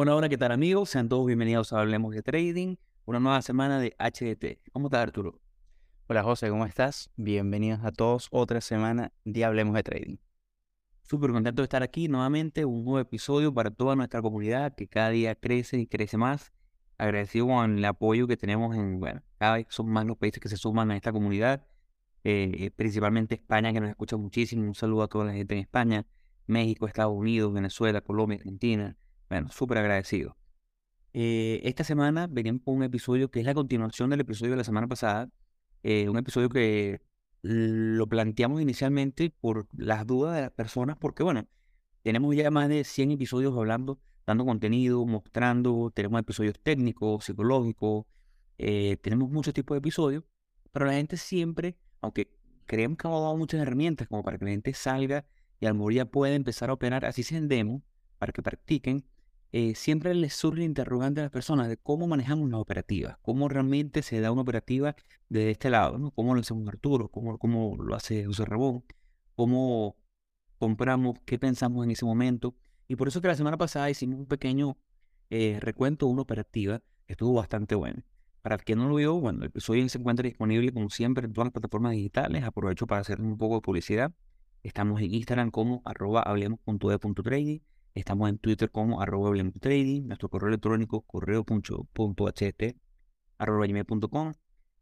Hola, 0.00 0.14
hola, 0.14 0.28
¿qué 0.28 0.38
tal 0.38 0.52
amigos? 0.52 0.90
Sean 0.90 1.08
todos 1.08 1.26
bienvenidos 1.26 1.72
a 1.72 1.80
Hablemos 1.80 2.14
de 2.14 2.22
Trading, 2.22 2.76
una 3.04 3.18
nueva 3.18 3.42
semana 3.42 3.80
de 3.80 3.96
HDT. 3.98 4.70
¿Cómo 4.70 4.86
estás 4.86 5.02
Arturo? 5.02 5.40
Hola 6.06 6.22
José, 6.22 6.50
¿cómo 6.50 6.66
estás? 6.66 7.10
Bienvenidos 7.16 7.80
a 7.82 7.90
todos 7.90 8.28
otra 8.30 8.60
semana 8.60 9.12
de 9.24 9.44
Hablemos 9.44 9.74
de 9.74 9.82
Trading. 9.82 10.16
Súper 11.02 11.32
contento 11.32 11.62
de 11.62 11.64
estar 11.64 11.82
aquí 11.82 12.06
nuevamente, 12.06 12.64
un 12.64 12.84
nuevo 12.84 13.00
episodio 13.00 13.52
para 13.52 13.72
toda 13.72 13.96
nuestra 13.96 14.22
comunidad 14.22 14.76
que 14.76 14.86
cada 14.86 15.10
día 15.10 15.34
crece 15.34 15.78
y 15.78 15.88
crece 15.88 16.16
más. 16.16 16.52
Agradecido 16.96 17.48
con 17.48 17.78
el 17.78 17.84
apoyo 17.84 18.28
que 18.28 18.36
tenemos 18.36 18.76
en, 18.76 19.00
bueno, 19.00 19.22
cada 19.36 19.56
vez 19.56 19.66
son 19.68 19.88
más 19.88 20.06
los 20.06 20.16
países 20.16 20.40
que 20.40 20.48
se 20.48 20.56
suman 20.56 20.92
a 20.92 20.96
esta 20.96 21.10
comunidad, 21.10 21.66
eh, 22.22 22.52
eh, 22.56 22.70
principalmente 22.70 23.34
España 23.34 23.72
que 23.72 23.80
nos 23.80 23.90
escucha 23.90 24.16
muchísimo. 24.16 24.62
Un 24.62 24.76
saludo 24.76 25.02
a 25.02 25.08
toda 25.08 25.24
la 25.24 25.32
gente 25.32 25.54
en 25.54 25.60
España, 25.60 26.06
México, 26.46 26.86
Estados 26.86 27.16
Unidos, 27.16 27.52
Venezuela, 27.52 28.00
Colombia, 28.00 28.36
Argentina, 28.36 28.96
bueno, 29.28 29.50
súper 29.50 29.78
agradecido. 29.78 30.36
Eh, 31.12 31.60
esta 31.64 31.84
semana 31.84 32.26
venimos 32.30 32.62
con 32.64 32.76
un 32.76 32.82
episodio 32.82 33.30
que 33.30 33.40
es 33.40 33.46
la 33.46 33.54
continuación 33.54 34.10
del 34.10 34.20
episodio 34.20 34.52
de 34.52 34.58
la 34.58 34.64
semana 34.64 34.86
pasada. 34.86 35.30
Eh, 35.82 36.08
un 36.08 36.18
episodio 36.18 36.48
que 36.48 37.00
lo 37.42 38.06
planteamos 38.08 38.60
inicialmente 38.60 39.30
por 39.30 39.68
las 39.76 40.06
dudas 40.06 40.34
de 40.34 40.42
las 40.42 40.50
personas, 40.50 40.96
porque 40.98 41.22
bueno, 41.22 41.46
tenemos 42.02 42.34
ya 42.34 42.50
más 42.50 42.68
de 42.68 42.84
100 42.84 43.12
episodios 43.12 43.56
hablando, 43.56 44.00
dando 44.26 44.44
contenido, 44.44 45.04
mostrando, 45.06 45.90
tenemos 45.94 46.20
episodios 46.20 46.58
técnicos, 46.62 47.24
psicológicos, 47.24 48.06
eh, 48.58 48.96
tenemos 49.02 49.30
muchos 49.30 49.54
tipos 49.54 49.74
de 49.74 49.78
episodios, 49.78 50.24
pero 50.72 50.86
la 50.86 50.92
gente 50.94 51.16
siempre, 51.16 51.76
aunque 52.00 52.30
creemos 52.66 52.98
que 52.98 53.08
hemos 53.08 53.22
dado 53.22 53.36
muchas 53.36 53.60
herramientas 53.60 54.08
como 54.08 54.22
para 54.22 54.38
que 54.38 54.44
la 54.44 54.50
gente 54.50 54.74
salga 54.74 55.24
y 55.60 55.66
al 55.66 55.74
morir 55.74 55.98
ya 55.98 56.04
pueda 56.06 56.34
empezar 56.34 56.70
a 56.70 56.74
operar, 56.74 57.04
así 57.04 57.22
se 57.22 57.40
demo, 57.40 57.82
para 58.18 58.32
que 58.32 58.42
practiquen, 58.42 59.04
eh, 59.52 59.74
siempre 59.74 60.14
les 60.14 60.34
surge 60.34 60.62
interrogante 60.62 61.20
a 61.20 61.24
las 61.24 61.32
personas 61.32 61.68
de 61.68 61.78
cómo 61.78 62.06
manejamos 62.06 62.50
las 62.50 62.60
operativas, 62.60 63.16
cómo 63.22 63.48
realmente 63.48 64.02
se 64.02 64.20
da 64.20 64.30
una 64.30 64.42
operativa 64.42 64.94
de 65.28 65.50
este 65.50 65.70
lado, 65.70 65.98
¿no? 65.98 66.10
cómo 66.10 66.34
lo 66.34 66.40
hacemos 66.40 66.68
Arturo, 66.68 67.08
cómo, 67.08 67.38
cómo 67.38 67.76
lo 67.82 67.94
hace 67.94 68.26
José 68.26 68.44
Rabón, 68.44 68.84
cómo 69.34 69.96
compramos, 70.58 71.18
qué 71.24 71.38
pensamos 71.38 71.84
en 71.84 71.92
ese 71.92 72.04
momento. 72.04 72.54
Y 72.88 72.96
por 72.96 73.08
eso 73.08 73.20
que 73.20 73.28
la 73.28 73.36
semana 73.36 73.56
pasada 73.56 73.90
hicimos 73.90 74.18
un 74.18 74.26
pequeño 74.26 74.76
eh, 75.30 75.58
recuento 75.60 76.06
de 76.06 76.12
una 76.12 76.22
operativa 76.22 76.80
que 77.06 77.14
estuvo 77.14 77.34
bastante 77.34 77.74
bueno. 77.74 78.02
Para 78.42 78.56
el 78.56 78.64
que 78.64 78.76
no 78.76 78.88
lo 78.88 78.96
vio, 78.96 79.18
bueno, 79.20 79.40
el 79.40 79.46
episodio 79.46 79.88
se 79.88 79.98
encuentra 79.98 80.24
disponible 80.24 80.72
como 80.72 80.90
siempre 80.90 81.26
en 81.26 81.32
todas 81.32 81.46
las 81.46 81.52
plataformas 81.52 81.92
digitales. 81.92 82.44
Aprovecho 82.44 82.86
para 82.86 83.00
hacer 83.00 83.20
un 83.20 83.36
poco 83.36 83.56
de 83.56 83.60
publicidad. 83.62 84.12
Estamos 84.62 85.00
en 85.00 85.14
Instagram 85.14 85.50
como 85.50 85.82
arroba 85.84 86.22
hablemos.de.trading 86.22 87.60
Estamos 87.98 88.28
en 88.28 88.38
Twitter 88.38 88.70
como 88.70 89.02
arroba 89.02 89.34
trading, 89.60 90.06
nuestro 90.06 90.28
correo 90.28 90.48
electrónico 90.48 91.00
correo.ht 91.02 92.76
arroba 93.38 93.66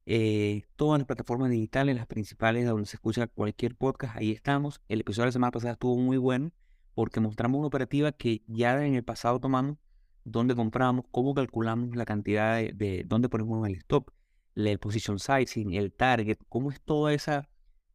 eh, 0.04 0.62
todas 0.76 0.98
las 1.00 1.06
plataformas 1.06 1.50
digitales, 1.50 1.96
las 1.96 2.06
principales 2.06 2.66
donde 2.66 2.84
se 2.86 2.96
escucha 2.96 3.26
cualquier 3.26 3.74
podcast, 3.74 4.16
ahí 4.16 4.32
estamos. 4.32 4.82
El 4.88 5.00
episodio 5.00 5.24
de 5.24 5.28
la 5.28 5.32
semana 5.32 5.50
pasada 5.50 5.72
estuvo 5.72 5.96
muy 5.96 6.18
bueno 6.18 6.52
porque 6.94 7.20
mostramos 7.20 7.58
una 7.58 7.68
operativa 7.68 8.12
que 8.12 8.42
ya 8.48 8.84
en 8.84 8.94
el 8.94 9.02
pasado 9.02 9.40
tomamos, 9.40 9.78
dónde 10.24 10.54
compramos, 10.54 11.06
cómo 11.10 11.32
calculamos 11.32 11.96
la 11.96 12.04
cantidad 12.04 12.56
de, 12.56 12.72
de 12.74 13.04
dónde 13.06 13.30
ponemos 13.30 13.66
el 13.66 13.76
stop, 13.76 14.10
el 14.54 14.78
position 14.78 15.18
sizing, 15.18 15.72
el 15.72 15.90
target, 15.90 16.36
cómo 16.50 16.70
es 16.70 16.82
toda 16.82 17.14
esa, 17.14 17.48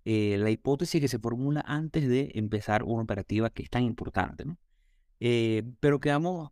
eh, 0.03 0.37
la 0.39 0.49
hipótesis 0.49 0.99
que 0.99 1.07
se 1.07 1.19
formula 1.19 1.63
antes 1.67 2.09
de 2.09 2.31
empezar 2.33 2.81
una 2.83 3.03
operativa 3.03 3.51
que 3.51 3.61
es 3.61 3.69
tan 3.69 3.83
importante, 3.83 4.45
¿no? 4.45 4.57
Eh, 5.23 5.61
pero 5.79 5.99
quedamos 5.99 6.51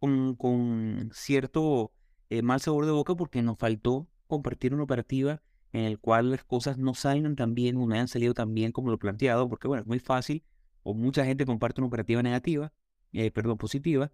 con, 0.00 1.10
cierto 1.14 1.92
eh, 2.28 2.42
mal 2.42 2.60
sabor 2.60 2.84
de 2.84 2.90
boca 2.90 3.14
porque 3.14 3.40
nos 3.40 3.56
faltó 3.56 4.08
compartir 4.26 4.74
una 4.74 4.82
operativa 4.82 5.42
en 5.72 5.84
el 5.84 6.00
cual 6.00 6.32
las 6.32 6.42
cosas 6.42 6.76
no 6.76 6.94
salgan 6.94 7.36
tan 7.36 7.54
bien 7.54 7.76
o 7.76 7.86
no 7.86 7.94
hayan 7.94 8.08
salido 8.08 8.34
tan 8.34 8.52
bien 8.52 8.72
como 8.72 8.90
lo 8.90 8.98
planteado, 8.98 9.48
porque 9.48 9.68
bueno, 9.68 9.82
es 9.82 9.86
muy 9.86 10.00
fácil, 10.00 10.42
o 10.82 10.92
mucha 10.92 11.24
gente 11.24 11.46
comparte 11.46 11.80
una 11.80 11.86
operativa 11.86 12.20
negativa, 12.22 12.72
eh, 13.12 13.30
perdón, 13.30 13.56
positiva, 13.58 14.12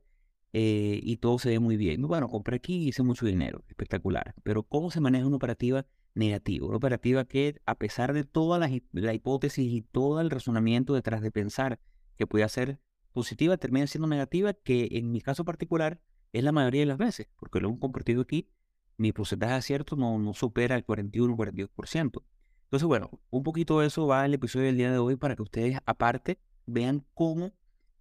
y 0.52 1.18
todo 1.18 1.38
se 1.38 1.50
ve 1.50 1.58
muy 1.58 1.76
bien. 1.76 2.00
Bueno, 2.00 2.28
compré 2.28 2.56
aquí 2.56 2.76
y 2.84 2.88
hice 2.88 3.02
mucho 3.02 3.26
dinero, 3.26 3.62
espectacular. 3.68 4.34
Pero 4.42 4.62
¿cómo 4.62 4.90
se 4.90 5.00
maneja 5.00 5.26
una 5.26 5.36
operativa 5.36 5.84
negativa? 6.14 6.66
Una 6.66 6.78
operativa 6.78 7.26
que, 7.26 7.60
a 7.66 7.74
pesar 7.74 8.14
de 8.14 8.24
toda 8.24 8.58
la, 8.58 8.70
la 8.92 9.12
hipótesis 9.12 9.70
y 9.70 9.82
todo 9.82 10.18
el 10.22 10.30
razonamiento 10.30 10.94
detrás 10.94 11.20
de 11.20 11.30
pensar 11.30 11.78
que 12.16 12.26
puede 12.26 12.48
ser 12.48 12.80
positiva 13.16 13.56
termina 13.56 13.86
siendo 13.86 14.06
negativa, 14.06 14.52
que 14.52 14.88
en 14.92 15.10
mi 15.10 15.22
caso 15.22 15.42
particular 15.42 15.98
es 16.34 16.44
la 16.44 16.52
mayoría 16.52 16.82
de 16.82 16.86
las 16.86 16.98
veces, 16.98 17.28
porque 17.38 17.60
lo 17.60 17.68
hemos 17.68 17.80
compartido 17.80 18.20
aquí, 18.20 18.50
mi 18.98 19.12
porcentaje 19.12 19.52
de 19.52 19.58
acierto 19.58 19.96
no, 19.96 20.18
no 20.18 20.34
supera 20.34 20.76
el 20.76 20.86
41-42%. 20.86 22.22
Entonces, 22.64 22.86
bueno, 22.86 23.10
un 23.30 23.42
poquito 23.42 23.80
de 23.80 23.86
eso 23.86 24.06
va 24.06 24.26
el 24.26 24.34
episodio 24.34 24.66
del 24.66 24.76
día 24.76 24.92
de 24.92 24.98
hoy 24.98 25.16
para 25.16 25.34
que 25.34 25.42
ustedes, 25.42 25.78
aparte, 25.86 26.38
vean 26.66 27.06
cómo 27.14 27.52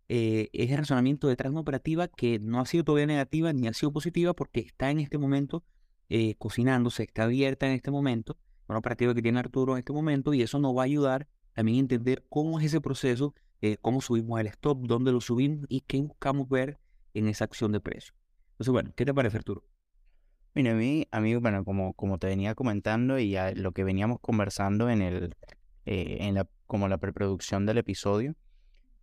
eh, 0.10 0.50
es 0.52 0.70
el 0.70 0.80
razonamiento 0.80 1.30
detrás 1.30 1.50
de 1.50 1.54
una 1.54 1.62
operativa 1.62 2.10
que 2.10 2.40
no 2.40 2.60
ha 2.60 2.66
sido 2.66 2.84
todavía 2.84 3.08
negativa 3.08 3.54
ni 3.54 3.68
ha 3.70 3.74
sido 3.74 3.94
positiva 3.94 4.34
porque 4.34 4.60
está 4.60 4.92
en 4.92 5.00
este 5.00 5.18
momento 5.18 5.64
eh, 6.10 6.36
cocinándose, 6.36 7.04
está 7.04 7.24
abierta 7.24 7.68
en 7.68 7.72
este 7.72 7.90
momento, 7.90 8.38
una 8.68 8.80
operativa 8.80 9.14
que 9.14 9.22
tiene 9.22 9.40
Arturo 9.40 9.74
en 9.74 9.80
este 9.80 9.94
momento 9.94 10.34
y 10.34 10.42
eso 10.42 10.60
nos 10.60 10.76
va 10.76 10.82
a 10.82 10.86
ayudar 10.86 11.30
también 11.54 11.78
a 11.78 11.80
entender 11.80 12.26
cómo 12.28 12.60
es 12.60 12.66
ese 12.66 12.82
proceso 12.82 13.34
eh, 13.62 13.78
cómo 13.82 14.02
subimos 14.02 14.40
el 14.40 14.48
stop, 14.48 14.86
dónde 14.86 15.12
lo 15.12 15.22
subimos 15.22 15.66
y 15.70 15.82
qué 15.82 16.02
buscamos 16.02 16.50
ver 16.50 16.80
en 17.14 17.28
esa 17.28 17.46
acción 17.46 17.72
de 17.72 17.80
precio. 17.80 18.14
Entonces, 18.52 18.72
bueno, 18.72 18.92
¿qué 18.96 19.06
te 19.06 19.14
parece, 19.14 19.38
Arturo? 19.38 19.64
Mira, 20.54 20.72
a 20.72 20.76
mí, 20.76 21.08
a 21.12 21.40
bueno, 21.40 21.66
como, 21.66 21.94
como 21.94 22.18
te 22.18 22.28
venía 22.28 22.56
comentando 22.56 23.20
y 23.20 23.36
lo 23.56 23.72
que 23.74 23.84
veníamos 23.84 24.20
conversando 24.22 24.90
en 24.90 25.02
el, 25.02 25.36
eh, 25.86 26.18
en 26.22 26.36
la, 26.36 26.48
como 26.66 26.88
la 26.88 26.98
preproducción 26.98 27.66
del 27.66 27.78
episodio, 27.78 28.36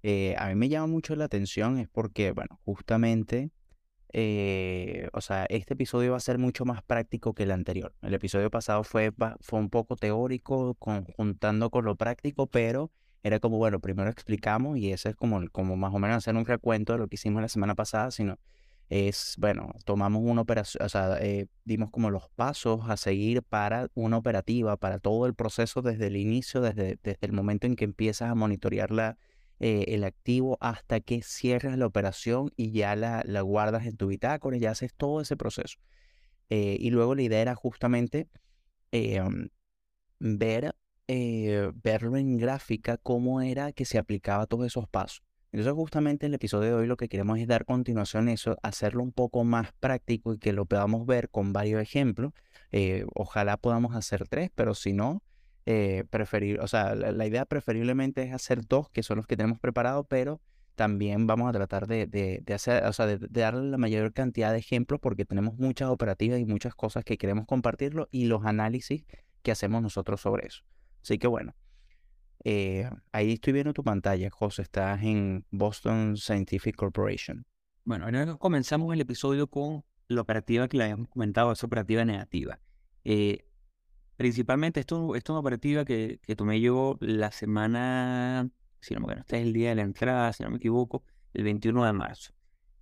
eh, 0.02 0.34
a 0.38 0.48
mí 0.48 0.54
me 0.54 0.69
llama 0.69 0.86
mucho 0.86 1.14
la 1.14 1.26
atención 1.26 1.78
es 1.78 1.88
porque, 1.88 2.32
bueno, 2.32 2.58
justamente, 2.64 3.50
o 5.12 5.20
sea, 5.20 5.46
este 5.48 5.74
episodio 5.74 6.12
va 6.12 6.16
a 6.16 6.20
ser 6.20 6.38
mucho 6.38 6.64
más 6.64 6.82
práctico 6.82 7.34
que 7.34 7.42
el 7.44 7.50
anterior. 7.50 7.94
El 8.02 8.14
episodio 8.14 8.50
pasado 8.50 8.82
fue, 8.84 9.12
fue 9.40 9.58
un 9.58 9.70
poco 9.70 9.96
teórico, 9.96 10.74
conjuntando 10.74 11.70
con 11.70 11.84
lo 11.84 11.96
práctico, 11.96 12.46
pero 12.46 12.90
era 13.22 13.38
como, 13.41 13.59
bueno, 13.59 13.81
primero 13.81 14.10
explicamos 14.10 14.78
y 14.78 14.93
eso 14.93 15.09
es 15.09 15.16
como, 15.16 15.41
como 15.50 15.77
más 15.77 15.94
o 15.94 15.99
menos 15.99 16.16
hacer 16.19 16.34
un 16.37 16.47
recuento 16.47 16.93
de 16.93 16.99
lo 16.99 17.09
que 17.09 17.15
hicimos 17.15 17.43
la 17.43 17.49
semana 17.49 17.75
pasada, 17.75 18.10
sino 18.10 18.38
es, 18.88 19.37
bueno, 19.38 19.72
tomamos 19.84 20.22
una 20.22 20.43
operación, 20.43 20.84
o 20.84 20.88
sea, 20.88 21.16
eh, 21.21 21.47
dimos 21.65 21.91
como 21.91 22.11
los 22.11 22.28
pasos 22.31 22.82
a 22.88 22.97
seguir 22.97 23.43
para 23.43 23.88
una 23.94 24.19
operativa, 24.19 24.77
para 24.77 24.99
todo 24.99 25.27
el 25.27 25.34
proceso 25.34 25.81
desde 25.81 26.09
el 26.09 26.16
inicio, 26.16 26.61
desde, 26.61 26.99
desde 27.03 27.27
el 27.27 27.32
momento 27.32 27.66
en 27.66 27.77
que 27.77 27.84
empiezas 27.84 28.31
a 28.31 28.34
monitorear 28.34 28.91
la, 28.91 29.16
eh, 29.61 29.87
el 29.88 30.05
activo 30.05 30.59
hasta 30.61 31.00
que 31.00 31.22
cierras 31.22 31.78
la 31.78 31.87
operación 31.87 32.50
y 32.56 32.72
ya 32.72 32.94
la, 32.97 33.22
la 33.25 33.41
guardas 33.41 33.87
en 33.87 33.97
tu 33.97 34.09
bitácora, 34.09 34.59
ya 34.59 34.72
haces 34.72 34.93
todo 34.94 35.21
ese 35.22 35.37
proceso. 35.37 35.78
Eh, 36.50 36.77
y 36.78 36.91
luego 36.91 37.15
la 37.15 37.22
idea 37.22 37.41
era 37.41 37.55
justamente 37.55 38.28
ver 40.19 40.75
eh, 41.12 41.71
verlo 41.83 42.17
en 42.17 42.39
gráfica 42.39 42.97
cómo 42.97 43.41
era 43.43 43.73
que 43.73 43.84
se 43.84 43.99
aplicaba 43.99 44.47
todos 44.47 44.67
esos 44.67 44.89
pasos. 44.89 45.23
Entonces 45.53 45.75
justamente 45.75 46.25
en 46.25 46.31
el 46.31 46.37
episodio 46.37 46.70
de 46.70 46.75
hoy 46.75 46.87
lo 46.87 46.97
que 46.97 47.09
queremos 47.09 47.38
es 47.38 47.47
dar 47.47 47.67
continuación 47.67 48.29
a 48.29 48.32
eso, 48.32 48.56
hacerlo 48.62 49.03
un 49.03 49.12
poco 49.12 49.44
más 49.44 49.73
práctico 49.81 50.32
y 50.32 50.38
que 50.38 50.55
lo 50.55 50.64
podamos 50.64 51.05
ver 51.06 51.29
con 51.29 51.53
varios 51.53 51.82
ejemplos. 51.82 52.32
Eh, 52.70 53.05
ojalá 53.14 53.59
podamos 53.59 53.94
hacer 53.94 54.26
tres, 54.26 54.50
pero 54.55 54.75
si 54.75 54.94
no, 54.94 55.23
eh, 55.67 56.05
preferir, 56.09 56.61
o 56.61 56.69
sea, 56.69 56.94
la, 56.94 57.26
idea 57.26 57.44
preferiblemente 57.44 58.23
es 58.23 58.32
hacer 58.32 58.67
dos, 58.67 58.88
que 58.88 59.03
son 59.03 59.19
los 59.19 59.26
que 59.26 59.37
tenemos 59.37 59.61
preparados, 59.61 60.06
pero 60.08 60.41
también 60.75 61.26
vamos 61.26 61.50
a 61.50 61.53
tratar 61.53 61.87
de, 61.87 62.06
de, 62.06 62.55
hacer, 62.55 62.87
o 62.87 62.93
sea, 62.94 63.06
de, 63.06 63.19
darle 63.19 63.70
la 63.70 63.76
mayor 63.76 64.15
cantidad 64.15 64.53
de 64.53 64.58
ejemplos 64.58 65.00
porque 65.00 65.26
tenemos 65.26 65.58
muchas 65.58 65.91
operativas 65.91 66.41
y 66.41 66.47
muchas 66.47 66.75
cosas 66.75 67.05
que 67.05 67.19
queremos 67.19 67.44
compartirlo 67.47 68.08
y 68.11 68.25
los 68.25 68.47
análisis 68.47 69.05
que 69.43 69.53
hacemos 69.53 69.82
nosotros 69.82 70.23
sobre 70.23 70.47
eso. 70.47 70.62
Así 71.02 71.19
que 71.19 71.26
bueno, 71.26 71.54
eh, 72.44 72.88
ahí 73.12 73.32
estoy 73.32 73.52
viendo 73.52 73.72
tu 73.72 73.84
pantalla, 73.84 74.31
José. 74.31 74.62
Estás 74.62 75.02
en 75.02 75.44
Boston 75.50 76.16
Scientific 76.16 76.76
Corporation. 76.76 77.46
Bueno, 77.84 78.04
ahora 78.04 78.37
comenzamos 78.37 78.93
el 78.94 79.00
episodio 79.00 79.49
con 79.49 79.84
la 80.08 80.20
operativa 80.20 80.69
que 80.69 80.76
le 80.76 80.84
habíamos 80.84 81.08
comentado, 81.08 81.52
esa 81.52 81.66
operativa 81.66 82.04
negativa. 82.04 82.60
Eh, 83.04 83.44
principalmente, 84.16 84.81
esto, 84.81 85.16
es 85.16 85.22
una 85.28 85.40
operativa 85.40 85.84
que, 85.84 86.20
tomé 86.37 86.60
yo 86.60 86.96
la 87.00 87.32
semana, 87.32 88.48
si 88.81 88.94
no 88.94 89.00
me 89.00 89.06
equivoco, 89.06 89.20
este 89.20 89.37
es 89.38 89.43
el 89.43 89.52
día 89.52 89.70
de 89.70 89.75
la 89.76 89.82
entrada, 89.82 90.32
si 90.32 90.43
no 90.43 90.50
me 90.50 90.56
equivoco, 90.58 91.05
el 91.34 91.44
21 91.44 91.84
de 91.84 91.93
marzo. 91.93 92.32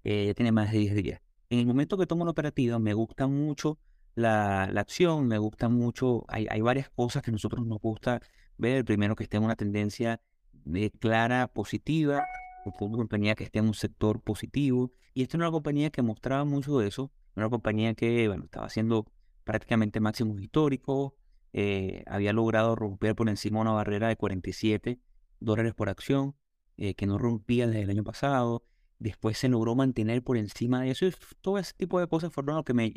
Eh, 0.05 0.26
ya 0.26 0.34
tiene 0.34 0.52
más 0.52 0.73
de 0.73 0.78
10 0.78 0.94
días. 0.94 1.20
En 1.49 1.61
el 1.61 1.66
momento 1.66 1.96
que 1.96 2.06
tomo 2.06 2.25
la 2.25 2.31
operativa, 2.31 2.78
me 2.78 2.94
gusta 2.94 3.26
mucho 3.26 3.78
la, 4.15 4.65
acción, 4.65 5.27
me 5.27 5.39
gusta 5.39 5.69
mucho, 5.69 6.25
hay, 6.29 6.47
hay, 6.51 6.61
varias 6.61 6.91
cosas 6.91 7.23
que 7.23 7.31
a 7.31 7.33
nosotros 7.33 7.67
nos 7.67 7.79
gusta 7.81 8.21
ver. 8.59 8.85
Primero 8.85 9.17
que 9.17 9.25
esté 9.25 9.37
en 9.37 9.45
una 9.45 9.57
tendencia 9.57 10.21
de 10.53 10.91
clara 10.91 11.49
positiva, 11.49 12.25
una 12.65 12.97
compañía 12.97 13.35
que 13.35 13.45
esté 13.45 13.59
en 13.59 13.67
un 13.67 13.75
sector 13.75 14.21
positivo. 14.21 14.93
Y 15.15 15.23
esta 15.23 15.37
era 15.37 15.47
una 15.47 15.53
compañía 15.53 15.91
que 15.91 16.03
mostraba 16.03 16.45
mucho 16.45 16.79
de 16.79 16.89
eso, 16.89 17.11
una 17.35 17.49
compañía 17.49 17.95
que, 17.95 18.29
bueno, 18.29 18.45
estaba 18.45 18.67
haciendo 18.67 19.11
prácticamente 19.45 20.01
máximos 20.01 20.41
históricos, 20.41 21.12
eh, 21.53 22.05
había 22.07 22.33
logrado 22.33 22.77
romper 22.77 23.17
por 23.17 23.29
encima 23.29 23.61
una 23.61 23.73
barrera 23.73 24.09
de 24.09 24.17
47 24.17 25.01
dólares 25.41 25.75
por 25.75 25.89
acción, 25.89 26.37
eh, 26.77 26.95
que 26.95 27.07
no 27.07 27.19
rompía 27.19 27.67
desde 27.67 27.83
el 27.83 27.91
año 27.91 28.05
pasado. 28.05 28.65
Después 28.99 29.39
se 29.39 29.49
logró 29.49 29.75
mantener 29.75 30.23
por 30.23 30.37
encima 30.37 30.83
de 30.83 30.91
eso. 30.91 31.07
Todo 31.41 31.59
ese 31.59 31.73
tipo 31.75 31.99
de 31.99 32.07
cosas 32.07 32.33
fueron 32.33 32.57
lo 32.57 32.65
que 32.65 32.75
me 32.75 32.93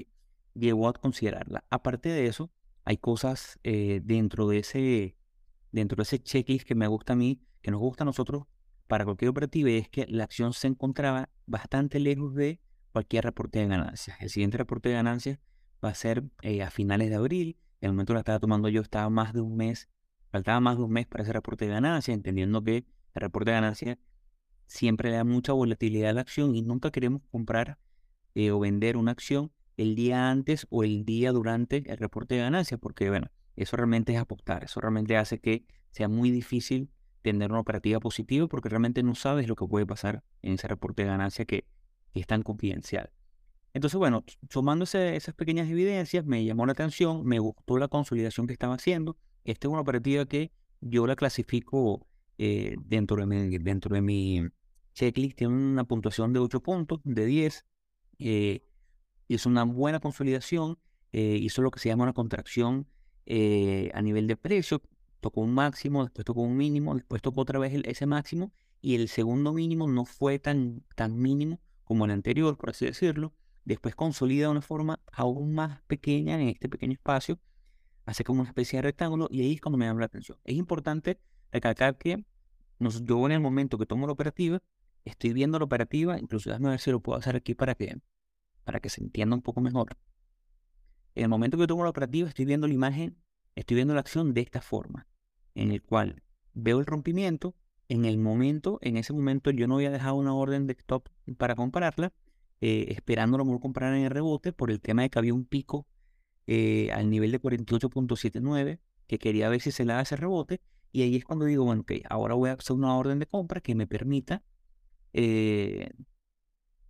llevó 0.54 0.88
a 0.88 0.94
considerarla. 0.94 1.64
Aparte 1.70 2.10
de 2.10 2.28
eso, 2.28 2.52
hay 2.86 2.98
cosas 2.98 3.60
eh, 3.64 4.02
dentro 4.04 4.48
de 4.48 4.60
ese 4.60 5.16
dentro 5.72 5.98
de 5.98 6.04
ese 6.04 6.20
checklist 6.20 6.68
que 6.68 6.76
me 6.76 6.88
gusta 6.88 7.14
a 7.14 7.16
mí, 7.16 7.42
que 7.62 7.72
nos 7.72 7.80
gusta 7.80 8.04
a 8.04 8.06
nosotros 8.06 8.44
para 8.88 9.06
cualquier 9.06 9.30
operativa, 9.30 9.72
es 9.72 9.90
que 9.90 10.06
la 10.08 10.24
acción 10.24 10.54
se 10.54 10.68
encontraba 10.68 11.30
bastante 11.48 12.00
lejos 12.00 12.36
de 12.36 12.60
cualquier 12.92 13.24
reporte 13.24 13.60
de 13.60 13.68
ganancias. 13.68 14.18
El 14.22 14.30
siguiente 14.30 14.58
reporte 14.58 14.90
de 14.90 14.96
ganancias 14.96 15.40
va 15.84 15.90
a 15.90 15.96
ser 15.96 16.24
eh, 16.44 16.62
a 16.62 16.70
finales 16.70 17.10
de 17.10 17.16
abril. 17.16 17.58
En 17.82 17.88
el 17.88 17.94
momento 17.94 18.12
que 18.12 18.16
la 18.16 18.20
estaba 18.20 18.40
tomando 18.40 18.70
yo 18.70 18.82
estaba 18.82 19.10
más 19.10 19.34
de 19.34 19.42
un 19.42 19.56
mes, 19.58 19.90
faltaba 20.30 20.60
más 20.60 20.78
de 20.78 20.84
un 20.84 20.92
mes 20.92 21.08
para 21.08 21.24
ese 21.24 21.34
reporte 21.34 21.66
de 21.66 21.72
ganancias, 21.72 22.14
entendiendo 22.14 22.64
que 22.64 22.78
el 22.78 23.22
reporte 23.22 23.50
de 23.50 23.56
ganancias 23.56 23.98
siempre 24.68 25.10
le 25.10 25.18
da 25.18 25.24
mucha 25.24 25.54
volatilidad 25.54 26.12
a 26.12 26.14
la 26.14 26.22
acción 26.22 26.56
y 26.56 26.62
nunca 26.62 26.92
queremos 26.92 27.24
comprar 27.32 27.80
eh, 28.36 28.52
o 28.52 28.60
vender 28.60 28.96
una 28.96 29.12
acción 29.12 29.52
el 29.78 29.96
día 29.96 30.30
antes 30.30 30.68
o 30.70 30.84
el 30.84 31.06
día 31.06 31.32
durante 31.32 31.84
el 31.90 31.98
reporte 31.98 32.36
de 32.36 32.42
ganancias, 32.42 32.80
porque 32.80 33.10
bueno, 33.10 33.28
eso 33.56 33.78
realmente 33.78 34.14
es 34.14 34.20
apostar, 34.20 34.64
eso 34.64 34.82
realmente 34.82 35.18
hace 35.18 35.40
que 35.40 35.66
sea 35.92 36.08
muy 36.08 36.32
difícil 36.32 36.90
tener 37.22 37.52
una 37.52 37.62
operativa 37.62 38.00
positiva 38.00 38.48
porque 38.48 38.70
realmente 38.70 39.02
no 39.02 39.16
sabes 39.16 39.48
lo 39.48 39.56
que 39.56 39.66
puede 39.66 39.86
pasar 39.86 40.24
en 40.42 40.54
ese 40.54 40.68
reporte 40.68 41.04
de 41.04 41.10
ganancia 41.10 41.46
que, 41.46 41.66
es 42.14 42.28
tan 42.28 42.44
confidencial. 42.44 43.10
Entonces, 43.74 43.98
bueno, 43.98 44.24
tomándose 44.50 45.16
esas 45.16 45.34
pequeñas 45.34 45.68
evidencias, 45.68 46.24
me 46.26 46.46
llamó 46.46 46.68
la 46.68 46.74
atención, 46.74 47.26
me 47.26 47.40
gustó 47.40 47.80
la 47.80 47.88
consolidación 47.88 48.46
que 48.46 48.54
estaba 48.54 48.76
haciendo. 48.76 49.18
Esta 49.46 49.68
es 49.68 49.72
una 49.72 49.82
operativa 49.82 50.28
que 50.28 50.52
yo 50.80 51.08
la 51.08 51.16
clasifico 51.16 52.06
eh, 52.38 52.76
dentro, 52.86 53.18
de 53.18 53.26
mi, 53.26 53.58
dentro 53.58 53.96
de 53.96 54.52
checklist, 54.94 55.38
tiene 55.38 55.56
una 55.56 55.86
puntuación 55.86 56.34
de 56.34 56.40
8 56.40 56.60
puntos, 56.62 57.00
de 57.04 57.26
10. 57.26 57.66
Eh, 58.20 58.64
y 59.34 59.36
es 59.36 59.48
una 59.48 59.64
buena 59.64 60.00
consolidación, 60.00 60.78
eh, 61.12 61.40
hizo 61.42 61.64
lo 61.64 61.72
que 61.72 61.80
se 61.80 61.90
llama 61.90 62.04
una 62.04 62.14
contracción 62.14 62.86
eh, 63.26 63.90
a 63.96 64.02
nivel 64.04 64.28
de 64.28 64.38
precio, 64.38 64.84
tocó 65.22 65.42
un 65.42 65.56
máximo, 65.56 66.04
después 66.04 66.24
tocó 66.24 66.42
un 66.42 66.56
mínimo, 66.56 66.94
después 66.94 67.20
tocó 67.24 67.42
otra 67.42 67.58
vez 67.58 67.74
ese 67.86 68.06
máximo 68.06 68.54
y 68.80 68.94
el 68.94 69.08
segundo 69.08 69.52
mínimo 69.52 69.88
no 69.88 70.06
fue 70.06 70.38
tan, 70.38 70.84
tan 70.96 71.20
mínimo 71.20 71.60
como 71.84 72.06
el 72.06 72.12
anterior, 72.12 72.58
por 72.58 72.70
así 72.70 72.86
decirlo. 72.86 73.34
Después 73.66 73.96
consolida 73.96 74.44
de 74.46 74.52
una 74.52 74.62
forma 74.62 75.00
aún 75.12 75.56
más 75.56 75.82
pequeña 75.88 76.40
en 76.40 76.50
este 76.50 76.70
pequeño 76.70 76.94
espacio, 76.94 77.40
hace 78.06 78.24
como 78.24 78.42
una 78.42 78.50
especie 78.50 78.78
de 78.78 78.84
rectángulo 78.84 79.30
y 79.32 79.42
ahí 79.42 79.54
es 79.54 79.62
cuando 79.62 79.80
me 79.80 79.88
llama 79.88 80.02
la 80.02 80.06
atención. 80.06 80.38
Es 80.44 80.56
importante 80.56 81.20
recalcar 81.52 81.98
que 81.98 82.24
yo 82.78 83.26
en 83.26 83.32
el 83.32 83.40
momento 83.40 83.80
que 83.80 83.88
tomo 83.88 84.06
la 84.06 84.14
operativa, 84.14 84.62
estoy 85.06 85.34
viendo 85.34 85.58
la 85.58 85.66
operativa, 85.66 86.20
incluso 86.20 86.52
déjame 86.52 86.70
ver 86.70 86.80
si 86.80 86.92
lo 86.92 87.00
puedo 87.00 87.18
hacer 87.18 87.36
aquí 87.36 87.56
para 87.56 87.74
que, 87.74 87.98
para 88.64 88.80
que 88.80 88.90
se 88.90 89.02
entienda 89.02 89.36
un 89.36 89.42
poco 89.42 89.62
mejor. 89.62 89.98
En 91.16 91.24
el 91.24 91.30
momento 91.30 91.58
que 91.58 91.68
tomo 91.68 91.84
la 91.84 91.90
operativa, 91.90 92.28
estoy 92.28 92.46
viendo 92.46 92.68
la 92.68 92.74
imagen, 92.74 93.18
estoy 93.56 93.76
viendo 93.76 93.94
la 93.94 94.00
acción 94.00 94.34
de 94.34 94.42
esta 94.42 94.62
forma, 94.62 95.08
en 95.56 95.72
el 95.72 95.82
cual 95.82 96.24
veo 96.54 96.80
el 96.80 96.86
rompimiento. 96.86 97.56
En 97.90 98.06
el 98.06 98.18
momento, 98.18 98.80
en 98.82 98.98
ese 98.98 99.14
momento, 99.14 99.52
yo 99.52 99.68
no 99.68 99.76
había 99.76 99.92
dejado 99.92 100.16
una 100.16 100.34
orden 100.34 100.66
de 100.68 100.74
stop 100.74 101.10
para 101.38 101.56
comprarla, 101.56 102.14
eh, 102.62 102.86
esperando 102.90 103.38
a 103.38 103.60
comprar 103.60 103.94
en 103.94 104.06
el 104.06 104.10
rebote 104.10 104.54
por 104.54 104.72
el 104.72 104.80
tema 104.80 105.04
de 105.04 105.10
que 105.10 105.20
había 105.20 105.34
un 105.34 105.46
pico 105.46 105.86
eh, 106.48 106.92
al 106.94 107.10
nivel 107.10 107.32
de 107.32 107.42
48.79, 107.42 108.80
que 109.06 109.20
quería 109.20 109.50
ver 109.50 109.62
si 109.62 109.72
se 109.72 109.86
le 109.86 109.94
da 109.94 110.02
ese 110.02 110.16
rebote. 110.16 110.62
Y 110.92 111.02
ahí 111.02 111.16
es 111.16 111.26
cuando 111.26 111.46
digo, 111.46 111.66
bueno, 111.66 111.82
ok, 111.82 111.92
ahora 112.10 112.36
voy 112.36 112.50
a 112.50 112.54
hacer 112.54 112.76
una 112.76 112.96
orden 112.96 113.20
de 113.20 113.28
compra 113.28 113.62
que 113.62 113.76
me 113.76 113.86
permita, 113.86 114.44
eh, 115.12 115.90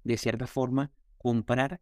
de 0.04 0.18
cierta 0.18 0.48
forma, 0.48 0.92
comprar 1.24 1.82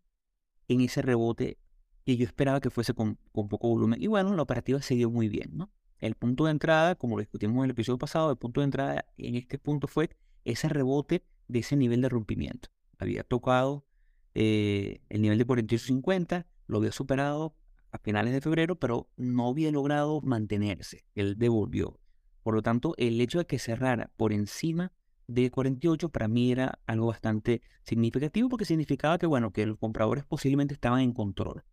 en 0.70 0.80
ese 0.82 1.02
rebote 1.02 1.58
y 2.06 2.16
yo 2.16 2.26
esperaba 2.26 2.62
que 2.62 2.70
fuese 2.70 2.94
con, 2.94 3.18
poco 3.34 3.68
volumen. 3.68 4.02
Y 4.02 4.08
bueno, 4.08 4.34
la 4.36 4.44
operativa 4.44 4.82
se 4.82 4.96
dio 4.96 5.10
muy 5.10 5.28
bien, 5.28 5.58
¿no? 5.58 5.72
El 6.00 6.16
punto 6.16 6.46
de 6.46 6.52
entrada, 6.52 6.96
como 6.96 7.16
lo 7.16 7.22
discutimos 7.22 7.58
en 7.58 7.66
el 7.66 7.72
episodio 7.72 7.98
pasado, 7.98 8.32
el 8.32 8.38
punto 8.38 8.62
de 8.62 8.66
entrada 8.66 9.06
en 9.18 9.36
este 9.36 9.60
punto 9.60 9.88
fue 9.88 10.10
ese 10.46 10.70
rebote 10.70 11.26
de 11.48 11.60
ese 11.60 11.76
nivel 11.76 12.02
de 12.02 12.10
rompimiento. 12.10 12.70
Había 12.98 13.24
tocado 13.24 13.86
eh, 14.34 15.02
el 15.10 15.22
nivel 15.22 15.38
de 15.38 15.46
48.50, 15.46 16.46
lo 16.68 16.78
había 16.78 16.92
superado 16.92 17.56
a 17.92 18.00
finales 18.00 18.34
de 18.34 18.42
febrero, 18.42 18.80
pero 18.80 19.10
no 19.18 19.50
había 19.50 19.72
logrado 19.72 20.22
mantenerse. 20.22 21.06
Él 21.14 21.38
devolvió. 21.38 22.00
Por 22.42 22.56
lo 22.56 22.62
tanto, 22.62 22.96
el 22.98 23.20
hecho 23.22 23.40
de 23.40 23.46
que 23.46 23.60
cerrara 23.60 24.12
por 24.18 24.34
encima 24.34 24.94
de 25.34 25.50
48 25.50 26.10
para 26.10 26.28
mí 26.28 26.52
era 26.52 26.80
algo 26.86 27.08
bastante 27.08 27.62
significativo 27.84 28.50
porque 28.50 28.66
significaba 28.66 29.18
que, 29.18 29.26
bueno, 29.26 29.52
que 29.52 29.66
los 29.66 29.78
compradores 29.78 30.26
posiblemente 30.26 30.74
estaban 30.74 31.02
en 31.02 31.14
control. 31.14 31.64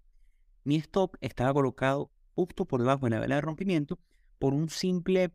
Mi 0.64 0.76
stop 0.76 1.16
estaba 1.20 1.52
colocado 1.52 2.10
justo 2.34 2.66
por 2.66 2.80
debajo 2.80 3.06
de 3.06 3.10
la 3.10 3.20
vela 3.20 3.34
de 3.36 3.40
rompimiento 3.40 3.98
por 4.38 4.54
un 4.54 4.68
simple, 4.68 5.32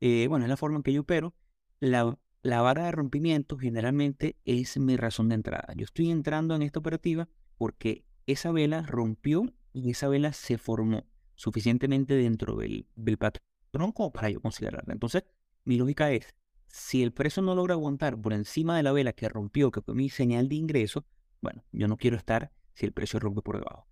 eh, 0.00 0.26
bueno, 0.28 0.44
es 0.44 0.48
la 0.48 0.56
forma 0.56 0.76
en 0.76 0.82
que 0.82 0.92
yo 0.92 1.00
opero. 1.00 1.34
La, 1.80 2.16
la 2.42 2.62
vara 2.62 2.84
de 2.84 2.92
rompimiento 2.92 3.58
generalmente 3.58 4.36
es 4.44 4.78
mi 4.78 4.96
razón 4.96 5.28
de 5.28 5.34
entrada. 5.34 5.74
Yo 5.76 5.84
estoy 5.84 6.10
entrando 6.10 6.54
en 6.54 6.62
esta 6.62 6.78
operativa 6.78 7.28
porque 7.58 8.04
esa 8.26 8.52
vela 8.52 8.82
rompió 8.82 9.52
y 9.72 9.90
esa 9.90 10.08
vela 10.08 10.32
se 10.32 10.58
formó 10.58 11.06
suficientemente 11.34 12.14
dentro 12.14 12.56
del, 12.56 12.86
del 12.94 13.18
patrón 13.18 13.90
como 13.92 14.12
para 14.12 14.30
yo 14.30 14.40
considerarla. 14.40 14.92
Entonces, 14.92 15.24
mi 15.64 15.76
lógica 15.76 16.12
es, 16.12 16.34
si 16.66 17.02
el 17.02 17.12
precio 17.12 17.42
no 17.42 17.54
logra 17.54 17.74
aguantar 17.74 18.20
por 18.20 18.32
encima 18.32 18.76
de 18.76 18.82
la 18.82 18.92
vela 18.92 19.12
que 19.12 19.28
rompió, 19.28 19.70
que 19.70 19.80
fue 19.80 19.94
mi 19.94 20.08
señal 20.08 20.48
de 20.48 20.56
ingreso, 20.56 21.04
bueno, 21.40 21.64
yo 21.72 21.88
no 21.88 21.96
quiero 21.96 22.16
estar 22.16 22.50
si 22.74 22.86
el 22.86 22.92
precio 22.92 23.20
rompe 23.20 23.42
por 23.42 23.58
debajo. 23.58 23.86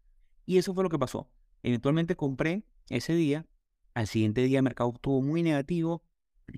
Y 0.47 0.59
eso 0.59 0.75
fue 0.75 0.83
lo 0.83 0.91
que 0.91 0.99
pasó. 0.99 1.31
Eventualmente 1.63 2.17
compré 2.17 2.65
ese 2.89 3.15
día. 3.15 3.47
Al 3.95 4.07
siguiente 4.07 4.43
día 4.43 4.59
el 4.59 4.65
mercado 4.65 4.93
estuvo 4.95 5.23
muy 5.23 5.43
negativo. 5.43 6.03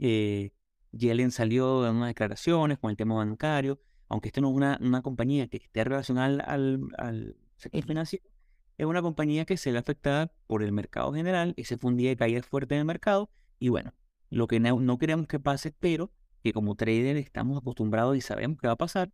Eh, 0.01 0.53
Yellen 0.93 1.31
salió 1.31 1.87
en 1.87 1.97
unas 1.97 2.09
declaraciones 2.09 2.79
con 2.79 2.91
el 2.91 2.97
tema 2.97 3.17
bancario. 3.17 3.81
Aunque 4.09 4.29
esto 4.29 4.41
no 4.41 4.51
es 4.51 4.57
una, 4.57 4.79
una 4.81 5.03
compañía 5.03 5.49
que 5.49 5.57
esté 5.59 5.85
relacionada 5.85 6.45
al, 6.45 6.81
al 6.97 7.37
sector 7.57 7.85
financiero, 7.85 8.25
es 8.77 8.87
una 8.87 9.03
compañía 9.03 9.45
que 9.45 9.57
se 9.57 9.73
ve 9.73 9.79
afectada 9.79 10.33
por 10.47 10.63
el 10.63 10.73
mercado 10.73 11.13
general. 11.13 11.55
Ese 11.57 11.77
fue 11.77 11.91
un 11.91 11.97
día 11.97 12.11
de 12.11 12.17
caída 12.17 12.43
fuerte 12.43 12.75
en 12.75 12.81
el 12.81 12.85
mercado. 12.85 13.31
Y 13.59 13.69
bueno, 13.69 13.93
lo 14.31 14.47
que 14.47 14.61
no, 14.61 14.81
no 14.81 14.99
queremos 14.99 15.27
que 15.27 15.41
pase, 15.41 15.73
pero 15.73 16.13
que 16.45 16.53
como 16.53 16.75
trader 16.75 17.17
estamos 17.17 17.57
acostumbrados 17.59 18.17
y 18.17 18.21
sabemos 18.21 18.59
que 18.61 18.67
va 18.67 18.75
a 18.75 18.77
pasar. 18.77 19.11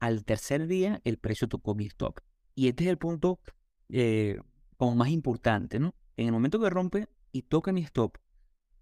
Al 0.00 0.24
tercer 0.24 0.66
día 0.66 1.00
el 1.04 1.18
precio 1.18 1.48
tocó 1.48 1.74
mi 1.76 1.86
stop. 1.86 2.18
Y 2.56 2.68
este 2.68 2.84
es 2.84 2.90
el 2.90 2.98
punto 2.98 3.40
eh, 3.88 4.38
como 4.76 4.96
más 4.96 5.08
importante, 5.10 5.78
¿no? 5.78 5.94
En 6.16 6.26
el 6.26 6.32
momento 6.32 6.60
que 6.60 6.68
rompe 6.70 7.06
y 7.30 7.42
toca 7.42 7.72
mi 7.72 7.82
stop, 7.82 8.18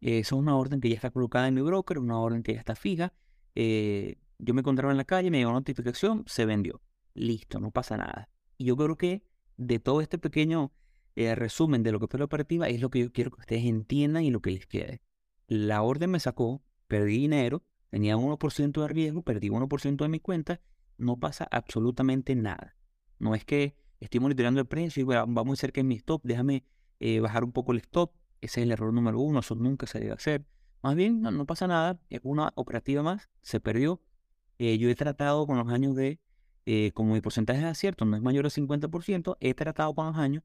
eh, 0.00 0.21
esa 0.21 0.35
es 0.35 0.41
una 0.41 0.57
orden 0.57 0.81
que 0.81 0.88
ya 0.88 0.95
está 0.95 1.11
colocada 1.11 1.49
en 1.49 1.55
mi 1.55 1.61
broker, 1.61 1.99
una 1.99 2.19
orden 2.19 2.43
que 2.43 2.55
ya 2.55 2.61
está 2.61 2.75
fija. 2.75 3.12
Eh, 3.55 4.17
yo 4.38 4.55
me 4.55 4.61
encontraba 4.61 4.93
en 4.93 4.97
la 4.97 5.05
calle, 5.05 5.31
me 5.31 5.38
llegó 5.38 5.50
una 5.50 5.61
notificación, 5.61 6.25
se 6.26 6.47
vendió. 6.47 6.81
Listo, 7.12 7.61
no 7.61 7.71
pasa 7.71 7.99
nada. 7.99 8.31
Y 8.57 8.64
yo 8.64 8.76
creo 8.76 8.97
que 8.97 9.23
de 9.59 9.79
todo 9.79 10.00
este 10.00 10.19
pequeño 10.19 10.73
resumen 11.14 11.83
de 11.83 11.93
lo 11.93 12.00
que 12.00 12.07
fue 12.07 12.19
la 12.19 12.25
operativa 12.25 12.69
es 12.69 12.81
lo 12.81 12.88
que 12.88 13.00
yo 13.00 13.12
quiero 13.12 13.31
que 13.31 13.41
ustedes 13.41 13.67
entiendan 13.67 14.25
y 14.25 14.31
lo 14.31 14.41
que 14.41 14.50
les 14.50 14.67
quede. 14.67 15.02
La 15.47 15.83
orden 15.83 16.11
me 16.11 16.21
sacó, 16.21 16.63
perdí 16.89 17.19
dinero, 17.19 17.63
tenía 17.91 18.17
1% 18.17 18.81
de 18.81 18.89
riesgo, 18.89 19.23
perdí 19.23 19.51
1% 19.51 19.97
de 20.05 20.09
mi 20.09 20.21
cuenta, 20.21 20.61
no 20.99 21.19
pasa 21.19 21.47
absolutamente 21.51 22.35
nada. 22.35 22.77
No 23.19 23.35
es 23.35 23.45
que 23.45 23.75
estoy 24.01 24.21
monitoreando 24.21 24.61
el 24.61 24.67
precio 24.67 25.03
y 25.03 25.05
va 25.05 25.27
muy 25.27 25.57
cerca 25.57 25.81
de 25.81 25.85
mi 25.85 25.97
stop, 25.97 26.23
déjame 26.25 26.65
eh, 27.05 27.19
bajar 27.19 27.43
un 27.43 27.51
poco 27.51 27.73
el 27.73 27.79
stop. 27.79 28.13
Ese 28.41 28.61
es 28.61 28.65
el 28.65 28.71
error 28.71 28.93
número 28.93 29.19
uno, 29.19 29.41
eso 29.41 29.57
nunca 29.57 29.89
se 29.89 29.99
debe 29.99 30.13
hacer. 30.13 30.47
Más 30.83 30.95
bien, 30.95 31.21
no, 31.21 31.47
pasa 31.47 31.67
nada, 31.67 32.01
es 32.11 32.21
una 32.23 32.53
operativa 32.55 33.03
más, 33.03 33.29
se 33.41 33.59
perdió. 33.59 34.01
Eh, 34.59 34.79
yo 34.79 34.89
he 34.89 34.95
tratado 34.95 35.45
con 35.45 35.59
los 35.59 35.69
años 35.69 35.97
de, 35.97 36.21
eh, 36.65 36.93
como 36.95 37.15
mi 37.15 37.21
porcentaje 37.21 37.61
de 37.61 37.67
acierto 37.67 38.05
no 38.05 38.17
es 38.17 38.23
mayor 38.23 38.45
al 38.45 38.53
50%, 38.53 39.37
he 39.41 39.53
tratado 39.55 39.93
con 39.97 40.07
los 40.07 40.17
años 40.17 40.45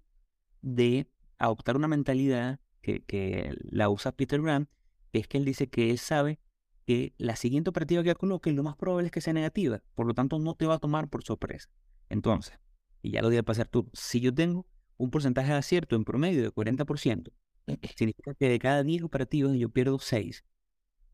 de 0.63 1.08
adoptar 1.38 1.75
una 1.75 1.88
mentalidad 1.88 2.60
que, 2.82 3.04
que 3.04 3.56
la 3.62 3.89
usa 3.89 4.12
Peter 4.12 4.42
Grant, 4.42 4.68
que 4.68 4.76
es 5.19 5.27
que 5.27 5.38
él 5.38 5.45
dice 5.45 5.67
que 5.67 5.89
él 5.89 5.97
sabe 5.97 6.39
que 6.86 7.13
la 7.17 7.36
siguiente 7.36 7.69
operativa 7.69 8.03
que 8.03 8.15
coloque 8.15 8.51
lo 8.51 8.63
más 8.63 8.75
probable 8.75 9.07
es 9.07 9.12
que 9.12 9.21
sea 9.21 9.33
negativa, 9.33 9.83
por 9.95 10.07
lo 10.07 10.13
tanto 10.13 10.39
no 10.39 10.55
te 10.55 10.65
va 10.65 10.75
a 10.75 10.79
tomar 10.79 11.09
por 11.09 11.24
sorpresa. 11.24 11.69
Entonces, 12.09 12.57
y 13.01 13.12
ya 13.12 13.21
lo 13.21 13.29
di 13.29 13.38
a 13.38 13.43
pasar 13.43 13.67
tú, 13.67 13.89
si 13.93 14.21
yo 14.21 14.33
tengo 14.33 14.65
un 14.97 15.12
porcentaje 15.12 15.51
de 15.51 15.57
acierto 15.57 15.95
en 15.95 16.05
promedio 16.05 16.41
de 16.41 16.51
40%, 16.51 17.31
significa 17.97 18.33
que 18.36 18.50
de 18.50 18.59
cada 18.59 18.83
10 18.83 19.03
operativos 19.03 19.57
yo 19.57 19.69
pierdo 19.69 20.00
6. 20.00 20.43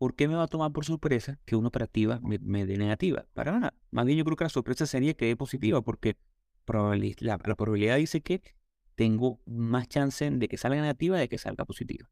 ¿por 0.03 0.15
qué 0.15 0.27
me 0.27 0.35
va 0.35 0.43
a 0.43 0.47
tomar 0.47 0.73
por 0.73 0.83
sorpresa 0.83 1.39
que 1.45 1.55
una 1.55 1.69
operativa 1.69 2.19
me, 2.21 2.65
dé 2.65 2.77
negativa? 2.77 3.25
Para 3.33 3.53
nada. 3.53 3.73
Más 3.89 4.05
bien 4.05 4.17
yo 4.17 4.25
creo 4.25 4.35
que 4.35 4.43
la 4.43 4.49
sorpresa 4.49 4.85
sería 4.85 5.13
que 5.13 5.27
dé 5.27 5.37
positiva, 5.37 5.81
porque 5.81 6.17
la, 6.67 7.39
la 7.45 7.55
probabilidad 7.55 7.95
dice 7.95 8.19
que 8.19 8.41
tengo 8.95 9.39
más 9.45 9.87
chance 9.87 10.29
de 10.29 10.47
que 10.49 10.57
salga 10.57 10.81
negativa 10.81 11.17
de 11.17 11.29
que 11.29 11.37
salga 11.37 11.63
positiva. 11.63 12.09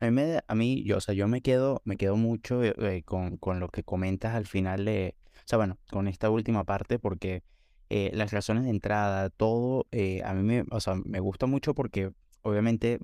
A 0.00 0.10
mí, 0.10 0.22
a 0.46 0.54
mí 0.54 0.82
yo, 0.84 0.96
o 0.96 1.00
sea, 1.00 1.14
yo 1.14 1.28
me 1.28 1.42
quedo, 1.42 1.82
me 1.84 1.96
quedo 1.96 2.16
mucho 2.16 2.64
eh, 2.64 2.74
eh, 2.78 3.02
con, 3.04 3.36
con, 3.36 3.60
lo 3.60 3.68
que 3.68 3.82
comentas 3.84 4.34
al 4.34 4.46
final 4.46 4.86
de, 4.86 5.14
o 5.36 5.42
sea, 5.44 5.58
bueno, 5.58 5.78
con 5.90 6.08
esta 6.08 6.30
última 6.30 6.64
parte, 6.64 6.98
porque 6.98 7.42
eh, 7.90 8.10
las 8.14 8.32
razones 8.32 8.64
de 8.64 8.70
entrada, 8.70 9.28
todo, 9.28 9.86
a 10.24 10.34
mí 10.34 10.42
me, 10.42 10.64
o 10.70 10.80
sea, 10.80 10.94
me 11.04 11.20
gusta 11.20 11.46
mucho 11.46 11.74
porque 11.74 12.12
obviamente, 12.40 12.98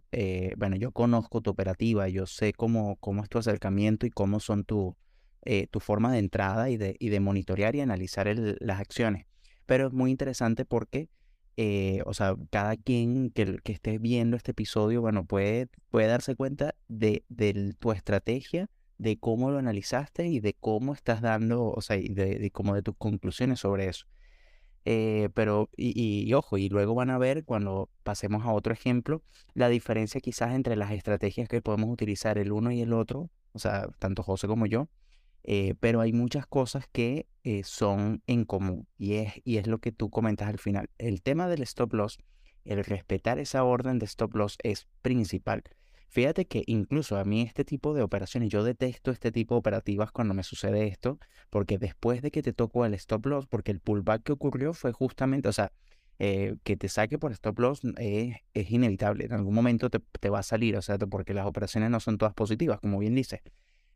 bueno, 0.56 0.76
yo 0.76 0.90
conozco 0.92 1.42
tu 1.42 1.50
operativa, 1.50 2.08
yo 2.08 2.24
sé 2.26 2.54
cómo, 2.54 2.96
cómo 2.96 3.22
es 3.22 3.28
tu 3.28 3.38
acercamiento 3.38 4.06
y 4.06 4.10
cómo 4.10 4.40
son 4.40 4.64
tu, 4.64 4.96
tu 5.70 5.80
forma 5.80 6.12
de 6.12 6.20
entrada 6.20 6.70
y 6.70 6.78
de, 6.78 6.96
y 6.98 7.10
de 7.10 7.20
monitorear 7.20 7.76
y 7.76 7.82
analizar 7.82 8.26
las 8.60 8.80
acciones. 8.80 9.26
Pero 9.66 9.88
es 9.88 9.92
muy 9.92 10.10
interesante 10.10 10.64
porque 10.64 11.10
eh, 11.56 12.02
o 12.04 12.14
sea, 12.14 12.36
cada 12.50 12.76
quien 12.76 13.30
que, 13.30 13.56
que, 13.64 13.72
esté 13.72 13.98
viendo 13.98 14.36
este 14.36 14.50
episodio, 14.52 15.00
bueno, 15.00 15.25
puede, 15.25 15.68
puede 15.90 16.06
darse 16.06 16.36
cuenta 16.36 16.75
de, 16.88 17.25
tu 17.78 17.92
estrategia, 17.92 18.68
de 18.98 19.18
cómo 19.18 19.50
lo 19.50 19.58
analizaste 19.58 20.26
y 20.26 20.40
de 20.40 20.54
cómo 20.54 20.94
estás 20.94 21.22
dando, 21.22 21.64
o 21.70 21.80
sea, 21.80 21.96
y 21.96 22.08
de, 22.08 22.38
de 22.38 22.50
como 22.50 22.75
de 22.75 22.82
tus 22.82 22.96
conclusiones 22.96 23.60
sobre 23.60 23.88
eso. 23.88 24.06
Eh, 24.84 25.30
pero, 25.34 25.68
y, 25.76 26.32
ojo, 26.34 26.58
y 26.58 26.68
luego 26.68 26.94
van 26.94 27.10
a 27.10 27.18
ver 27.18 27.44
cuando 27.44 27.90
pasemos 28.04 28.44
a 28.44 28.52
otro 28.52 28.72
ejemplo, 28.72 29.22
la 29.54 29.68
diferencia 29.68 30.20
quizás 30.20 30.54
entre 30.54 30.76
las 30.76 30.92
estrategias 30.92 31.48
que 31.48 31.60
podemos 31.62 31.90
utilizar 31.90 32.38
el 32.38 32.52
uno 32.52 32.70
y 32.70 32.82
el 32.82 32.92
otro, 32.92 33.30
o 33.52 33.58
sea, 33.58 33.88
tanto 33.98 34.22
José 34.22 34.46
como 34.46 34.66
yo, 34.66 34.88
eh, 35.48 35.74
pero 35.78 36.00
hay 36.00 36.12
muchas 36.12 36.44
cosas 36.44 36.86
que 36.90 37.28
eh, 37.44 37.62
son 37.62 38.20
en 38.26 38.44
común 38.44 38.88
y 38.98 39.14
es, 39.14 39.34
y 39.44 39.58
es 39.58 39.68
lo 39.68 39.78
que 39.78 39.92
tú 39.92 40.10
comentas 40.10 40.48
al 40.48 40.58
final. 40.58 40.90
El 40.98 41.22
tema 41.22 41.46
del 41.46 41.62
stop 41.62 41.94
loss, 41.94 42.18
el 42.64 42.84
respetar 42.84 43.38
esa 43.38 43.62
orden 43.62 44.00
de 44.00 44.06
stop 44.06 44.34
loss 44.34 44.58
es 44.64 44.88
principal. 45.02 45.62
Fíjate 46.08 46.46
que 46.46 46.64
incluso 46.66 47.16
a 47.16 47.24
mí 47.24 47.42
este 47.42 47.64
tipo 47.64 47.94
de 47.94 48.02
operaciones, 48.02 48.48
yo 48.48 48.64
detesto 48.64 49.12
este 49.12 49.30
tipo 49.30 49.54
de 49.54 49.60
operativas 49.60 50.10
cuando 50.10 50.34
me 50.34 50.42
sucede 50.42 50.88
esto, 50.88 51.20
porque 51.48 51.78
después 51.78 52.22
de 52.22 52.32
que 52.32 52.42
te 52.42 52.52
tocó 52.52 52.84
el 52.84 52.94
stop 52.94 53.26
loss, 53.26 53.46
porque 53.46 53.70
el 53.70 53.78
pullback 53.78 54.24
que 54.24 54.32
ocurrió 54.32 54.74
fue 54.74 54.90
justamente, 54.90 55.48
o 55.48 55.52
sea, 55.52 55.70
eh, 56.18 56.56
que 56.64 56.76
te 56.76 56.88
saque 56.88 57.20
por 57.20 57.30
stop 57.30 57.60
loss 57.60 57.82
es, 57.98 58.34
es 58.52 58.70
inevitable, 58.72 59.26
en 59.26 59.32
algún 59.32 59.54
momento 59.54 59.90
te, 59.90 60.00
te, 60.18 60.28
va 60.28 60.40
a 60.40 60.42
salir, 60.42 60.76
o 60.76 60.82
sea, 60.82 60.98
porque 60.98 61.34
las 61.34 61.46
operaciones 61.46 61.90
no 61.90 62.00
son 62.00 62.18
todas 62.18 62.34
positivas, 62.34 62.80
como 62.80 62.98
bien 62.98 63.14
dices, 63.14 63.42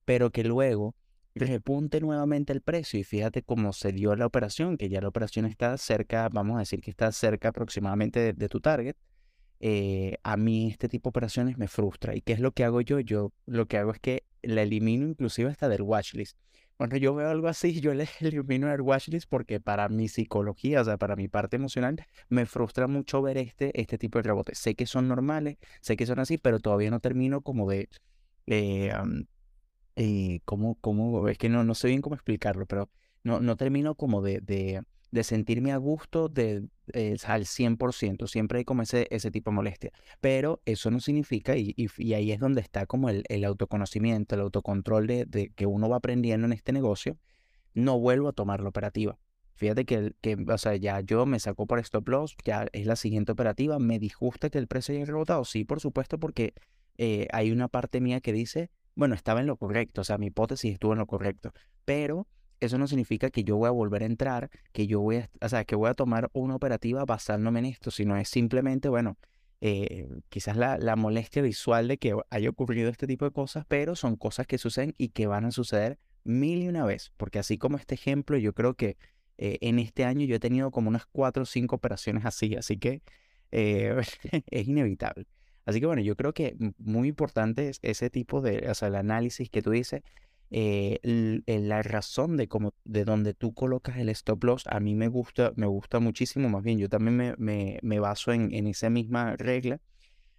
pero 0.05 0.31
que 0.31 0.45
luego 0.45 0.95
repunte 1.35 2.01
nuevamente 2.01 2.53
el 2.53 2.61
precio 2.61 2.99
y 2.99 3.05
fíjate 3.05 3.43
cómo 3.43 3.73
se 3.73 3.93
dio 3.93 4.15
la 4.17 4.27
operación, 4.27 4.77
que 4.77 4.89
ya 4.89 5.01
la 5.01 5.09
operación 5.09 5.47
está 5.47 5.77
cerca, 5.79 6.29
vamos 6.29 6.57
a 6.57 6.61
decir 6.61 6.81
que 6.81 6.91
está 6.91 7.13
cerca 7.13 7.49
aproximadamente 7.49 8.33
de, 8.33 8.49
tu 8.49 8.61
target. 8.61 8.97
Eh, 9.61 10.17
a 10.23 10.37
mí 10.37 10.69
este 10.71 10.89
tipo 10.89 11.09
de 11.09 11.11
operaciones 11.11 11.59
me 11.59 11.69
frustra. 11.69 12.17
¿Y 12.17 12.23
qué 12.23 12.33
es 12.33 12.41
lo 12.41 12.53
que 12.53 12.65
hago 12.65 12.81
yo? 12.81 12.99
Yo 13.01 13.33
lo 13.47 13.67
que 13.67 13.79
hago 13.79 13.93
es 13.93 14.01
que 14.01 14.25
la 14.43 14.63
elimino 14.63 15.07
inclusive 15.07 15.51
hasta 15.51 15.69
del 15.69 15.83
watchlist. 15.83 16.37
Cuando 16.77 16.97
yo 16.97 17.15
veo 17.15 17.29
algo 17.29 17.47
así, 17.47 17.79
yo 17.81 17.93
le 17.93 18.09
elimino 18.21 18.73
el 18.73 18.81
watchlist 18.81 19.29
porque 19.29 19.61
para 19.61 19.89
mi 19.91 20.09
psicología, 20.09 20.81
o 20.81 20.85
sea, 20.85 20.97
para 20.97 21.15
mi 21.15 21.29
parte 21.29 21.57
emocional, 21.57 22.05
me 22.31 22.47
frustra 22.47 22.87
mucho 22.87 23.21
ver 23.21 23.37
este, 23.37 23.79
este 23.79 23.99
tipo 23.99 24.19
de 24.19 24.23
rebotes. 24.23 24.59
Sé 24.59 24.75
que 24.75 24.87
son 24.87 25.07
normales, 25.07 25.59
sé 25.83 25.97
que 25.97 26.07
son 26.07 26.19
así, 26.19 26.39
pero 26.39 26.59
todavía 26.59 26.91
no 26.91 27.01
termino 27.01 27.43
como 27.43 27.69
de... 27.69 27.89
Eh, 28.47 28.93
eh, 30.03 30.41
¿cómo, 30.47 30.77
cómo, 30.81 31.29
es 31.29 31.37
que 31.37 31.51
no, 31.51 31.63
no 31.63 31.75
sé 31.75 31.89
bien 31.89 32.01
cómo 32.01 32.15
explicarlo, 32.15 32.65
pero 32.65 32.91
no, 33.23 33.41
no 33.41 33.57
termino 33.57 33.95
como 33.97 34.23
de, 34.23 34.41
de, 34.41 34.83
de 35.11 35.25
sentirme 35.25 35.73
a 35.73 35.77
gusto 35.77 36.31
de, 36.31 36.67
eh, 36.95 37.19
al 37.27 37.45
100%, 37.45 38.27
siempre 38.27 38.61
hay 38.61 38.65
como 38.65 38.81
ese, 38.81 39.09
ese 39.11 39.31
tipo 39.31 39.51
de 39.51 39.57
molestia, 39.57 39.93
pero 40.23 40.63
eso 40.65 40.91
no 40.91 41.01
significa, 41.01 41.55
y, 41.59 41.75
y, 41.77 42.15
ahí 42.15 42.33
es 42.33 42.41
donde 42.41 42.63
está 42.63 42.87
como 42.87 43.11
el, 43.11 43.25
el 43.29 43.45
autoconocimiento, 43.45 44.37
el 44.37 44.41
autocontrol 44.41 45.07
de, 45.07 45.27
de, 45.27 45.51
que 45.51 45.67
uno 45.67 45.91
va 45.91 45.97
aprendiendo 45.97 46.47
en 46.47 46.55
este 46.55 46.73
negocio, 46.73 47.19
no 47.75 47.99
vuelvo 48.01 48.29
a 48.29 48.33
tomar 48.33 48.63
la 48.63 48.71
operativa. 48.71 49.19
Fíjate 49.57 49.85
que, 49.85 50.15
que, 50.23 50.39
o 50.49 50.57
sea, 50.57 50.77
ya 50.77 51.03
yo 51.03 51.27
me 51.27 51.39
sacó 51.41 51.67
por 51.67 51.79
stop 51.81 52.09
loss, 52.09 52.37
ya 52.43 52.69
es 52.73 52.87
la 52.87 52.97
siguiente 52.97 53.33
operativa, 53.33 53.79
me 53.79 53.99
disgusta 53.99 54.49
que 54.49 54.57
el 54.57 54.67
precio 54.67 54.95
haya 54.95 55.05
rebotado, 55.05 55.45
sí, 55.45 55.67
por 55.67 55.79
supuesto, 55.79 56.19
porque 56.19 56.55
eh, 56.97 57.29
hay 57.33 57.53
una 57.53 57.69
parte 57.69 58.01
mía 58.01 58.23
que 58.23 58.33
dice, 58.33 58.71
bueno, 58.95 59.15
estaba 59.15 59.41
en 59.41 59.47
lo 59.47 59.57
correcto, 59.57 60.01
o 60.03 60.05
sea, 60.05 60.19
mi 60.19 60.27
hipótesis 60.27 60.73
estuvo 60.73 60.93
en 60.93 60.99
lo 60.99 61.07
correcto, 61.07 61.53
pero 61.85 62.27
eso 62.61 62.79
no 62.79 62.87
significa 62.87 63.31
que 63.31 63.45
yo 63.45 63.57
voy 63.57 63.69
a 63.69 63.71
volver 63.71 64.03
a 64.03 64.07
entrar, 64.07 64.51
que 64.73 64.87
yo 64.87 65.01
voy 65.01 65.17
a, 65.17 65.31
o 65.41 65.49
sea, 65.49 65.65
que 65.65 65.75
voy 65.77 65.91
a 65.91 65.95
tomar 65.95 66.31
una 66.33 66.55
operativa 66.57 67.05
basándome 67.05 67.61
en 67.61 67.67
esto, 67.67 67.91
sino 67.91 68.17
es 68.17 68.29
simplemente, 68.29 68.89
bueno, 68.89 69.19
eh, 69.63 70.09
quizás 70.29 70.57
la, 70.57 70.79
la, 70.79 70.97
molestia 70.97 71.43
visual 71.43 71.89
de 71.89 71.99
que 71.99 72.17
haya 72.31 72.51
ocurrido 72.51 72.89
este 72.91 73.07
tipo 73.07 73.25
de 73.25 73.31
cosas, 73.31 73.65
pero 73.69 73.95
son 73.95 74.17
cosas 74.17 74.47
que 74.47 74.59
suceden 74.59 74.95
y 74.97 75.09
que 75.11 75.27
van 75.27 75.45
a 75.45 75.51
suceder 75.51 75.99
mil 76.25 76.63
y 76.63 76.69
una 76.69 76.85
vez, 76.85 77.13
porque 77.17 77.39
así 77.39 77.59
como 77.59 77.77
este 77.77 77.95
ejemplo, 77.95 78.37
yo 78.39 78.55
creo 78.55 78.75
que 78.75 78.97
eh, 79.39 79.59
en 79.63 79.79
este 79.79 80.05
año 80.05 80.27
yo 80.27 80.37
he 80.37 80.41
tenido 80.41 80.71
como 80.71 80.89
unas 80.89 81.07
cuatro 81.07 81.45
o 81.45 81.47
cinco 81.47 81.77
operaciones 81.77 82.25
así, 82.27 82.57
así 82.57 82.79
que 82.79 83.03
eh, 83.53 83.97
es 84.51 84.69
inevitable. 84.69 85.27
Así 85.71 85.81
que 85.81 85.87
bueno, 85.87 86.03
yo 86.03 86.17
creo 86.17 86.33
que 86.35 86.57
muy 86.79 87.09
importante 87.09 87.69
es 87.69 87.79
ese 87.83 88.11
tipo 88.11 88.41
de, 88.41 88.69
o 88.69 88.75
sea, 88.75 88.89
el 88.89 88.97
análisis 88.97 89.49
que 89.51 89.63
tú 89.63 89.71
dices, 89.71 90.03
eh, 90.51 90.99
la 91.47 91.83
razón 91.83 92.37
de 92.37 92.49
cómo, 92.49 92.75
de 92.85 93.05
donde 93.05 93.35
tú 93.35 93.55
colocas 93.55 93.99
el 93.99 94.09
stop 94.09 94.43
loss, 94.43 94.65
a 94.67 94.81
mí 94.81 94.97
me 94.97 95.07
gusta, 95.07 95.53
me 95.55 95.67
gusta 95.67 96.01
muchísimo, 96.01 96.49
más 96.49 96.65
bien 96.65 96.79
yo 96.79 96.89
también 96.89 97.17
me, 97.17 97.35
me, 97.39 97.79
me 97.83 98.01
baso 98.01 98.33
en, 98.33 98.53
en, 98.53 98.67
esa 98.67 98.91
misma 98.91 99.37
regla. 99.37 99.81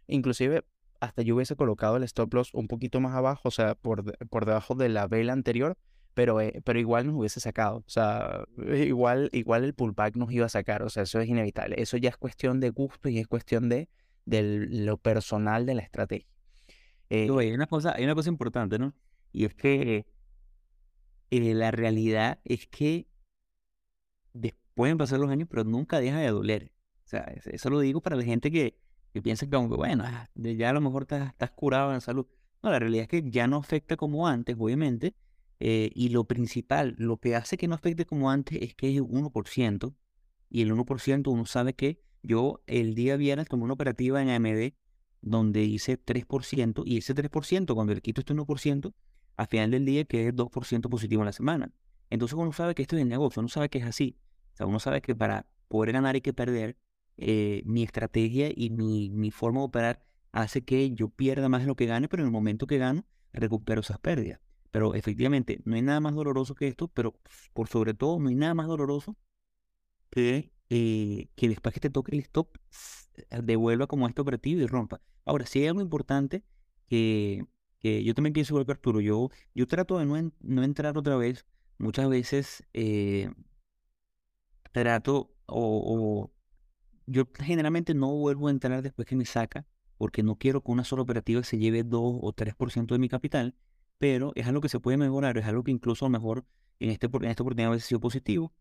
Inclusive 0.08 0.66
hasta 1.00 1.22
yo 1.22 1.36
hubiese 1.36 1.56
colocado 1.56 1.96
el 1.96 2.04
stop 2.04 2.34
loss 2.34 2.54
un 2.54 2.68
poquito 2.68 3.00
más 3.00 3.16
abajo, 3.16 3.44
o 3.46 3.52
sea, 3.52 3.76
por, 3.76 4.18
por 4.28 4.46
debajo 4.46 4.76
de 4.76 4.90
la 4.90 5.08
vela 5.08 5.32
anterior, 5.32 5.78
pero, 6.14 6.42
eh, 6.42 6.62
pero 6.66 6.78
igual 6.78 7.08
nos 7.08 7.16
hubiese 7.16 7.40
sacado, 7.40 7.78
o 7.78 7.90
sea, 7.90 8.44
igual, 8.76 9.30
igual 9.32 9.64
el 9.64 9.74
pullback 9.74 10.18
nos 10.18 10.30
iba 10.34 10.46
a 10.46 10.50
sacar, 10.50 10.84
o 10.84 10.90
sea, 10.90 11.04
eso 11.04 11.22
es 11.22 11.30
inevitable. 11.30 11.82
Eso 11.82 11.96
ya 11.96 12.10
es 12.10 12.18
cuestión 12.18 12.60
de 12.60 12.70
gusto 12.70 13.08
y 13.08 13.20
es 13.20 13.28
cuestión 13.28 13.70
de 13.70 13.88
de 14.25 14.68
lo 14.70 14.98
personal 14.98 15.66
de 15.66 15.75
la 15.75 15.82
estrategia. 15.82 16.28
Eh, 17.10 17.30
hay, 17.38 17.51
una 17.51 17.68
cosa, 17.68 17.94
hay 17.96 18.04
una 18.06 18.16
cosa 18.16 18.30
importante, 18.30 18.80
¿no? 18.80 18.94
Y 19.32 19.46
es 19.46 19.54
que 19.54 20.06
eh, 21.32 21.54
la 21.54 21.72
realidad 21.72 22.40
es 22.46 22.68
que 22.68 23.08
pueden 24.74 24.98
pasar 24.98 25.20
los 25.20 25.30
años, 25.30 25.48
pero 25.50 25.63
nunca 25.63 26.00
deja 26.00 26.20
de 26.20 26.30
doler. 26.30 26.72
O 27.06 27.08
sea, 27.08 27.22
eso 27.46 27.70
lo 27.70 27.80
digo 27.80 28.01
para 28.01 28.16
la 28.16 28.24
gente 28.24 28.51
que, 28.51 28.78
que 29.13 29.22
piensa 29.22 29.48
que, 29.48 29.58
bueno, 29.58 30.04
ah, 30.06 30.30
ya 30.36 30.70
a 30.70 30.74
lo 30.74 30.82
mejor 30.82 31.04
estás, 31.04 31.30
estás 31.30 31.51
curado 31.51 31.94
en 31.94 32.01
salud. 32.01 32.25
No, 32.63 32.70
la 32.70 32.80
realidad 32.80 33.04
es 33.04 33.10
que 33.10 33.30
ya 33.30 33.48
no 33.48 33.58
afecta 33.58 33.98
como 33.98 34.28
antes, 34.28 34.56
obviamente. 34.58 35.16
Eh, 35.60 35.92
y 35.94 36.10
lo 36.10 36.24
principal, 36.24 36.96
lo 36.98 37.18
que 37.18 37.36
hace 37.36 37.58
que 37.58 37.68
no 37.68 37.75
afecte 37.75 38.06
como 38.06 38.32
antes 38.32 38.60
es 38.62 38.74
que 38.74 38.96
es 38.96 39.01
1%. 39.01 39.94
Y 40.50 40.62
el 40.62 40.72
1% 40.74 41.32
uno 41.32 41.46
sabe 41.46 41.74
que 41.74 42.01
yo 42.24 42.62
el 42.68 42.96
día 42.96 43.18
viernes 43.18 43.48
tomé 43.48 43.63
una 43.63 43.74
operativa 43.74 44.22
en 44.22 44.30
AMD 44.30 44.74
donde 45.22 45.63
hice 45.63 45.98
3% 45.98 46.84
y 46.86 46.98
ese 46.98 47.13
3%, 47.16 47.74
cuando 47.74 47.94
le 47.94 48.01
quito 48.01 48.22
este 48.22 48.34
1%, 48.34 48.94
al 49.38 49.48
final 49.48 49.72
del 49.72 49.86
día 49.86 50.04
que 50.06 50.28
es 50.28 50.36
2% 50.36 50.90
positivo 50.90 51.22
en 51.22 51.25
la 51.28 51.32
semana. 51.32 51.72
Entonces 52.10 52.38
uno 52.38 52.51
sabe 52.54 52.75
que 52.75 52.82
esto 52.82 52.96
es 52.96 53.04
el 53.04 53.08
negocio, 53.08 53.40
uno 53.40 53.50
sabe 53.50 53.70
que 53.70 53.80
es 53.80 53.86
así. 53.86 54.18
O 54.54 54.58
sea, 54.58 54.66
uno 54.66 54.80
sabe 54.80 55.01
que 55.01 55.16
para 55.16 55.48
poder 55.68 55.94
ganar 55.94 56.16
hay 56.16 56.22
que 56.22 56.34
perder. 56.34 56.78
Eh, 57.18 57.62
mi 57.66 57.84
estrategia 57.84 58.50
y 58.56 58.72
mi, 58.72 59.10
mi 59.12 59.30
forma 59.30 59.60
de 59.60 59.66
operar 59.66 60.06
hace 60.32 60.63
que 60.63 60.92
yo 60.92 61.10
pierda 61.10 61.50
más 61.50 61.62
de 61.62 61.68
lo 61.68 61.75
que 61.75 61.86
gane, 61.86 62.08
pero 62.08 62.24
en 62.24 62.28
el 62.28 62.32
momento 62.32 62.66
que 62.66 62.78
gano, 62.78 63.06
recupero 63.32 63.82
esas 63.82 64.00
pérdidas. 64.00 64.40
Pero 64.72 64.96
efectivamente, 64.96 65.62
no 65.66 65.75
hay 65.75 65.82
nada 65.82 66.00
más 66.00 66.16
doloroso 66.16 66.56
que 66.56 66.68
esto, 66.68 66.88
pero 66.88 67.20
por 67.54 67.68
sobre 67.68 67.94
todo, 67.94 68.20
no 68.20 68.30
hay 68.30 68.36
nada 68.36 68.54
más 68.54 68.68
doloroso 68.68 69.18
que 70.10 70.51
eh, 70.74 71.28
que 71.36 71.50
después 71.50 71.74
que 71.74 71.82
te 71.82 71.90
toque 71.90 72.16
el 72.16 72.22
stop, 72.22 72.58
eh, 73.30 73.42
devuelva 73.44 73.88
como 73.88 74.08
este 74.08 74.22
operativo 74.22 74.62
y 74.62 74.68
rompa. 74.68 75.01
Ahora, 75.25 75.46
si 75.46 75.60
hay 75.60 75.68
algo 75.68 75.82
importante 75.82 76.46
que, 76.88 77.46
que 77.80 78.01
yo 78.06 78.13
también 78.16 78.32
pienso 78.32 78.54
igual 78.54 78.66
que 78.66 78.72
Arturo, 78.72 79.01
yo, 79.01 79.30
yo 79.54 79.68
trato 79.68 80.00
de 80.00 80.06
no, 80.06 80.32
no 80.40 80.63
entrar 80.63 80.98
otra 80.98 81.18
vez. 81.18 81.46
Muchas 81.78 82.08
veces 82.08 82.63
eh, 82.74 83.30
trato 84.72 85.36
o, 85.46 86.30
o, 86.30 86.32
yo 87.06 87.28
generalmente 87.40 87.94
no 87.94 88.08
vuelvo 88.16 88.48
a 88.48 88.51
entrar 88.51 88.82
después 88.82 89.06
que 89.06 89.18
me 89.18 89.25
saca 89.25 89.66
porque 89.98 90.24
no 90.24 90.38
quiero 90.38 90.63
que 90.63 90.72
una 90.72 90.86
sola 90.86 91.01
operativa 91.01 91.44
se 91.44 91.58
lleve 91.58 91.84
2 91.84 92.20
o 92.22 92.34
3% 92.34 92.96
de 92.96 93.00
mi 93.00 93.10
capital, 93.10 93.56
pero 93.98 94.32
es 94.36 94.48
algo 94.48 94.62
que 94.62 94.70
se 94.70 94.80
puede 94.80 94.98
mejorar, 94.98 95.38
es 95.38 95.46
algo 95.46 95.63
que 95.66 95.72
incluso 95.72 96.06
a 96.06 96.10
lo 96.10 96.13
mejor 96.13 96.46
en, 96.80 96.92
este, 96.92 97.08
en 97.08 97.25
esta 97.25 97.44
oportunidad 97.44 97.74
ha 97.74 97.80
sido 97.80 98.00
positivo. 98.00 98.54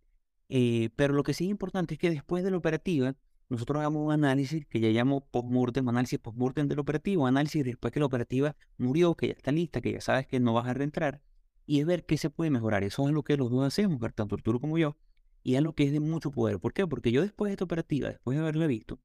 Eh, 0.53 0.91
pero 0.97 1.15
lo 1.15 1.23
que 1.23 1.33
sí 1.33 1.45
es 1.45 1.51
importante 1.51 1.95
es 1.95 2.01
que 2.01 2.11
después 2.11 2.43
de 2.43 2.51
la 2.51 2.57
operativa, 2.57 3.15
nosotros 3.49 3.79
hagamos 3.79 4.05
un 4.05 4.13
análisis 4.13 4.67
que 4.67 4.81
ya 4.81 4.89
llamo 4.89 5.25
post-mortem, 5.31 5.89
análisis 5.89 6.19
post-mortem 6.19 6.67
del 6.67 6.81
operativo, 6.81 7.25
análisis 7.27 7.65
después 7.65 7.93
que 7.93 8.01
la 8.01 8.07
operativa 8.07 8.57
murió, 8.77 9.15
que 9.15 9.29
ya 9.29 9.35
está 9.35 9.53
lista, 9.53 9.81
que 9.81 9.93
ya 9.93 10.01
sabes 10.01 10.27
que 10.27 10.41
no 10.41 10.53
vas 10.53 10.67
a 10.67 10.75
reentrar, 10.75 11.23
y 11.67 11.79
es 11.79 11.87
ver 11.87 12.05
qué 12.05 12.19
se 12.19 12.31
puede 12.31 12.51
mejorar. 12.51 12.83
Eso 12.83 13.07
es 13.07 13.15
lo 13.15 13.23
que 13.23 13.37
los 13.37 13.49
dos 13.49 13.65
hacemos, 13.65 14.01
tanto 14.13 14.35
Arturo 14.35 14.59
como 14.61 14.77
yo, 14.77 14.97
y 15.45 15.55
es 15.55 15.63
lo 15.63 15.73
que 15.75 15.85
es 15.85 15.93
de 15.93 16.01
mucho 16.01 16.33
poder. 16.33 16.59
¿Por 16.59 16.73
qué? 16.73 16.85
Porque 16.85 17.13
yo 17.13 17.23
después 17.23 17.49
de 17.51 17.53
esta 17.53 17.65
operativa, 17.65 18.09
después 18.09 18.37
de 18.37 18.43
haberla 18.43 18.67
visto, 18.67 18.99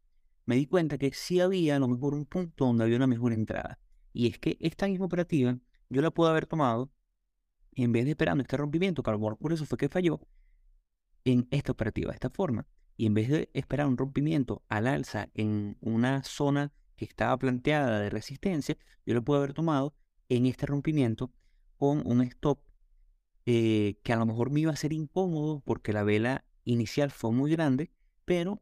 me 0.48 0.56
di 0.56 0.66
cuenta 0.66 0.98
que 0.98 1.14
sí 1.14 1.42
había 1.42 1.76
a 1.76 1.80
lo 1.80 1.88
mejor 1.88 2.16
un 2.16 2.26
punto 2.26 2.66
donde 2.66 2.86
había 2.86 2.98
una 2.98 3.08
mejor 3.08 3.34
entrada. 3.34 3.80
Y 4.14 4.28
es 4.28 4.40
que 4.40 4.58
esta 4.62 4.88
misma 4.88 5.06
operativa 5.06 5.60
yo 5.90 6.02
la 6.02 6.10
puedo 6.10 6.30
haber 6.32 6.48
tomado 6.48 6.92
en 7.74 7.92
vez 7.92 8.06
de 8.06 8.12
esperando 8.12 8.42
este 8.42 8.58
rompimiento, 8.58 9.04
que 9.04 9.12
a 9.12 9.14
lo 9.14 9.36
por 9.38 9.54
eso 9.54 9.66
fue 9.66 9.78
que 9.78 9.90
falló, 9.90 10.20
en 11.26 11.48
esta 11.52 11.74
operativa, 11.74 12.12
de 12.12 12.16
esta 12.16 12.30
forma. 12.30 12.68
Y 12.98 13.08
en 13.08 13.14
vez 13.14 13.30
de 13.30 13.50
esperar 13.54 13.88
un 13.88 13.98
rompimiento 13.98 14.64
al 14.70 14.88
alza 14.88 15.30
en 15.34 15.78
una 15.82 16.24
zona 16.24 16.72
que 16.96 17.06
estaba 17.06 17.38
planteada 17.38 18.00
de 18.00 18.10
resistencia, 18.10 18.78
yo 19.06 19.14
lo 19.14 19.24
puedo 19.24 19.42
haber 19.42 19.54
tomado 19.54 19.94
en 20.30 20.46
este 20.46 20.66
rompimiento 20.66 21.34
con 21.78 22.02
un 22.06 22.22
stop 22.22 22.60
eh, 23.46 24.00
que 24.04 24.14
a 24.14 24.16
lo 24.16 24.26
mejor 24.26 24.50
me 24.50 24.62
iba 24.62 24.72
a 24.72 24.76
ser 24.76 24.94
incómodo 24.94 25.62
porque 25.66 25.94
la 25.94 26.04
vela 26.04 26.46
inicial 26.64 27.12
fue 27.12 27.32
muy 27.32 27.52
grande, 27.52 27.92
pero 28.24 28.62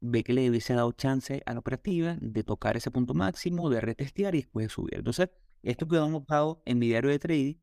ve 0.00 0.24
que 0.24 0.32
le 0.32 0.48
hubiese 0.50 0.74
dado 0.74 0.92
chance 0.92 1.42
a 1.46 1.52
la 1.52 1.60
operativa 1.60 2.16
de 2.20 2.42
tocar 2.42 2.76
ese 2.76 2.90
punto 2.90 3.14
máximo, 3.14 3.70
de 3.70 3.80
retestear 3.80 4.34
y 4.34 4.38
después 4.38 4.66
de 4.66 4.70
subir. 4.70 4.94
Entonces, 4.96 5.30
esto 5.62 5.86
quedó 5.86 6.04
anotado 6.04 6.62
en 6.64 6.78
mi 6.78 6.86
diario 6.86 7.10
de 7.10 7.18
trading 7.18 7.54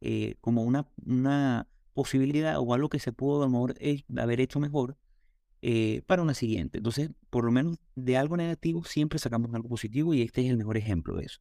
eh, 0.00 0.36
como 0.40 0.62
una, 0.62 0.88
una 1.04 1.68
posibilidad 1.92 2.58
o 2.58 2.74
algo 2.74 2.88
que 2.88 2.98
se 2.98 3.12
pudo 3.12 3.42
a 3.42 3.46
lo 3.46 3.50
mejor 3.50 3.74
haber 4.16 4.40
hecho 4.40 4.60
mejor 4.60 4.96
eh, 5.62 6.02
para 6.06 6.22
una 6.22 6.34
siguiente. 6.34 6.78
Entonces, 6.78 7.10
por 7.28 7.44
lo 7.44 7.50
menos 7.50 7.78
de 7.94 8.16
algo 8.16 8.36
negativo 8.36 8.84
siempre 8.84 9.18
sacamos 9.18 9.54
algo 9.54 9.68
positivo 9.68 10.14
y 10.14 10.22
este 10.22 10.42
es 10.42 10.50
el 10.50 10.56
mejor 10.56 10.76
ejemplo 10.76 11.16
de 11.16 11.26
eso. 11.26 11.40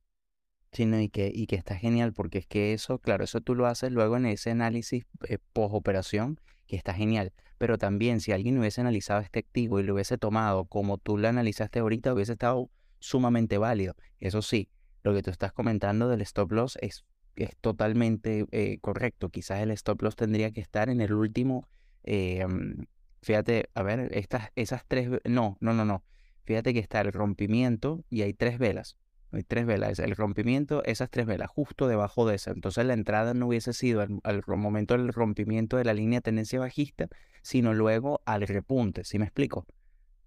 Sí, 0.72 0.86
no, 0.86 1.00
y 1.00 1.10
que, 1.10 1.32
y 1.34 1.48
que 1.48 1.56
está 1.56 1.75
genial, 1.75 2.13
porque 2.13 2.38
es 2.38 2.46
que 2.46 2.74
eso, 2.74 3.00
claro, 3.00 3.24
eso 3.24 3.41
tú 3.41 3.56
lo 3.56 3.65
haces 3.65 3.91
luego 3.91 4.18
en 4.18 4.27
ese 4.27 4.51
análisis 4.51 5.06
eh, 5.27 5.39
post-operación, 5.53 6.39
que 6.68 6.75
está 6.75 6.94
genial. 6.94 7.34
Pero 7.58 7.77
también, 7.77 8.22
si 8.22 8.32
alguien 8.32 8.60
hubiese 8.60 8.82
analizado 8.82 9.22
este 9.22 9.39
activo 9.39 9.79
y 9.79 9.84
lo 9.84 9.96
hubiese 9.96 10.18
tomado 10.18 10.65
como 10.65 10.98
tú 11.00 11.18
lo 11.18 11.27
analizaste 11.27 11.79
ahorita, 11.79 12.13
hubiese 12.13 12.34
estado 12.34 12.70
sumamente 13.00 13.58
válido. 13.58 13.96
Eso 14.20 14.41
sí, 14.41 14.70
lo 15.01 15.13
que 15.13 15.24
tú 15.24 15.32
estás 15.32 15.53
comentando 15.53 16.08
del 16.08 16.22
stop 16.22 16.51
loss 16.51 16.77
es, 16.82 17.03
es 17.43 17.58
totalmente 17.58 18.46
eh, 18.51 18.79
correcto. 18.81 19.29
Quizás 19.29 19.62
el 19.62 19.72
stop 19.72 20.01
loss 20.01 20.15
tendría 20.15 20.51
que 20.51 20.62
estar 20.62 20.89
en 20.89 21.01
el 21.01 21.13
último. 21.13 21.67
Eh, 22.03 22.46
mm, 22.46 22.84
fíjate, 23.22 23.69
a 23.74 23.84
ver, 23.84 24.10
estas, 24.13 24.50
esas 24.55 24.86
tres. 24.88 25.10
No, 25.25 25.58
no, 25.60 25.74
no, 25.74 25.86
no. 25.86 26.03
Fíjate 26.43 26.74
que 26.74 26.79
está 26.79 27.01
el 27.01 27.12
rompimiento 27.12 28.03
y 28.10 28.24
hay 28.24 28.34
tres 28.34 28.58
velas. 28.58 28.98
Hay 29.31 29.43
tres 29.43 29.65
velas. 29.65 30.00
El 30.00 30.15
rompimiento, 30.15 30.84
esas 30.84 31.10
tres 31.10 31.25
velas, 31.27 31.50
justo 31.50 31.88
debajo 31.88 32.27
de 32.27 32.36
esa. 32.36 32.51
Entonces 32.51 32.86
la 32.86 32.93
entrada 32.93 33.34
no 33.34 33.48
hubiese 33.48 33.74
sido 33.74 34.01
al, 34.01 34.43
momento 34.48 34.98
del 34.98 35.13
rompimiento 35.13 35.77
de 35.77 35.86
la 35.86 35.93
línea 35.93 36.17
de 36.17 36.24
tendencia 36.24 36.60
bajista, 36.60 37.08
sino 37.43 37.74
luego 37.74 38.22
al 38.25 38.48
repunte. 38.48 39.03
¿Sí 39.03 39.19
me 39.19 39.25
explico? 39.25 39.67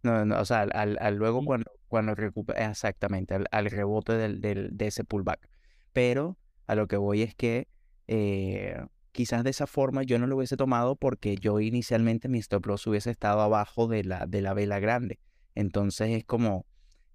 No, 0.02 0.24
no 0.24 0.40
o 0.40 0.44
sea, 0.44 0.62
al, 0.62 1.16
luego 1.16 1.44
cuando, 1.44 1.70
cuando 1.88 2.14
recupera, 2.14 2.70
exactamente, 2.70 3.34
al, 3.50 3.66
rebote 3.66 4.12
del, 4.14 4.40
del, 4.40 4.76
de 4.76 4.86
ese 4.86 5.04
pullback. 5.04 5.48
Pero 5.92 6.36
a 6.72 6.74
lo 6.74 6.88
que 6.88 6.96
voy 6.96 7.22
es 7.22 7.34
que 7.34 7.68
eh, 8.08 8.84
quizás 9.12 9.44
de 9.44 9.50
esa 9.50 9.66
forma 9.66 10.02
yo 10.02 10.18
no 10.18 10.26
lo 10.26 10.36
hubiese 10.36 10.56
tomado 10.56 10.96
porque 10.96 11.36
yo 11.36 11.60
inicialmente 11.60 12.28
mi 12.28 12.38
stop 12.38 12.66
loss 12.66 12.86
hubiese 12.86 13.10
estado 13.10 13.40
abajo 13.40 13.86
de 13.86 14.04
la, 14.04 14.26
de 14.26 14.42
la 14.42 14.54
vela 14.54 14.80
grande. 14.80 15.20
Entonces 15.54 16.10
es 16.10 16.24
como 16.24 16.66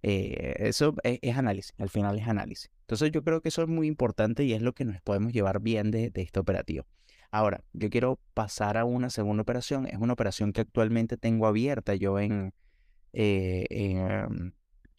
eh, 0.03 0.55
eso 0.59 0.95
e, 1.03 1.19
es, 1.21 1.37
análisis, 1.37 1.73
al 1.77 1.89
final 1.89 2.17
es 2.17 2.27
análisis. 2.27 2.71
Entonces 2.81 3.11
yo 3.11 3.23
creo 3.23 3.41
que 3.41 3.49
eso 3.49 3.63
es 3.63 3.67
muy 3.67 3.87
importante 3.87 4.43
y 4.43 4.53
es 4.53 4.61
lo 4.61 4.73
que 4.73 4.85
nos 4.85 5.01
podemos 5.01 5.33
llevar 5.33 5.59
bien 5.59 5.91
de, 5.91 6.11
este 6.13 6.39
operativo. 6.39 6.85
Ahora, 7.29 7.61
yo 7.73 7.89
quiero 7.89 8.19
pasar 8.33 8.77
a 8.77 8.85
una 8.85 9.09
segunda 9.09 9.41
operación. 9.41 9.85
Es 9.85 9.97
una 9.97 10.13
operación 10.13 10.53
que 10.53 10.61
actualmente 10.61 11.17
tengo 11.17 11.45
abierta. 11.45 11.93
Yo 11.95 12.19
en, 12.19 12.53
eh, 13.11 13.65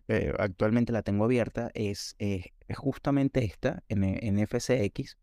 eh, 0.08 0.32
actualmente 0.38 0.92
la 0.92 1.02
tengo 1.02 1.24
abierta. 1.24 1.70
Es, 1.74 2.16
justamente 2.74 3.44
esta 3.44 3.82
en, 3.88 4.38
FCX. 4.46 5.18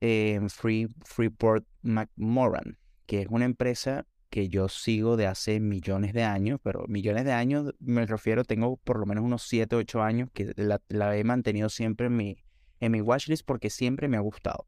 En 0.00 0.50
Free, 0.50 0.88
Freeport 1.04 1.66
McMoran, 1.82 2.78
que 3.06 3.22
es 3.22 3.28
una 3.30 3.44
empresa 3.44 4.06
que 4.30 4.48
yo 4.48 4.68
sigo 4.68 5.16
de 5.16 5.26
hace 5.26 5.60
millones 5.60 6.12
de 6.12 6.24
años, 6.24 6.58
pero 6.62 6.84
millones 6.88 7.24
de 7.24 7.32
años 7.32 7.74
me 7.78 8.04
refiero, 8.04 8.44
tengo 8.44 8.76
por 8.78 8.98
lo 8.98 9.06
menos 9.06 9.24
unos 9.24 9.42
7, 9.44 9.76
8 9.76 10.02
años 10.02 10.28
que 10.32 10.52
la, 10.56 11.16
he 11.16 11.24
mantenido 11.24 11.68
siempre 11.68 12.08
en 12.08 12.16
mi, 12.16 12.36
en 12.80 12.92
mi 12.92 13.00
watchlist 13.00 13.46
porque 13.46 13.70
siempre 13.70 14.08
me 14.08 14.16
ha 14.16 14.20
gustado. 14.20 14.66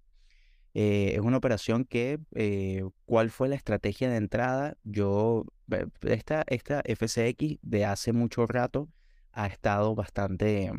Eh, 0.75 1.13
es 1.15 1.21
una 1.21 1.39
operación 1.39 1.85
que, 1.85 2.21
eh, 2.35 2.85
¿cuál 3.05 3.31
fue 3.31 3.49
la 3.49 3.57
estrategia 3.57 4.09
de 4.09 4.17
entrada? 4.17 4.77
Yo, 4.85 5.45
esta, 6.03 6.45
esta 6.47 6.83
FCX 6.85 7.59
de 7.63 7.85
hace 7.85 8.13
mucho 8.13 8.47
rato 8.47 8.89
ha 9.33 9.47
estado 9.47 9.95
bastante, 9.95 10.73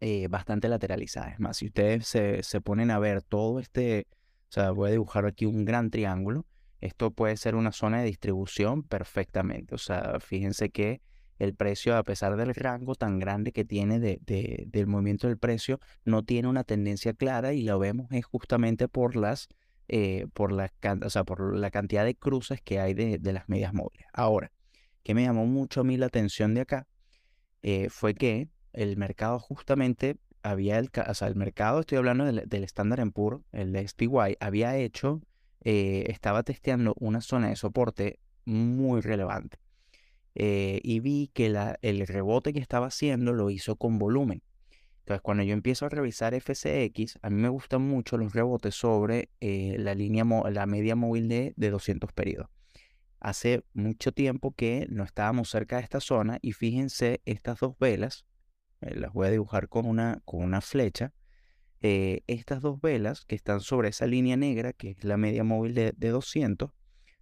eh, 0.00 0.28
bastante 0.28 0.68
lateralizada. 0.68 1.30
Es 1.30 1.40
más, 1.40 1.58
si 1.58 1.66
ustedes 1.66 2.06
se, 2.06 2.42
se 2.42 2.60
ponen 2.60 2.90
a 2.90 2.98
ver 2.98 3.22
todo 3.22 3.60
este, 3.60 4.06
o 4.48 4.52
sea, 4.52 4.70
voy 4.70 4.88
a 4.88 4.92
dibujar 4.92 5.26
aquí 5.26 5.46
un 5.46 5.64
gran 5.64 5.90
triángulo 5.90 6.46
esto 6.80 7.10
puede 7.10 7.36
ser 7.36 7.54
una 7.54 7.72
zona 7.72 8.00
de 8.00 8.06
distribución 8.06 8.82
perfectamente. 8.82 9.74
O 9.74 9.78
sea, 9.78 10.18
fíjense 10.20 10.70
que 10.70 11.02
el 11.38 11.54
precio, 11.54 11.96
a 11.96 12.02
pesar 12.02 12.36
del 12.36 12.54
rango 12.54 12.94
tan 12.94 13.18
grande 13.18 13.52
que 13.52 13.64
tiene 13.64 13.98
de, 13.98 14.20
del 14.66 14.86
movimiento 14.86 15.26
del 15.26 15.38
precio, 15.38 15.78
no 16.04 16.22
tiene 16.22 16.48
una 16.48 16.64
tendencia 16.64 17.14
clara 17.14 17.52
y 17.52 17.62
lo 17.62 17.78
vemos 17.78 18.10
es 18.10 18.24
justamente 18.24 18.88
por 18.88 19.16
las 19.16 19.48
eh, 19.88 20.28
por, 20.34 20.52
la, 20.52 20.72
o 21.04 21.10
sea, 21.10 21.24
por 21.24 21.56
la 21.56 21.70
cantidad 21.72 22.04
de 22.04 22.14
cruces 22.14 22.60
que 22.62 22.78
hay 22.78 22.94
de, 22.94 23.18
las 23.32 23.48
medias 23.48 23.74
móviles. 23.74 24.06
Ahora, 24.12 24.52
que 25.02 25.14
me 25.14 25.24
llamó 25.24 25.46
mucho 25.46 25.80
a 25.80 25.84
mí 25.84 25.96
la 25.96 26.06
atención 26.06 26.54
de 26.54 26.60
acá 26.60 26.86
eh, 27.62 27.88
fue 27.90 28.14
que 28.14 28.48
el 28.72 28.96
mercado 28.96 29.38
justamente 29.38 30.16
había, 30.42 30.78
el, 30.78 30.90
el 31.20 31.34
mercado, 31.36 31.80
estoy 31.80 31.98
hablando 31.98 32.24
del, 32.24 32.44
del 32.46 32.66
en 32.98 33.12
puro, 33.12 33.44
el 33.52 33.72
de 33.72 33.86
SPY, 33.86 34.36
había 34.40 34.76
hecho 34.76 35.20
eh, 35.62 36.06
estaba 36.08 36.42
testeando 36.42 36.94
una 36.98 37.20
zona 37.20 37.48
de 37.50 37.56
soporte 37.56 38.18
muy 38.44 39.00
relevante. 39.00 39.58
Eh, 40.34 40.80
y 40.82 41.00
vi 41.00 41.30
que 41.34 41.50
la, 41.50 41.78
el 41.82 42.06
rebote 42.06 42.52
que 42.52 42.60
estaba 42.60 42.86
haciendo 42.86 43.32
lo 43.32 43.50
hizo 43.50 43.76
con 43.76 43.98
volumen. 43.98 44.42
Entonces, 45.00 45.20
cuando 45.22 45.42
yo 45.42 45.52
empiezo 45.52 45.86
a 45.86 45.88
revisar 45.88 46.34
FCX, 46.34 47.18
a 47.20 47.30
mí 47.30 47.42
me 47.42 47.48
gustan 47.48 47.82
mucho 47.82 48.16
los 48.16 48.32
rebotes 48.32 48.74
sobre 48.74 49.28
la 49.40 49.94
línea, 49.94 50.24
la 50.24 50.66
media 50.66 50.94
móvil 50.94 51.28
de, 51.28 51.52
de 51.56 51.70
200 51.70 52.12
periodos. 52.12 52.48
Hace 53.20 53.64
mucho 53.74 54.12
tiempo 54.12 54.52
que 54.52 54.86
no 54.88 55.04
estábamos 55.04 55.50
cerca 55.50 55.76
de 55.76 55.82
esta 55.82 56.00
zona 56.00 56.38
y 56.40 56.52
fíjense 56.52 57.20
estas 57.26 57.60
dos 57.60 57.78
velas, 57.78 58.24
las 58.80 59.12
voy 59.12 59.28
a 59.28 59.30
dibujar 59.30 59.68
con 59.68 59.86
una, 59.86 60.22
con 60.24 60.42
una 60.42 60.62
flecha, 60.62 61.12
eh, 61.82 62.22
estas 62.26 62.60
dos 62.60 62.80
velas 62.80 63.24
que 63.24 63.34
están 63.34 63.60
sobre 63.60 63.88
esa 63.88 64.06
línea 64.06 64.36
negra, 64.36 64.72
que 64.72 64.90
es 64.90 65.04
la 65.04 65.16
media 65.16 65.44
móvil 65.44 65.74
de, 65.74 65.92
200, 65.92 66.70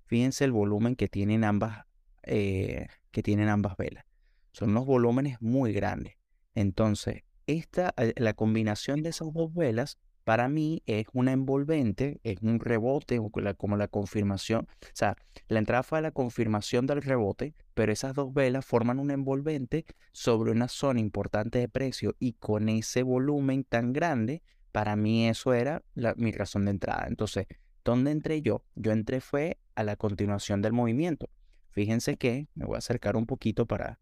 fíjense 0.06 0.44
el 0.44 0.52
volumen 0.52 0.96
que 0.96 1.08
tienen 1.08 1.44
ambas, 1.44 1.84
eh, 2.22 2.86
que 3.10 3.22
tienen 3.22 3.48
ambas 3.48 3.76
velas. 3.76 4.04
Son 4.52 4.70
unos 4.70 4.86
volúmenes 4.86 5.40
muy 5.40 5.72
grandes. 5.72 6.14
Entonces, 6.54 7.22
esta, 7.46 7.94
eh, 7.96 8.14
la 8.16 8.34
combinación 8.34 9.02
de 9.02 9.10
esas 9.10 9.32
dos 9.32 9.54
velas 9.54 9.98
para 10.28 10.50
mí 10.50 10.82
es 10.84 11.06
una 11.14 11.32
envolvente, 11.32 12.20
es 12.22 12.42
un 12.42 12.60
rebote, 12.60 13.18
como 13.56 13.78
la 13.78 13.88
confirmación. 13.88 14.68
O 14.82 14.90
sea, 14.92 15.16
la 15.48 15.58
entrada 15.58 15.82
fue 15.82 16.02
la 16.02 16.10
confirmación 16.10 16.86
del 16.86 17.00
rebote, 17.00 17.54
pero 17.72 17.92
esas 17.92 18.12
dos 18.12 18.34
velas 18.34 18.66
forman 18.66 18.98
un 18.98 19.10
envolvente 19.10 19.86
sobre 20.12 20.50
una 20.50 20.68
zona 20.68 21.00
importante 21.00 21.60
de 21.60 21.68
precio 21.70 22.14
y 22.18 22.34
con 22.34 22.68
ese 22.68 23.04
volumen 23.04 23.64
tan 23.64 23.94
grande, 23.94 24.42
para 24.70 24.96
mí 24.96 25.26
eso 25.26 25.54
era 25.54 25.82
mi 26.16 26.30
razón 26.32 26.66
de 26.66 26.72
entrada. 26.72 27.06
Entonces, 27.08 27.46
¿dónde 27.82 28.10
entré 28.10 28.42
yo? 28.42 28.62
Yo 28.74 28.92
entré 28.92 29.22
fue 29.22 29.56
a 29.76 29.82
la 29.82 29.96
continuación 29.96 30.60
del 30.60 30.74
movimiento. 30.74 31.30
Fíjense 31.70 32.18
que, 32.18 32.48
me 32.54 32.66
voy 32.66 32.74
a 32.74 32.80
acercar 32.80 33.16
un 33.16 33.24
poquito 33.24 33.64
para, 33.64 33.98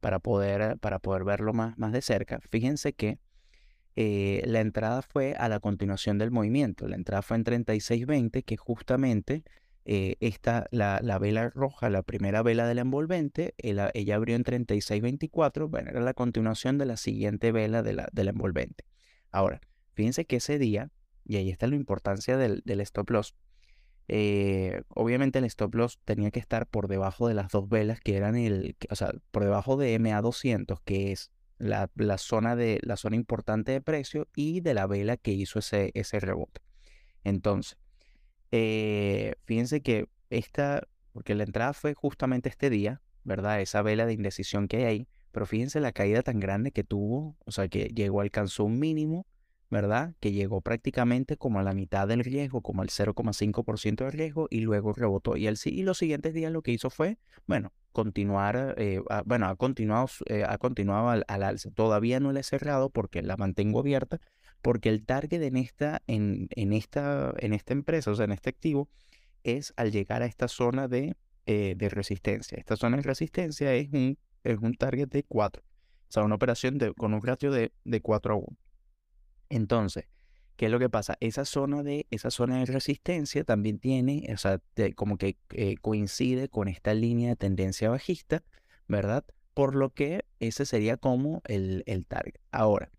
para, 0.00 0.18
poder, 0.18 0.78
para 0.78 0.98
poder 0.98 1.24
verlo 1.24 1.52
más, 1.52 1.76
más 1.76 1.92
de 1.92 2.00
cerca. 2.00 2.40
Fíjense 2.48 2.94
que 2.94 3.18
eh, 4.00 4.44
la 4.46 4.60
entrada 4.60 5.02
fue 5.02 5.34
a 5.34 5.48
la 5.48 5.58
continuación 5.58 6.18
del 6.18 6.30
movimiento. 6.30 6.86
La 6.86 6.94
entrada 6.94 7.20
fue 7.20 7.36
en 7.36 7.44
36.20, 7.44 8.44
que 8.44 8.56
justamente 8.56 9.42
eh, 9.84 10.14
esta, 10.20 10.68
la, 10.70 11.00
vela 11.18 11.50
roja, 11.50 11.90
la 11.90 12.02
primera 12.02 12.44
vela 12.44 12.68
del 12.68 12.78
envolvente, 12.78 13.54
ella, 13.58 13.90
abrió 14.14 14.36
en 14.36 14.44
36.24, 14.44 15.68
bueno, 15.68 15.90
era 15.90 16.00
la 16.00 16.14
continuación 16.14 16.78
de 16.78 16.86
la 16.86 16.96
siguiente 16.96 17.50
vela 17.50 17.82
de 17.82 17.92
la, 17.94 18.08
del 18.12 18.28
envolvente. 18.28 18.84
Ahora, 19.32 19.60
fíjense 19.94 20.26
que 20.26 20.36
ese 20.36 20.60
día, 20.60 20.92
y 21.24 21.34
ahí 21.34 21.50
está 21.50 21.66
la 21.66 21.74
importancia 21.74 22.36
del, 22.36 22.62
stop 22.82 23.10
loss, 23.10 23.34
eh, 24.06 24.82
obviamente 24.90 25.40
el 25.40 25.44
stop 25.46 25.74
loss 25.74 25.98
tenía 26.04 26.30
que 26.30 26.38
estar 26.38 26.68
por 26.68 26.86
debajo 26.86 27.26
de 27.26 27.34
las 27.34 27.50
dos 27.50 27.68
velas 27.68 27.98
que 27.98 28.16
eran 28.16 28.36
el, 28.36 28.76
o 28.90 28.94
sea, 28.94 29.10
por 29.32 29.42
debajo 29.42 29.76
de 29.76 29.98
MA200, 29.98 30.82
que 30.84 31.10
es 31.10 31.32
la, 31.58 31.88
zona 32.18 32.56
de, 32.56 32.80
la 32.82 32.96
zona 32.96 33.16
importante 33.16 33.72
de 33.72 33.80
precio 33.80 34.28
y 34.34 34.60
de 34.60 34.74
la 34.74 34.86
vela 34.86 35.16
que 35.16 35.32
hizo 35.32 35.58
ese, 35.58 35.90
ese 35.94 36.20
rebote. 36.20 36.60
Entonces, 37.24 37.76
eh, 38.52 39.34
fíjense 39.44 39.82
que 39.82 40.08
esta, 40.30 40.86
porque 41.12 41.34
la 41.34 41.44
entrada 41.44 41.72
fue 41.72 41.94
justamente 41.94 42.48
este 42.48 42.70
día, 42.70 43.02
¿verdad? 43.24 43.60
Esa 43.60 43.82
vela 43.82 44.06
de 44.06 44.14
indecisión 44.14 44.68
que 44.68 44.78
hay 44.78 44.84
ahí, 44.84 45.08
pero 45.32 45.46
fíjense 45.46 45.80
la 45.80 45.92
caída 45.92 46.22
tan 46.22 46.40
grande 46.40 46.72
que 46.72 46.84
tuvo, 46.84 47.36
o 47.44 47.50
sea, 47.50 47.68
que 47.68 47.86
llegó, 47.94 48.20
alcanzó 48.20 48.64
un 48.64 48.78
mínimo 48.78 49.26
¿verdad? 49.70 50.14
Que 50.20 50.32
llegó 50.32 50.60
prácticamente 50.60 51.36
como 51.36 51.60
a 51.60 51.62
la 51.62 51.74
mitad 51.74 52.08
del 52.08 52.24
riesgo, 52.24 52.62
como 52.62 52.82
al 52.82 52.88
0,5% 52.88 54.04
de 54.04 54.10
riesgo 54.10 54.48
y 54.50 54.60
luego 54.60 54.92
rebotó. 54.92 55.36
Y, 55.36 55.46
el, 55.46 55.58
y 55.64 55.82
los 55.82 55.98
siguientes 55.98 56.34
días 56.34 56.52
lo 56.52 56.62
que 56.62 56.72
hizo 56.72 56.90
fue, 56.90 57.18
bueno, 57.46 57.72
continuar, 57.92 58.74
eh, 58.78 59.00
bueno, 59.26 59.46
ha 59.46 59.56
continuado, 59.56 60.08
eh, 60.26 60.44
ha 60.46 60.58
continuado 60.58 61.10
al, 61.10 61.24
alza. 61.28 61.70
Todavía 61.70 62.20
no 62.20 62.32
la 62.32 62.40
he 62.40 62.44
cerrado 62.44 62.90
porque 62.90 63.22
la 63.22 63.36
mantengo 63.36 63.80
abierta, 63.80 64.20
porque 64.62 64.88
el 64.88 65.04
target 65.04 65.42
en 65.42 65.56
esta, 65.56 66.02
en, 66.06 66.48
en, 66.52 66.72
esta, 66.72 67.34
en 67.38 67.52
esta 67.52 67.72
empresa, 67.72 68.10
o 68.10 68.14
sea, 68.14 68.24
en 68.24 68.32
este 68.32 68.50
activo, 68.50 68.88
es 69.44 69.72
al 69.76 69.92
llegar 69.92 70.22
a 70.22 70.26
esta 70.26 70.48
zona 70.48 70.88
de, 70.88 71.16
eh, 71.46 71.74
de 71.76 71.88
resistencia. 71.88 72.58
Esta 72.58 72.76
zona 72.76 72.96
de 72.96 73.02
resistencia 73.02 73.74
es 73.74 73.92
un, 73.92 74.18
es 74.44 74.58
un 74.58 74.74
target 74.74 75.08
de 75.08 75.24
4. 75.24 75.62
O 75.62 76.10
sea, 76.10 76.22
una 76.22 76.36
operación 76.36 76.78
de, 76.78 76.94
con 76.94 77.12
un 77.12 77.22
ratio 77.22 77.50
de, 77.50 77.72
de 77.84 78.00
4 78.00 78.34
a 78.34 78.36
1. 78.36 78.46
Entonces, 79.50 80.06
¿qué 80.56 80.66
es 80.66 80.72
lo 80.72 80.78
que 80.78 80.90
pasa? 80.90 81.16
Esa 81.20 81.44
zona 81.44 81.82
de, 81.82 82.06
esa 82.10 82.30
zona 82.30 82.58
de 82.58 82.66
resistencia 82.66 83.44
también 83.44 83.78
tiene, 83.78 84.28
o 84.32 84.36
sea, 84.36 84.60
como 84.96 85.18
que 85.18 85.36
eh, 85.50 85.76
coincide 85.80 86.48
con 86.48 86.68
esta 86.68 86.94
línea 86.94 87.30
de 87.30 87.36
tendencia 87.36 87.90
bajista, 87.90 88.42
¿verdad? 88.88 89.24
Por 89.54 89.74
lo 89.74 89.90
que 89.90 90.24
ese 90.40 90.66
sería 90.66 90.96
como 90.96 91.42
el, 91.46 91.82
el 91.86 92.06
target. 92.06 92.40
Ahora, 92.50 92.90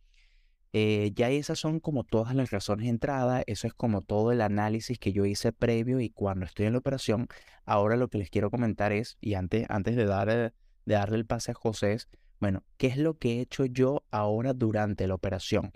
eh, 0.71 1.12
ya 1.15 1.29
esas 1.31 1.57
son 1.57 1.79
como 1.79 2.03
todas 2.03 2.35
las 2.35 2.51
razones 2.51 2.85
de 2.85 2.91
entrada, 2.91 3.41
eso 3.47 3.65
es 3.65 3.73
como 3.73 4.01
todo 4.01 4.31
el 4.31 4.41
análisis 4.41 4.99
que 4.99 5.12
yo 5.12 5.25
hice 5.25 5.51
previo 5.51 5.99
y 5.99 6.12
cuando 6.12 6.45
estoy 6.45 6.67
en 6.67 6.73
la 6.73 6.79
operación. 6.79 7.27
Ahora 7.65 7.95
lo 7.95 8.07
que 8.09 8.19
les 8.19 8.29
quiero 8.29 8.51
comentar 8.51 8.91
es, 8.91 9.17
y 9.19 9.33
antes, 9.33 9.65
antes 9.69 9.95
de, 9.95 10.05
dar, 10.05 10.27
de 10.27 10.53
darle 10.85 11.17
el 11.17 11.25
pase 11.25 11.51
a 11.51 11.53
José, 11.55 11.97
bueno, 12.39 12.63
¿qué 12.77 12.88
es 12.88 12.97
lo 12.97 13.17
que 13.17 13.38
he 13.38 13.41
hecho 13.41 13.65
yo 13.65 14.05
ahora 14.12 14.53
durante 14.53 15.07
la 15.07 15.15
operación? 15.15 15.71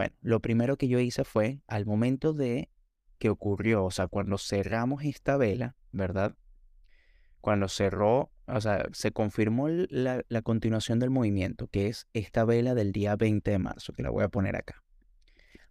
Bueno, 0.00 0.16
lo 0.22 0.40
primero 0.40 0.78
que 0.78 0.88
yo 0.88 0.98
hice 0.98 1.24
fue, 1.24 1.60
al 1.66 1.84
momento 1.84 2.32
de 2.32 2.70
que 3.18 3.28
ocurrió, 3.28 3.84
o 3.84 3.90
sea, 3.90 4.06
cuando 4.06 4.38
cerramos 4.38 5.04
esta 5.04 5.36
vela, 5.36 5.76
¿verdad? 5.92 6.36
Cuando 7.42 7.68
cerró, 7.68 8.32
o 8.46 8.60
sea, 8.62 8.86
se 8.92 9.12
confirmó 9.12 9.68
la, 9.68 10.24
continuación 10.42 11.00
del 11.00 11.10
movimiento, 11.10 11.66
que 11.66 11.88
es 11.88 12.08
esta 12.14 12.46
vela 12.46 12.74
del 12.74 12.92
día 12.92 13.14
20 13.14 13.50
de 13.50 13.58
marzo, 13.58 13.92
que 13.92 14.02
la 14.02 14.08
voy 14.08 14.24
a 14.24 14.30
poner 14.30 14.56
acá. 14.56 14.82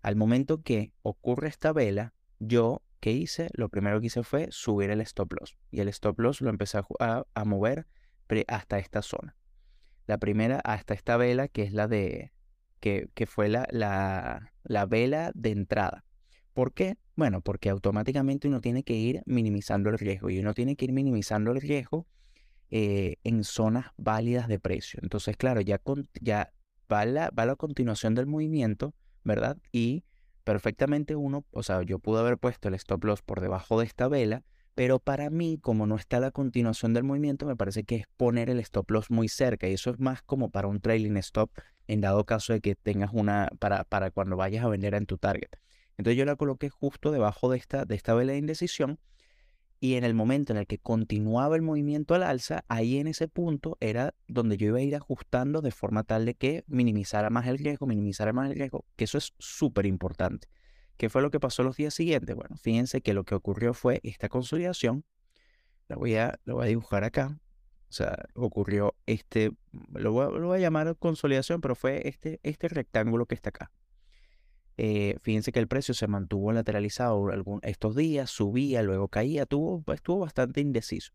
Al 0.03 0.15
momento 0.15 0.61
que 0.61 0.93
ocurre 1.01 1.47
esta 1.47 1.73
vela, 1.73 2.13
yo, 2.37 2.83
¿qué 2.99 3.11
hice? 3.11 3.49
Lo 3.53 3.69
primero 3.69 3.99
que 3.99 4.05
hice 4.05 4.21
fue 4.21 4.49
subir 4.51 4.91
el 4.91 5.01
stop 5.01 5.33
loss. 5.33 5.57
Y 5.71 5.79
el 5.79 5.87
stop 5.87 6.19
loss 6.19 6.41
lo 6.41 6.51
empecé 6.51 6.77
a, 6.99 7.25
a 7.33 7.45
mover 7.45 7.87
hasta 8.47 8.77
esta 8.77 9.01
zona. 9.01 9.35
La 10.05 10.19
primera, 10.19 10.59
hasta 10.59 10.93
esta 10.93 11.17
vela, 11.17 11.47
que 11.47 11.63
es 11.63 11.73
la 11.73 11.87
de, 11.87 12.31
que, 12.79 13.09
fue 13.27 13.49
la, 13.49 13.67
la, 13.71 14.85
vela 14.85 15.31
de 15.35 15.51
entrada. 15.51 16.05
¿Por 16.53 16.73
qué? 16.73 16.97
Bueno, 17.15 17.41
porque 17.41 17.69
automáticamente 17.69 18.47
uno 18.47 18.61
tiene 18.61 18.83
que 18.83 18.93
ir 18.93 19.21
minimizando 19.25 19.89
el 19.89 19.99
riesgo 19.99 20.29
y 20.29 20.39
uno 20.39 20.53
tiene 20.53 20.75
que 20.75 20.85
ir 20.85 20.93
minimizando 20.93 21.51
el 21.51 21.61
riesgo 21.61 22.07
eh, 22.71 23.17
en 23.23 23.43
zonas 23.43 23.87
válidas 23.97 24.47
de 24.47 24.59
precio. 24.59 24.99
Entonces, 25.03 25.37
claro, 25.37 25.61
ya, 25.61 25.81
ya 26.21 26.51
va, 26.91 27.05
la, 27.05 27.29
va 27.31 27.45
la 27.45 27.55
continuación 27.55 28.15
del 28.15 28.27
movimiento, 28.27 28.93
¿verdad? 29.23 29.57
Y 29.71 30.03
perfectamente 30.43 31.15
uno, 31.15 31.45
o 31.51 31.63
sea, 31.63 31.83
yo 31.83 31.99
pude 31.99 32.19
haber 32.19 32.37
puesto 32.37 32.67
el 32.67 32.73
stop 32.75 33.03
loss 33.03 33.21
por 33.21 33.41
debajo 33.41 33.79
de 33.79 33.85
esta 33.85 34.07
vela, 34.07 34.43
pero 34.79 34.97
para 34.97 35.29
mí, 35.29 35.59
como 35.61 35.87
no 35.87 35.97
está 35.97 36.21
la 36.21 36.31
continuación 36.31 36.93
del 36.93 37.03
movimiento, 37.03 37.45
me 37.45 37.57
parece 37.57 37.83
que 37.83 37.97
es 37.97 38.05
poner 38.15 38.49
el 38.49 38.61
stop 38.61 38.89
loss 38.91 39.11
muy 39.11 39.27
cerca 39.27 39.67
y 39.67 39.73
eso 39.73 39.89
es 39.89 39.99
más 39.99 40.21
como 40.21 40.51
para 40.51 40.69
un 40.69 40.79
trailing 40.79 41.17
stop 41.17 41.51
en 41.87 41.99
dado 41.99 42.25
caso 42.25 42.53
de 42.53 42.61
que 42.61 42.75
tengas 42.75 43.09
una 43.11 43.49
para, 43.59 43.83
para 43.83 44.09
cuando 44.09 44.37
vayas 44.37 44.63
a 44.63 44.69
vender 44.69 44.93
en 44.93 45.05
tu 45.05 45.17
target. 45.17 45.49
Entonces 45.97 46.17
yo 46.17 46.23
la 46.23 46.37
coloqué 46.37 46.69
justo 46.69 47.11
debajo 47.11 47.51
de 47.51 47.57
esta, 47.57 47.83
de 47.83 47.93
esta 47.93 48.13
vela 48.13 48.31
de 48.31 48.37
indecisión 48.37 49.01
y 49.81 49.95
en 49.95 50.05
el 50.05 50.13
momento 50.13 50.53
en 50.53 50.59
el 50.59 50.65
que 50.65 50.77
continuaba 50.77 51.57
el 51.57 51.61
movimiento 51.61 52.15
al 52.15 52.23
alza, 52.23 52.63
ahí 52.69 52.99
en 52.99 53.07
ese 53.07 53.27
punto 53.27 53.75
era 53.81 54.15
donde 54.29 54.55
yo 54.55 54.67
iba 54.67 54.77
a 54.77 54.81
ir 54.81 54.95
ajustando 54.95 55.59
de 55.59 55.71
forma 55.71 56.03
tal 56.03 56.25
de 56.25 56.35
que 56.35 56.63
minimizara 56.67 57.29
más 57.29 57.47
el 57.47 57.57
riesgo, 57.57 57.85
minimizara 57.85 58.31
más 58.31 58.49
el 58.49 58.55
riesgo, 58.55 58.85
que 58.95 59.03
eso 59.03 59.17
es 59.17 59.33
súper 59.39 59.85
importante. 59.85 60.47
¿Qué 60.99 61.07
fue 61.07 61.21
lo 61.21 61.31
que 61.31 61.39
pasó 61.39 61.63
los 61.63 61.77
días 61.77 61.93
siguientes? 61.93 62.35
Bueno, 62.35 62.57
fíjense 62.57 62.99
que 62.99 63.13
lo 63.13 63.23
que 63.23 63.33
ocurrió 63.33 63.73
fue 63.73 64.01
esta 64.03 64.27
consolidación. 64.27 65.05
La 65.87 65.95
voy 65.95 66.15
a, 66.15 66.37
la 66.43 66.55
voy 66.55 66.65
a 66.65 66.67
dibujar 66.67 67.05
acá. 67.05 67.39
O 67.89 67.93
sea, 67.93 68.25
ocurrió 68.35 68.95
este, 69.05 69.51
lo 69.93 70.11
voy, 70.11 70.57
a, 70.57 70.59
llamar 70.59 70.97
consolidación, 70.97 71.61
pero 71.61 71.75
fue 71.75 72.05
este, 72.09 72.41
este 72.43 72.67
rectángulo 72.67 73.27
que 73.27 73.35
está 73.35 73.47
acá. 73.47 73.71
Eh, 74.75 75.15
fíjense 75.21 75.53
que 75.53 75.59
el 75.59 75.69
precio 75.69 75.93
se 75.93 76.05
mantuvo 76.07 76.51
lateralizado 76.51 77.29
algún, 77.29 77.61
estos 77.63 77.95
días, 77.95 78.29
subía, 78.29 78.83
luego 78.83 79.07
caía, 79.07 79.45
tuvo, 79.45 79.85
estuvo 79.93 80.19
bastante 80.19 80.59
indeciso. 80.59 81.13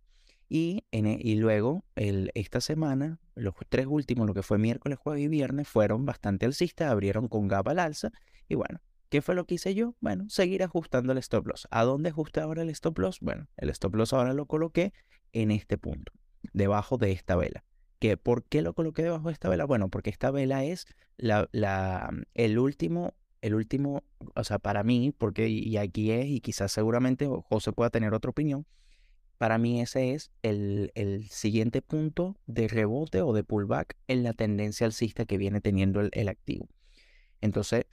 Y, 0.49 0.87
en, 0.92 1.05
e, 1.05 1.18
y 1.20 1.35
luego, 1.35 1.85
el, 1.94 2.31
esta 2.35 2.62
semana, 2.62 3.20
los 3.35 3.53
tres 3.68 3.85
últimos, 3.87 4.27
lo 4.27 4.33
que 4.33 4.42
fue 4.42 4.57
miércoles, 4.57 4.99
jueves 4.99 5.25
y 5.25 5.29
viernes, 5.29 5.68
fueron 5.68 6.07
bastante 6.07 6.47
alcistas, 6.47 6.90
abrieron 6.90 7.29
con 7.29 7.49
gap 7.49 7.68
al 7.68 7.81
alza. 7.81 8.12
Y 8.49 8.55
bueno, 8.55 8.81
¿qué 9.14 9.22
fue 9.22 9.37
lo 9.37 9.46
que 9.46 9.55
hice 9.55 9.77
yo? 9.77 9.94
Bueno, 10.00 10.29
seguir 10.29 10.64
ajustando 10.64 11.12
el 11.12 11.18
stop 11.18 11.46
loss. 11.46 11.68
¿A 11.70 11.85
dónde 11.85 12.09
ajusté 12.09 12.40
ahora 12.40 12.62
el 12.62 12.70
stop 12.70 12.98
loss? 12.98 13.20
Bueno, 13.20 13.46
el 13.57 13.70
stop 13.70 13.94
loss 13.94 14.12
ahora 14.12 14.33
lo 14.33 14.46
coloqué 14.46 14.92
en 15.33 15.53
este 15.53 15.79
punto 15.79 16.12
debajo 16.53 16.98
de 16.98 17.12
esta 17.12 17.37
vela. 17.37 17.64
¿Que, 18.00 18.16
¿Por 18.16 18.42
qué 18.42 18.61
lo 18.61 18.74
coloqué 18.74 19.05
debajo 19.05 19.29
de 19.29 19.35
esta 19.35 19.48
vela? 19.48 19.66
Bueno, 19.66 19.88
porque 19.88 20.11
esta 20.11 20.33
vela 20.33 20.64
es 20.64 20.87
la, 21.16 21.48
la, 21.53 22.11
el 22.35 22.59
último, 22.59 23.14
el 23.40 23.55
último, 23.55 24.03
o 24.35 24.42
sea, 24.42 24.59
para 24.59 24.83
mí, 24.83 25.14
porque 25.16 25.48
y 25.48 25.77
aquí 25.77 26.11
es, 26.11 26.27
y 26.27 26.40
quizás 26.40 26.72
seguramente 26.72 27.29
José 27.48 27.70
pueda 27.70 27.90
tener 27.90 28.14
otra 28.14 28.33
opinión, 28.33 28.66
para 29.38 29.59
mí 29.59 29.81
ese 29.81 30.14
es 30.14 30.33
el, 30.42 30.90
el, 30.96 31.29
siguiente 31.29 31.83
punto 31.83 32.37
de 32.46 32.66
rebote 32.66 33.22
o 33.22 33.33
de 33.33 33.44
pullback 33.44 33.96
en 34.09 34.24
la 34.24 34.33
tendencia 34.33 34.87
alcista 34.87 35.24
que 35.24 35.38
viene 35.38 35.61
teniendo 35.61 36.00
el, 36.00 36.29
activo. 36.29 36.68
Entonces, 37.40 37.85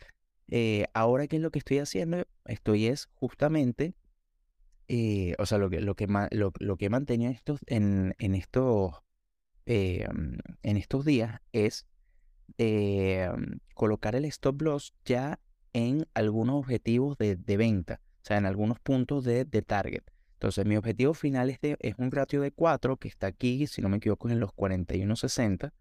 eh, 0.52 0.86
ahora 0.94 1.28
qué 1.28 1.38
es 1.38 1.42
lo 1.42 1.52
que 1.52 1.60
estoy 1.60 1.80
haciendo, 1.80 2.24
estoy 2.46 2.88
es 2.88 3.10
justamente 3.16 3.96
eh, 4.94 5.36
o 5.40 5.46
sea, 5.46 5.58
lo 5.58 5.70
que, 5.70 5.80
lo 5.80 5.96
que, 5.96 6.06
lo, 6.32 6.52
que 6.76 6.86
he 6.86 6.90
mantenido 6.90 7.32
estos, 7.32 7.62
en, 7.68 8.14
en, 8.20 8.36
estos, 8.36 8.92
eh, 9.66 10.06
en 10.64 10.76
estos 10.76 11.06
días 11.06 11.40
es 11.54 11.88
eh, 12.58 13.32
colocar 13.74 14.18
el 14.18 14.26
stop 14.26 14.62
loss 14.62 14.94
ya 15.06 15.40
en 15.72 16.10
algunos 16.14 16.56
objetivos 16.56 17.18
de, 17.18 17.38
de, 17.38 17.56
venta, 17.56 18.02
o 18.22 18.26
sea, 18.26 18.38
en 18.38 18.46
algunos 18.46 18.82
puntos 18.82 19.24
de, 19.24 19.46
de 19.46 19.62
target. 19.62 20.04
Entonces, 20.34 20.66
mi 20.66 20.76
objetivo 20.76 21.14
final 21.14 21.50
es, 21.50 21.62
de, 21.62 21.78
es 21.80 21.96
un 21.98 22.12
ratio 22.12 22.42
de 22.42 22.52
4 22.52 22.98
que 22.98 23.08
está 23.08 23.28
aquí, 23.28 23.68
si 23.68 23.82
no 23.82 23.88
me 23.88 23.96
equivoco, 23.96 24.30
en 24.30 24.42
los 24.42 24.52
41.60. 24.52 25.72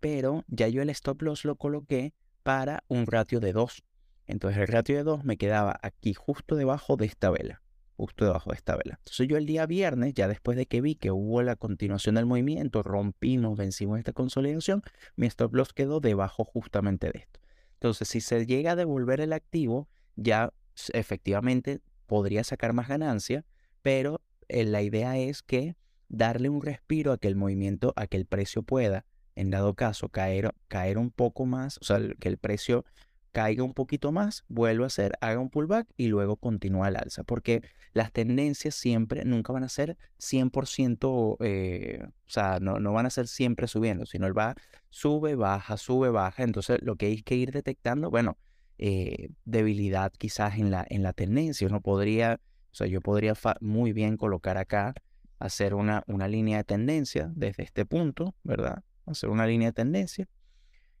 pero 0.00 0.44
ya 0.48 0.66
yo 0.66 0.82
el 0.82 0.90
stop 0.90 1.22
loss 1.22 1.44
lo 1.44 1.54
coloqué 1.54 2.12
para 2.42 2.84
un 2.88 3.06
ratio 3.06 3.40
de 3.40 3.52
2. 3.52 3.82
Entonces 4.26 4.60
el 4.60 4.68
ratio 4.68 4.96
de 4.96 5.02
2 5.02 5.24
me 5.24 5.36
quedaba 5.36 5.78
aquí 5.82 6.14
justo 6.14 6.56
debajo 6.56 6.96
de 6.96 7.06
esta 7.06 7.30
vela. 7.30 7.62
Justo 7.96 8.24
debajo 8.24 8.50
de 8.50 8.56
esta 8.56 8.76
vela. 8.76 8.98
Entonces 8.98 9.28
yo 9.28 9.36
el 9.36 9.44
día 9.44 9.66
viernes, 9.66 10.14
ya 10.14 10.26
después 10.26 10.56
de 10.56 10.66
que 10.66 10.80
vi 10.80 10.94
que 10.94 11.10
hubo 11.10 11.42
la 11.42 11.56
continuación 11.56 12.14
del 12.14 12.26
movimiento, 12.26 12.82
rompimos, 12.82 13.58
vencimos 13.58 13.98
esta 13.98 14.12
consolidación, 14.12 14.82
mi 15.16 15.26
stop 15.26 15.54
loss 15.54 15.72
quedó 15.74 16.00
debajo 16.00 16.44
justamente 16.44 17.10
de 17.10 17.18
esto. 17.18 17.40
Entonces 17.74 18.08
si 18.08 18.20
se 18.20 18.46
llega 18.46 18.72
a 18.72 18.76
devolver 18.76 19.20
el 19.20 19.32
activo, 19.32 19.88
ya 20.16 20.52
efectivamente 20.92 21.80
podría 22.06 22.42
sacar 22.44 22.72
más 22.72 22.88
ganancia, 22.88 23.44
pero 23.82 24.22
eh, 24.48 24.64
la 24.64 24.82
idea 24.82 25.18
es 25.18 25.42
que 25.42 25.76
darle 26.08 26.48
un 26.48 26.62
respiro 26.62 27.12
a 27.12 27.18
que 27.18 27.28
el 27.28 27.36
movimiento, 27.36 27.92
a 27.96 28.06
que 28.06 28.16
el 28.16 28.26
precio 28.26 28.62
pueda, 28.62 29.06
en 29.36 29.50
dado 29.50 29.74
caso, 29.74 30.08
caer, 30.08 30.54
caer 30.68 30.98
un 30.98 31.10
poco 31.10 31.46
más, 31.46 31.78
o 31.78 31.84
sea, 31.84 31.98
que 32.18 32.28
el 32.28 32.38
precio 32.38 32.84
caiga 33.32 33.62
un 33.62 33.74
poquito 33.74 34.12
más, 34.12 34.44
vuelva 34.48 34.84
a 34.84 34.86
hacer, 34.88 35.12
haga 35.20 35.38
un 35.38 35.50
pullback 35.50 35.88
y 35.96 36.08
luego 36.08 36.36
continúa 36.36 36.88
al 36.88 36.96
alza, 36.96 37.22
porque 37.22 37.62
las 37.92 38.12
tendencias 38.12 38.74
siempre 38.74 39.24
nunca 39.24 39.52
van 39.52 39.64
a 39.64 39.68
ser 39.68 39.96
100%, 40.18 41.36
eh, 41.40 42.02
o 42.04 42.30
sea, 42.30 42.58
no, 42.60 42.80
no 42.80 42.92
van 42.92 43.06
a 43.06 43.10
ser 43.10 43.28
siempre 43.28 43.68
subiendo, 43.68 44.06
sino 44.06 44.26
el 44.26 44.36
va, 44.36 44.54
sube, 44.88 45.36
baja, 45.36 45.76
sube, 45.76 46.10
baja, 46.10 46.42
entonces 46.42 46.80
lo 46.82 46.96
que 46.96 47.06
hay 47.06 47.22
que 47.22 47.36
ir 47.36 47.52
detectando, 47.52 48.10
bueno, 48.10 48.36
eh, 48.82 49.28
debilidad 49.44 50.10
quizás 50.16 50.58
en 50.58 50.70
la, 50.70 50.86
en 50.88 51.02
la 51.02 51.12
tendencia. 51.12 51.66
Uno 51.66 51.82
podría, 51.82 52.40
o 52.72 52.74
sea, 52.74 52.86
yo 52.86 53.02
podría 53.02 53.34
muy 53.60 53.92
bien 53.92 54.16
colocar 54.16 54.56
acá, 54.56 54.94
hacer 55.38 55.74
una, 55.74 56.02
una 56.06 56.28
línea 56.28 56.56
de 56.56 56.64
tendencia 56.64 57.30
desde 57.34 57.62
este 57.64 57.84
punto, 57.84 58.34
¿verdad? 58.42 58.82
Hacer 59.10 59.30
una 59.30 59.46
línea 59.46 59.68
de 59.68 59.72
tendencia. 59.72 60.28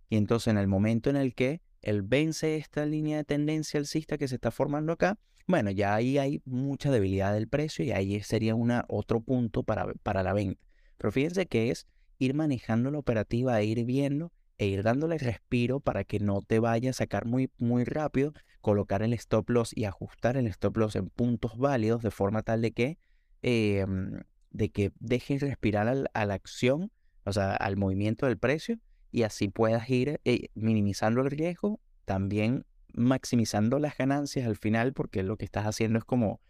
Y 0.08 0.16
entonces 0.16 0.48
en 0.48 0.58
el 0.58 0.66
momento 0.66 1.10
en 1.10 1.16
el 1.16 1.34
que 1.34 1.62
él 1.82 2.02
vence 2.02 2.56
esta 2.56 2.84
línea 2.84 3.18
de 3.18 3.24
tendencia 3.24 3.78
alcista 3.78 4.18
que 4.18 4.28
se 4.28 4.34
está 4.34 4.50
formando 4.50 4.92
acá, 4.92 5.18
bueno, 5.46 5.70
ya 5.70 5.94
ahí 5.94 6.18
hay 6.18 6.42
mucha 6.44 6.90
debilidad 6.90 7.32
del 7.32 7.48
precio 7.48 7.84
y 7.84 7.92
ahí 7.92 8.20
sería 8.22 8.54
una, 8.54 8.84
otro 8.88 9.20
punto 9.20 9.62
para, 9.62 9.92
para 10.02 10.22
la 10.22 10.32
venta. 10.32 10.60
Pero 10.98 11.12
fíjense 11.12 11.46
que 11.46 11.70
es 11.70 11.86
ir 12.18 12.34
manejando 12.34 12.90
la 12.90 12.98
operativa, 12.98 13.60
e 13.60 13.64
ir 13.64 13.84
viendo 13.84 14.32
e 14.60 14.66
ir 14.66 14.82
dándole 14.82 15.16
respiro 15.16 15.80
para 15.80 16.04
que 16.04 16.20
no 16.20 16.42
te 16.42 16.58
vaya 16.58 16.90
a 16.90 16.92
sacar 16.92 17.24
muy, 17.24 17.50
muy 17.56 17.84
rápido, 17.84 18.34
colocar 18.60 19.02
el 19.02 19.14
stop 19.14 19.48
loss 19.48 19.74
y 19.74 19.86
ajustar 19.86 20.36
el 20.36 20.46
stop 20.48 20.76
loss 20.76 20.96
en 20.96 21.08
puntos 21.08 21.56
válidos 21.56 22.02
de 22.02 22.10
forma 22.10 22.42
tal 22.42 22.60
de 22.60 22.72
que, 22.72 22.98
em, 23.40 24.20
de 24.50 24.68
que 24.68 24.92
dejes 25.00 25.40
respirar 25.40 25.88
a 26.12 26.26
la 26.26 26.34
acción, 26.34 26.92
o 27.30 27.32
sea, 27.32 27.54
al 27.54 27.76
movimiento 27.76 28.26
del 28.26 28.38
precio 28.38 28.78
y 29.12 29.22
así 29.22 29.48
puedas 29.48 29.88
ir 29.88 30.20
eh, 30.24 30.48
minimizando 30.54 31.20
el 31.22 31.30
riesgo, 31.30 31.80
también 32.04 32.66
maximizando 32.92 33.78
las 33.78 33.96
ganancias 33.96 34.46
al 34.46 34.56
final, 34.56 34.92
porque 34.92 35.22
lo 35.22 35.36
que 35.36 35.44
estás 35.44 35.64
haciendo 35.66 35.98
es 35.98 36.04
como 36.04 36.40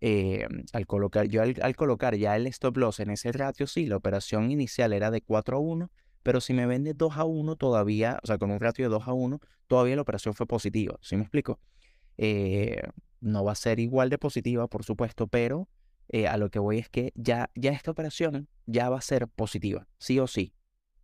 em, 0.00 0.64
al 0.72 0.86
colocar, 0.86 1.26
yo 1.26 1.42
al, 1.42 1.54
al, 1.62 1.74
colocar 1.74 2.14
ya 2.16 2.36
el 2.36 2.46
stop 2.48 2.76
loss 2.76 3.00
en 3.00 3.10
ese 3.10 3.32
ratio, 3.32 3.66
sí, 3.66 3.86
la 3.86 3.96
operación 3.96 4.50
inicial 4.50 4.92
era 4.92 5.10
de 5.10 5.22
4 5.22 5.56
a 5.56 5.60
1, 5.60 5.90
pero 6.22 6.40
si 6.40 6.52
me 6.52 6.66
vende 6.66 6.92
2 6.92 7.16
a 7.16 7.24
1 7.24 7.56
todavía, 7.56 8.18
o 8.22 8.26
sea, 8.26 8.36
con 8.36 8.50
un 8.50 8.60
ratio 8.60 8.84
de 8.84 8.90
2 8.90 9.08
a 9.08 9.12
1, 9.12 9.40
todavía 9.66 9.96
la 9.96 10.02
operación 10.02 10.34
fue 10.34 10.46
positiva. 10.46 10.98
¿Sí 11.00 11.16
me 11.16 11.22
explico? 11.22 11.60
Eh, 12.18 12.82
no 13.20 13.44
va 13.44 13.52
a 13.52 13.54
ser 13.54 13.80
igual 13.80 14.10
de 14.10 14.18
positiva, 14.18 14.68
por 14.68 14.84
supuesto, 14.84 15.26
pero 15.26 15.68
eh, 16.08 16.28
a 16.28 16.36
lo 16.36 16.50
que 16.50 16.58
voy 16.58 16.78
es 16.78 16.88
que 16.88 17.12
ya, 17.14 17.50
ya 17.54 17.72
esta 17.72 17.90
operación 17.90 18.48
ya 18.66 18.88
va 18.88 18.98
a 18.98 19.02
ser 19.02 19.28
positiva, 19.28 19.86
sí 19.98 20.18
o 20.18 20.26
sí. 20.26 20.52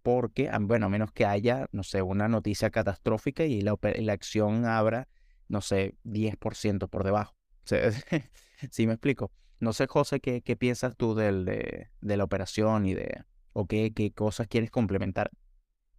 Porque, 0.03 0.51
bueno, 0.61 0.87
a 0.87 0.89
menos 0.89 1.13
que 1.13 1.25
haya, 1.27 1.69
no 1.71 1.85
sé, 1.85 2.03
una 2.03 2.29
noticia 2.29 2.71
catastrófica 2.71 3.45
y 3.45 3.61
la, 3.61 3.79
la 3.81 4.13
acción 4.13 4.65
abra, 4.65 5.09
no 5.49 5.61
sé, 5.61 5.97
10% 6.05 6.89
por 6.89 7.05
debajo. 7.05 7.37
¿Sí 8.71 8.87
me 8.87 8.95
explico? 8.95 9.31
No 9.61 9.73
sé, 9.73 9.87
José, 9.87 10.19
¿qué, 10.21 10.43
qué 10.43 10.57
piensas 10.57 10.97
tú 10.97 11.15
del, 11.15 11.45
de, 11.45 11.89
de 12.01 12.17
la 12.17 12.25
operación 12.25 12.85
y 12.85 12.95
de, 12.95 13.25
¿O 13.53 13.67
qué, 13.67 13.93
qué 13.93 14.13
cosas 14.13 14.49
quieres 14.49 14.71
complementar? 14.71 15.31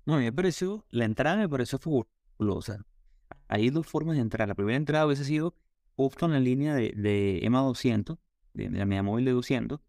No, 0.05 0.17
me 0.17 0.33
pareció, 0.33 0.85
la 0.89 1.05
entrada 1.05 1.37
me 1.37 1.47
pareció 1.47 1.77
fabulosa. 1.77 2.85
Hay 3.47 3.69
dos 3.69 3.87
formas 3.87 4.15
de 4.15 4.21
entrar. 4.21 4.47
La 4.47 4.55
primera 4.55 4.77
entrada 4.77 5.05
hubiese 5.05 5.23
sido 5.23 5.55
justo 5.95 6.25
en 6.25 6.33
la 6.33 6.39
línea 6.39 6.73
de, 6.73 6.93
de 6.95 7.39
EMA 7.43 7.61
200, 7.61 8.17
de, 8.53 8.69
la 8.69 8.85
media 8.85 9.03
móvil 9.03 9.25
de 9.25 9.31
200, 9.31 9.79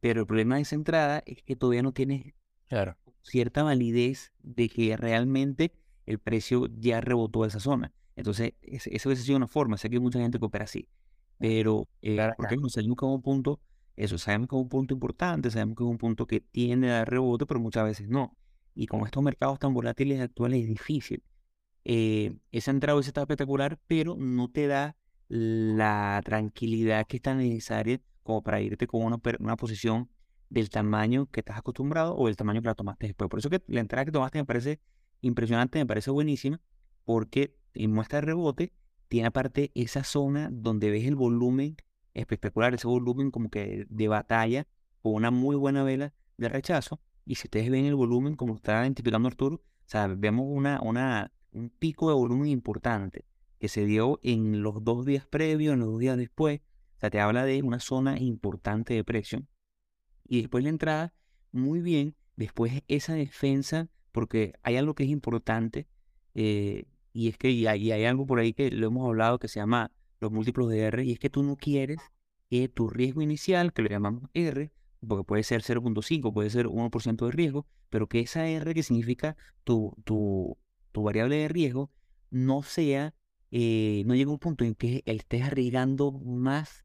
pero 0.00 0.20
el 0.20 0.26
problema 0.26 0.56
de 0.56 0.62
esa 0.62 0.74
entrada 0.74 1.22
es 1.26 1.42
que 1.42 1.56
todavía 1.56 1.82
no 1.82 1.92
tiene 1.92 2.34
claro. 2.68 2.96
cierta 3.22 3.62
validez 3.62 4.32
de 4.42 4.68
que 4.68 4.96
realmente 4.96 5.72
el 6.06 6.18
precio 6.18 6.66
ya 6.78 7.00
rebotó 7.00 7.44
esa 7.44 7.60
zona. 7.60 7.92
Entonces, 8.16 8.54
esa 8.62 9.08
hubiese 9.08 9.22
sido 9.22 9.36
una 9.36 9.46
forma. 9.46 9.76
Sé 9.76 9.88
que 9.88 9.96
hay 9.96 10.00
mucha 10.00 10.18
gente 10.18 10.38
que 10.38 10.44
opera 10.44 10.64
así. 10.64 10.88
Pero, 11.38 11.88
eh, 12.02 12.14
claro, 12.14 12.34
porque 12.36 12.56
no 12.56 12.68
salimos 12.68 12.96
como 12.96 13.14
un 13.14 13.22
punto 13.22 13.60
eso 13.98 14.16
sabemos 14.16 14.48
que 14.48 14.54
es 14.54 14.62
un 14.62 14.68
punto 14.68 14.94
importante, 14.94 15.50
sabemos 15.50 15.76
que 15.76 15.82
es 15.82 15.90
un 15.90 15.98
punto 15.98 16.26
que 16.26 16.40
tiende 16.40 16.88
a 16.88 16.98
dar 16.98 17.10
rebote, 17.10 17.46
pero 17.46 17.58
muchas 17.58 17.84
veces 17.84 18.08
no. 18.08 18.36
Y 18.72 18.86
con 18.86 19.04
estos 19.04 19.24
mercados 19.24 19.58
tan 19.58 19.74
volátiles 19.74 20.20
actuales 20.20 20.62
es 20.62 20.68
difícil. 20.68 21.24
Eh, 21.84 22.36
esa 22.52 22.70
entrada 22.70 23.00
está 23.00 23.22
espectacular, 23.22 23.80
pero 23.88 24.14
no 24.16 24.50
te 24.52 24.68
da 24.68 24.96
la 25.28 26.20
tranquilidad 26.24 27.06
que 27.06 27.16
está 27.16 27.34
necesaria 27.34 28.00
como 28.22 28.42
para 28.42 28.60
irte 28.60 28.86
con 28.86 29.02
una, 29.02 29.20
una 29.38 29.56
posición 29.56 30.10
del 30.50 30.70
tamaño 30.70 31.26
que 31.26 31.40
estás 31.40 31.58
acostumbrado 31.58 32.16
o 32.16 32.26
del 32.26 32.36
tamaño 32.36 32.62
que 32.62 32.68
la 32.68 32.74
tomaste 32.74 33.06
después. 33.06 33.28
Por 33.28 33.38
eso 33.38 33.50
que 33.50 33.62
la 33.66 33.80
entrada 33.80 34.04
que 34.04 34.12
tomaste 34.12 34.38
me 34.38 34.44
parece 34.44 34.80
impresionante, 35.20 35.78
me 35.78 35.86
parece 35.86 36.10
buenísima, 36.10 36.60
porque 37.04 37.56
en 37.74 37.92
muestra 37.92 38.20
de 38.20 38.26
rebote 38.26 38.72
tiene 39.08 39.28
aparte 39.28 39.70
esa 39.74 40.04
zona 40.04 40.48
donde 40.52 40.90
ves 40.90 41.04
el 41.06 41.16
volumen 41.16 41.76
espectacular, 42.14 42.74
ese 42.74 42.86
volumen 42.86 43.30
como 43.30 43.50
que 43.50 43.86
de 43.88 44.08
batalla 44.08 44.66
con 45.02 45.14
una 45.14 45.30
muy 45.30 45.56
buena 45.56 45.82
vela 45.82 46.12
de 46.36 46.48
rechazo. 46.48 47.00
Y 47.24 47.34
si 47.36 47.46
ustedes 47.46 47.70
ven 47.70 47.84
el 47.84 47.94
volumen, 47.94 48.36
como 48.36 48.54
está 48.56 48.82
identificando 48.82 49.28
Arturo, 49.28 49.56
o 49.56 49.90
sea, 49.90 50.06
vemos 50.06 50.46
una, 50.48 50.80
una, 50.82 51.32
un 51.52 51.70
pico 51.70 52.08
de 52.08 52.14
volumen 52.14 52.48
importante 52.48 53.24
que 53.58 53.68
se 53.68 53.84
dio 53.84 54.20
en 54.22 54.62
los 54.62 54.84
dos 54.84 55.04
días 55.04 55.26
previos, 55.26 55.74
en 55.74 55.80
los 55.80 55.90
dos 55.90 55.98
días 56.00 56.16
después. 56.16 56.60
O 56.96 57.00
sea, 57.00 57.10
te 57.10 57.20
habla 57.20 57.44
de 57.44 57.62
una 57.62 57.80
zona 57.80 58.18
importante 58.18 58.94
de 58.94 59.04
precio. 59.04 59.46
Y 60.28 60.40
después 60.40 60.64
la 60.64 60.70
entrada, 60.70 61.14
muy 61.52 61.80
bien. 61.80 62.16
Después 62.36 62.82
esa 62.88 63.14
defensa, 63.14 63.88
porque 64.12 64.54
hay 64.62 64.76
algo 64.76 64.94
que 64.94 65.04
es 65.04 65.10
importante, 65.10 65.88
eh, 66.34 66.84
y 67.12 67.28
es 67.28 67.36
que 67.36 67.50
y 67.50 67.66
hay, 67.66 67.90
hay, 67.90 68.04
algo 68.04 68.26
por 68.26 68.38
ahí 68.38 68.52
que 68.52 68.70
lo 68.70 68.86
hemos 68.86 69.06
hablado 69.06 69.38
que 69.38 69.48
se 69.48 69.58
llama 69.58 69.90
los 70.20 70.30
múltiplos 70.30 70.68
de 70.68 70.80
R, 70.80 71.04
y 71.04 71.12
es 71.12 71.18
que 71.18 71.30
tú 71.30 71.42
no 71.42 71.56
quieres 71.56 71.98
que 72.48 72.68
tu 72.68 72.88
riesgo 72.88 73.22
inicial, 73.22 73.72
que 73.72 73.82
lo 73.82 73.88
llamamos 73.88 74.30
R, 74.34 74.72
porque 75.06 75.24
puede 75.24 75.42
ser 75.42 75.62
0.5, 75.62 76.32
puede 76.32 76.50
ser 76.50 76.66
1% 76.66 77.26
de 77.26 77.32
riesgo, 77.32 77.66
pero 77.90 78.08
que 78.08 78.20
esa 78.20 78.46
R, 78.46 78.74
que 78.74 78.82
significa 78.82 79.36
tu, 79.64 79.94
tu, 80.04 80.56
tu 80.92 81.02
variable 81.02 81.36
de 81.36 81.48
riesgo, 81.48 81.90
no 82.30 82.62
sea, 82.62 83.14
eh, 83.50 84.02
no 84.06 84.14
llegue 84.14 84.28
a 84.28 84.32
un 84.32 84.38
punto 84.38 84.64
en 84.64 84.74
que 84.74 85.02
estés 85.06 85.42
arriesgando 85.42 86.12
más 86.12 86.84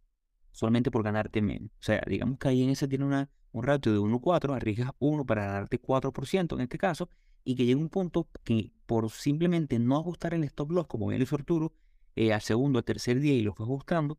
solamente 0.52 0.91
por 0.91 1.04
ganarte 1.04 1.41
menos. 1.41 1.71
O 1.80 1.84
sea, 1.84 2.02
digamos 2.08 2.38
que 2.39 2.47
ahí 2.47 2.63
en 2.63 2.69
ese 2.69 2.88
tiene 2.88 3.06
una, 3.06 3.30
un 3.52 3.63
ratio 3.63 3.91
de 3.91 3.99
1.4, 3.99 4.56
arriesgas 4.56 4.91
1 4.99 5.26
para 5.26 5.45
ganarte 5.45 5.82
4% 5.82 6.56
en 6.56 6.62
este 6.62 6.78
caso, 6.78 7.10
y 7.43 7.56
que 7.56 7.65
llegue 7.65 7.82
un 7.82 7.89
punto 7.89 8.30
que 8.43 8.71
por 8.86 9.10
simplemente 9.10 9.80
no 9.80 9.97
ajustar 9.97 10.34
el 10.34 10.43
stop 10.45 10.71
loss, 10.71 10.88
como 10.88 11.08
bien 11.08 11.21
hizo 11.21 11.36
Arturo, 11.36 11.73
eh, 12.15 12.32
al 12.32 12.41
segundo, 12.41 12.80
al 12.80 12.86
tercer 12.86 13.19
día 13.19 13.34
y 13.34 13.41
lo 13.41 13.54
fue 13.54 13.65
ajustando, 13.65 14.17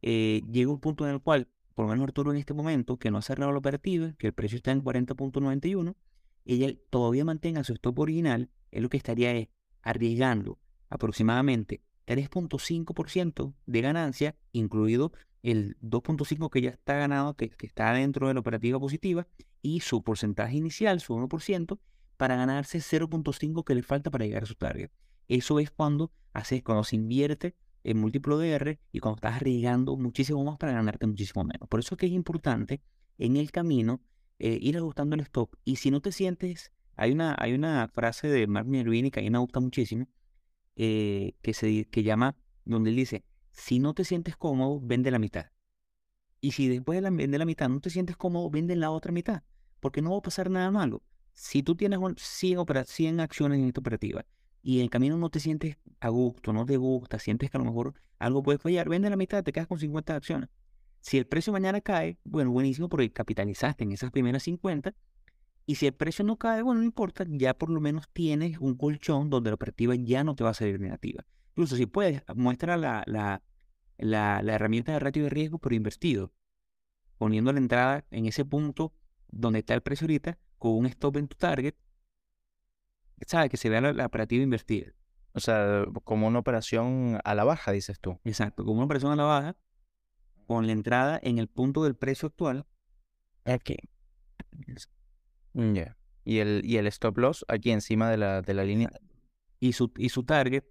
eh, 0.00 0.42
llega 0.50 0.70
un 0.70 0.80
punto 0.80 1.06
en 1.06 1.14
el 1.14 1.20
cual, 1.20 1.48
por 1.74 1.84
lo 1.84 1.90
menos 1.90 2.04
Arturo 2.04 2.30
en 2.32 2.38
este 2.38 2.54
momento, 2.54 2.96
que 2.96 3.10
no 3.10 3.18
ha 3.18 3.22
cerrado 3.22 3.52
la 3.52 3.58
operativa, 3.58 4.14
que 4.18 4.28
el 4.28 4.32
precio 4.32 4.56
está 4.56 4.70
en 4.70 4.82
40.91, 4.82 5.96
ella 6.46 6.72
todavía 6.90 7.24
mantenga 7.24 7.64
su 7.64 7.72
stop 7.74 7.98
original, 7.98 8.50
es 8.70 8.82
lo 8.82 8.88
que 8.88 8.96
estaría 8.96 9.32
es 9.32 9.48
arriesgando 9.82 10.58
aproximadamente 10.88 11.82
3.5% 12.06 13.54
de 13.66 13.80
ganancia, 13.80 14.36
incluido 14.52 15.12
el 15.42 15.76
2.5% 15.80 16.50
que 16.50 16.62
ya 16.62 16.70
está 16.70 16.94
ganado, 16.94 17.34
que, 17.34 17.52
está 17.60 17.92
dentro 17.92 18.28
de 18.28 18.34
la 18.34 18.40
operativa 18.40 18.78
positiva, 18.78 19.26
y 19.62 19.80
su 19.80 20.02
porcentaje 20.02 20.56
inicial, 20.56 21.00
su 21.00 21.14
1%, 21.14 21.78
para 22.16 22.36
ganarse 22.36 22.78
0.5% 22.78 23.64
que 23.64 23.74
le 23.74 23.82
falta 23.82 24.10
para 24.10 24.24
llegar 24.24 24.44
a 24.44 24.46
su 24.46 24.54
target. 24.54 24.90
Eso 25.28 25.58
es 25.58 25.70
cuando 25.70 26.12
haces, 26.32 26.62
cuando 26.62 26.84
se 26.84 26.96
invierte 26.96 27.54
en 27.82 27.98
múltiplo 27.98 28.38
de 28.38 28.50
R 28.50 28.80
y 28.92 29.00
cuando 29.00 29.16
estás 29.16 29.36
arriesgando 29.36 29.96
muchísimo 29.96 30.42
más 30.44 30.58
para 30.58 30.72
ganarte 30.72 31.06
muchísimo 31.06 31.44
menos. 31.44 31.68
Por 31.68 31.80
eso 31.80 31.94
es 31.94 31.98
que 31.98 32.06
es 32.06 32.12
importante 32.12 32.82
en 33.18 33.36
el 33.36 33.50
camino 33.50 34.00
eh, 34.38 34.58
ir 34.60 34.76
ajustando 34.76 35.14
el 35.14 35.20
stop. 35.20 35.54
Y 35.64 35.76
si 35.76 35.90
no 35.90 36.00
te 36.00 36.12
sientes, 36.12 36.72
hay 36.96 37.12
una, 37.12 37.36
hay 37.38 37.52
una 37.54 37.88
frase 37.88 38.28
de 38.28 38.46
Mark 38.46 38.66
Minervini 38.66 39.10
que 39.10 39.20
a 39.20 39.22
mí 39.22 39.30
me 39.30 39.38
gusta 39.38 39.60
muchísimo, 39.60 40.08
eh, 40.76 41.34
que, 41.42 41.54
se, 41.54 41.86
que 41.86 42.02
llama, 42.02 42.36
donde 42.64 42.90
él 42.90 42.96
dice, 42.96 43.24
si 43.52 43.78
no 43.78 43.94
te 43.94 44.04
sientes 44.04 44.36
cómodo, 44.36 44.80
vende 44.82 45.10
la 45.10 45.18
mitad. 45.18 45.46
Y 46.40 46.52
si 46.52 46.68
después 46.68 46.96
de 46.96 47.02
la, 47.02 47.10
vende 47.10 47.38
la 47.38 47.46
mitad 47.46 47.68
no 47.68 47.80
te 47.80 47.90
sientes 47.90 48.16
cómodo, 48.16 48.50
vende 48.50 48.76
la 48.76 48.90
otra 48.90 49.12
mitad. 49.12 49.42
Porque 49.80 50.02
no 50.02 50.10
va 50.10 50.18
a 50.18 50.22
pasar 50.22 50.50
nada 50.50 50.70
malo. 50.70 51.02
Si 51.32 51.62
tú 51.62 51.74
tienes 51.74 51.98
100, 52.16 52.66
100 52.86 53.20
acciones 53.20 53.58
en 53.58 53.66
esta 53.66 53.80
operativa 53.80 54.24
y 54.62 54.78
en 54.78 54.84
el 54.84 54.90
camino 54.90 55.16
no 55.16 55.30
te 55.30 55.40
sientes 55.40 55.78
a 56.00 56.08
gusto, 56.08 56.52
no 56.52 56.64
te 56.64 56.76
gusta, 56.76 57.18
sientes 57.18 57.50
que 57.50 57.56
a 57.56 57.60
lo 57.60 57.64
mejor 57.64 57.94
algo 58.18 58.42
puede 58.42 58.58
fallar, 58.58 58.88
vende 58.88 59.10
la 59.10 59.16
mitad, 59.16 59.42
te 59.42 59.52
quedas 59.52 59.66
con 59.66 59.78
50 59.78 60.14
acciones. 60.14 60.48
Si 61.00 61.18
el 61.18 61.26
precio 61.26 61.52
mañana 61.52 61.80
cae, 61.80 62.18
bueno, 62.24 62.50
buenísimo 62.50 62.88
porque 62.88 63.12
capitalizaste 63.12 63.84
en 63.84 63.92
esas 63.92 64.10
primeras 64.10 64.42
50. 64.44 64.94
Y 65.66 65.76
si 65.76 65.86
el 65.86 65.94
precio 65.94 66.24
no 66.24 66.36
cae, 66.36 66.62
bueno, 66.62 66.80
no 66.80 66.86
importa, 66.86 67.24
ya 67.26 67.54
por 67.54 67.70
lo 67.70 67.80
menos 67.80 68.08
tienes 68.12 68.58
un 68.58 68.76
colchón 68.76 69.30
donde 69.30 69.50
la 69.50 69.54
operativa 69.54 69.94
ya 69.94 70.22
no 70.22 70.34
te 70.34 70.44
va 70.44 70.50
a 70.50 70.54
salir 70.54 70.78
negativa. 70.78 71.24
Incluso 71.50 71.76
si 71.76 71.86
puedes, 71.86 72.22
muestra 72.34 72.76
la, 72.76 73.02
la, 73.06 73.42
la, 73.96 74.42
la 74.42 74.54
herramienta 74.54 74.92
de 74.92 74.98
ratio 74.98 75.24
de 75.24 75.30
riesgo, 75.30 75.58
pero 75.58 75.74
invertido, 75.74 76.32
poniendo 77.16 77.52
la 77.52 77.58
entrada 77.58 78.04
en 78.10 78.26
ese 78.26 78.44
punto 78.44 78.92
donde 79.28 79.60
está 79.60 79.74
el 79.74 79.80
precio 79.80 80.04
ahorita, 80.04 80.38
con 80.58 80.72
un 80.72 80.86
stop 80.86 81.16
en 81.16 81.28
tu 81.28 81.36
target, 81.36 81.74
¿sabes? 83.26 83.50
Que 83.50 83.56
se 83.56 83.68
vea 83.68 83.80
la, 83.80 84.06
operativa 84.06 84.42
invertida. 84.42 84.92
O 85.32 85.40
sea, 85.40 85.84
como 86.04 86.26
una 86.26 86.38
operación 86.38 87.18
a 87.24 87.34
la 87.34 87.44
baja, 87.44 87.72
dices 87.72 87.98
tú. 88.00 88.20
Exacto, 88.24 88.64
como 88.64 88.76
una 88.76 88.84
operación 88.84 89.12
a 89.12 89.16
la 89.16 89.24
baja, 89.24 89.56
con 90.46 90.66
la 90.66 90.72
entrada 90.72 91.18
en 91.22 91.38
el 91.38 91.48
punto 91.48 91.82
del 91.84 91.96
precio 91.96 92.28
actual. 92.28 92.66
Aquí. 93.44 93.76
Ya. 95.54 95.96
Y, 96.24 96.38
el, 96.38 96.62
y 96.64 96.76
el 96.76 96.86
stop 96.88 97.18
loss 97.18 97.44
aquí 97.48 97.70
encima 97.70 98.10
de 98.10 98.16
la, 98.16 98.42
de 98.42 98.54
la 98.54 98.64
línea. 98.64 98.90
Y 99.60 99.72
su, 99.72 99.92
y 99.96 100.08
su 100.10 100.24
target 100.24 100.64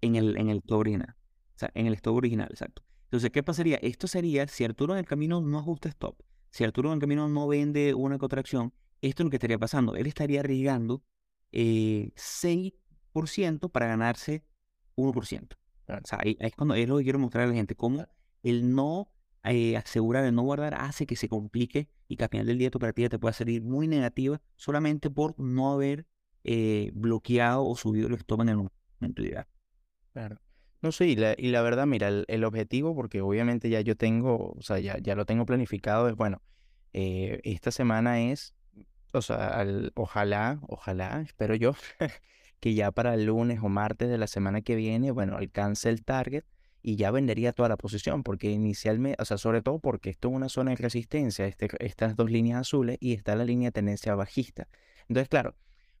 en 0.00 0.16
el, 0.16 0.36
en 0.38 0.48
el 0.48 0.58
stop 0.58 0.80
original. 0.80 1.14
O 1.54 1.58
sea, 1.58 1.70
en 1.74 1.86
el 1.86 1.94
stop 1.94 2.16
original, 2.16 2.48
exacto. 2.50 2.82
Entonces, 3.04 3.30
¿qué 3.30 3.42
pasaría? 3.42 3.76
Esto 3.82 4.06
sería 4.06 4.46
si 4.46 4.64
Arturo 4.64 4.94
en 4.94 5.00
el 5.00 5.06
camino 5.06 5.40
no 5.40 5.58
ajusta 5.58 5.88
stop, 5.88 6.22
si 6.50 6.64
Arturo 6.64 6.90
en 6.90 6.94
el 6.94 7.00
camino 7.00 7.28
no 7.28 7.46
vende 7.48 7.94
una 7.94 8.18
contracción, 8.18 8.72
esto 9.00 9.22
es 9.22 9.24
lo 9.24 9.30
que 9.30 9.36
estaría 9.36 9.58
pasando. 9.58 9.96
Él 9.96 10.06
estaría 10.06 10.40
arriesgando 10.40 11.02
eh, 11.52 12.12
6% 12.16 13.70
para 13.70 13.86
ganarse 13.86 14.44
1%. 14.96 15.56
O 15.88 16.06
sea, 16.06 16.18
ahí, 16.22 16.36
es 16.40 16.54
cuando 16.54 16.74
es 16.74 16.88
lo 16.88 16.98
que 16.98 17.04
quiero 17.04 17.18
mostrar 17.18 17.44
a 17.44 17.46
la 17.48 17.54
gente, 17.54 17.74
cómo 17.74 18.06
el 18.42 18.74
no 18.74 19.12
eh, 19.44 19.76
asegurar, 19.76 20.24
el 20.24 20.34
no 20.34 20.42
guardar 20.42 20.74
hace 20.74 21.06
que 21.06 21.16
se 21.16 21.28
complique 21.28 21.88
y 22.08 22.16
que 22.16 22.24
al 22.24 22.30
final 22.30 22.46
del 22.46 22.58
día 22.58 22.70
tu 22.70 22.78
partida 22.78 23.08
te 23.08 23.18
pueda 23.18 23.32
salir 23.32 23.62
muy 23.62 23.88
negativa 23.88 24.40
solamente 24.56 25.10
por 25.10 25.38
no 25.38 25.72
haber 25.72 26.06
eh, 26.44 26.90
bloqueado 26.94 27.66
o 27.66 27.76
subido 27.76 28.08
el 28.08 28.14
stop 28.14 28.42
en 28.42 28.48
el 28.50 28.56
momento 28.56 29.22
ideal. 29.22 29.46
Claro. 30.12 30.40
No 30.82 30.92
sé, 30.92 31.08
y 31.08 31.16
la, 31.16 31.34
y 31.36 31.50
la 31.50 31.60
verdad, 31.62 31.86
mira, 31.86 32.08
el, 32.08 32.44
objetivo, 32.44 32.94
porque 32.94 33.20
obviamente 33.20 33.68
ya 33.68 33.82
yo 33.82 33.96
tengo, 33.96 34.54
o 34.56 34.62
sea, 34.62 34.78
ya, 34.78 34.96
ya 34.98 35.14
lo 35.14 35.26
tengo 35.26 35.44
planificado, 35.44 36.08
es 36.08 36.16
bueno, 36.16 36.40
eh, 36.94 37.40
esta 37.44 37.70
semana 37.70 38.22
es, 38.22 38.54
o 39.12 39.20
sea, 39.20 39.64
ojalá, 39.94 40.58
ojalá, 40.68 41.20
espero 41.20 41.54
yo, 41.54 41.74
que 42.60 42.74
ya 42.74 42.92
para 42.92 43.14
el 43.14 43.26
lunes 43.26 43.60
o 43.62 43.68
martes 43.68 44.08
de 44.08 44.16
la 44.16 44.26
semana 44.26 44.62
que 44.62 44.74
viene, 44.74 45.10
bueno, 45.10 45.36
alcance 45.36 45.90
el 45.90 46.02
target 46.02 46.44
y 46.82 46.96
ya 46.96 47.10
vendería 47.10 47.52
toda 47.52 47.68
la 47.68 47.76
posición, 47.76 48.22
porque 48.22 48.50
inicialmente, 48.50 49.20
o 49.20 49.24
sea, 49.24 49.38
sobre 49.38 49.62
todo 49.62 49.78
porque 49.78 50.10
esto 50.10 50.28
es 50.28 50.34
una 50.34 50.48
zona 50.48 50.70
de 50.70 50.76
resistencia, 50.76 51.46
este, 51.46 51.68
estas 51.80 52.16
dos 52.16 52.30
líneas 52.30 52.60
azules 52.60 52.96
y 53.00 53.12
está 53.12 53.36
la 53.36 53.44
línea 53.44 53.68
de 53.68 53.72
tendencia 53.72 54.14
bajista. 54.14 54.68
Entonces, 55.08 55.28
claro, 55.28 55.56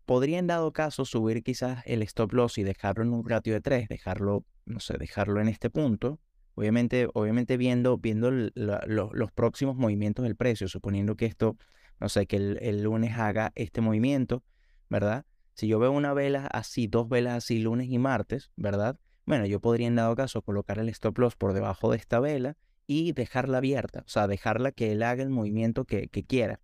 podría 0.06 0.38
en 0.38 0.46
dado 0.46 0.72
caso 0.72 1.04
subir 1.04 1.42
quizás 1.42 1.82
el 1.86 2.02
stop 2.02 2.32
loss 2.32 2.58
y 2.58 2.62
dejarlo 2.62 3.04
en 3.04 3.12
un 3.12 3.28
ratio 3.28 3.52
de 3.52 3.60
3, 3.60 3.88
dejarlo, 3.88 4.44
no 4.64 4.80
sé, 4.80 4.96
dejarlo 4.98 5.40
en 5.40 5.48
este 5.48 5.70
punto. 5.70 6.20
Obviamente, 6.54 7.08
obviamente 7.14 7.56
viendo, 7.56 7.96
viendo 7.96 8.30
los 8.30 9.32
próximos 9.32 9.76
movimientos 9.76 10.24
del 10.24 10.36
precio, 10.36 10.68
suponiendo 10.68 11.16
que 11.16 11.26
esto, 11.26 11.56
no 12.00 12.08
sé, 12.08 12.26
que 12.26 12.36
el, 12.36 12.82
lunes 12.82 13.16
haga 13.18 13.52
este 13.54 13.80
movimiento, 13.80 14.42
¿verdad? 14.88 15.26
Si 15.54 15.68
yo 15.68 15.78
veo 15.78 15.92
una 15.92 16.12
vela 16.12 16.46
así, 16.46 16.86
dos 16.86 17.08
velas 17.08 17.34
así 17.34 17.60
lunes 17.60 17.88
y 17.88 17.98
martes, 17.98 18.50
¿verdad? 18.56 18.98
Bueno, 19.30 19.46
yo 19.46 19.60
podría 19.60 19.86
en 19.86 19.94
dado 19.94 20.16
caso 20.16 20.42
colocar 20.42 20.80
el 20.80 20.88
stop 20.88 21.16
loss 21.18 21.36
por 21.36 21.52
debajo 21.52 21.92
de 21.92 21.98
esta 21.98 22.18
vela 22.18 22.56
y 22.88 23.12
dejarla 23.12 23.58
abierta, 23.58 24.02
o 24.04 24.08
sea, 24.08 24.26
dejarla 24.26 24.72
que 24.72 24.90
él 24.90 25.04
haga 25.04 25.22
el 25.22 25.30
movimiento 25.30 25.84
que, 25.84 26.08
quiera. 26.08 26.58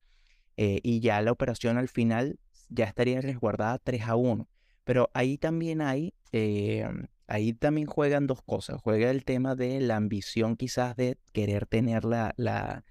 Eh, 0.57 0.81
y 0.83 0.99
ya 0.99 1.23
la 1.23 1.31
operación 1.31 1.79
al 1.79 1.87
final 1.87 2.41
ya 2.69 2.87
estaría 2.87 3.21
resguardada 3.21 3.79
3 3.79 4.03
a 4.09 4.17
1. 4.17 4.49
Pero 4.83 5.11
ahí 5.15 5.39
también 5.39 5.81
hay, 5.81 6.13
eh, 6.33 6.85
ahí 7.29 7.53
también 7.53 7.87
juegan 7.87 8.27
dos 8.27 8.43
cosas. 8.43 8.81
Juega 8.83 9.13
el 9.13 9.25
tema 9.25 9.55
de 9.55 9.81
la 9.81 9.95
ambición 9.95 10.57
quizás 10.57 10.97
de 10.97 11.19
querer 11.33 11.67
tener 11.67 12.05
la, 12.05 12.35
la, 12.37 12.83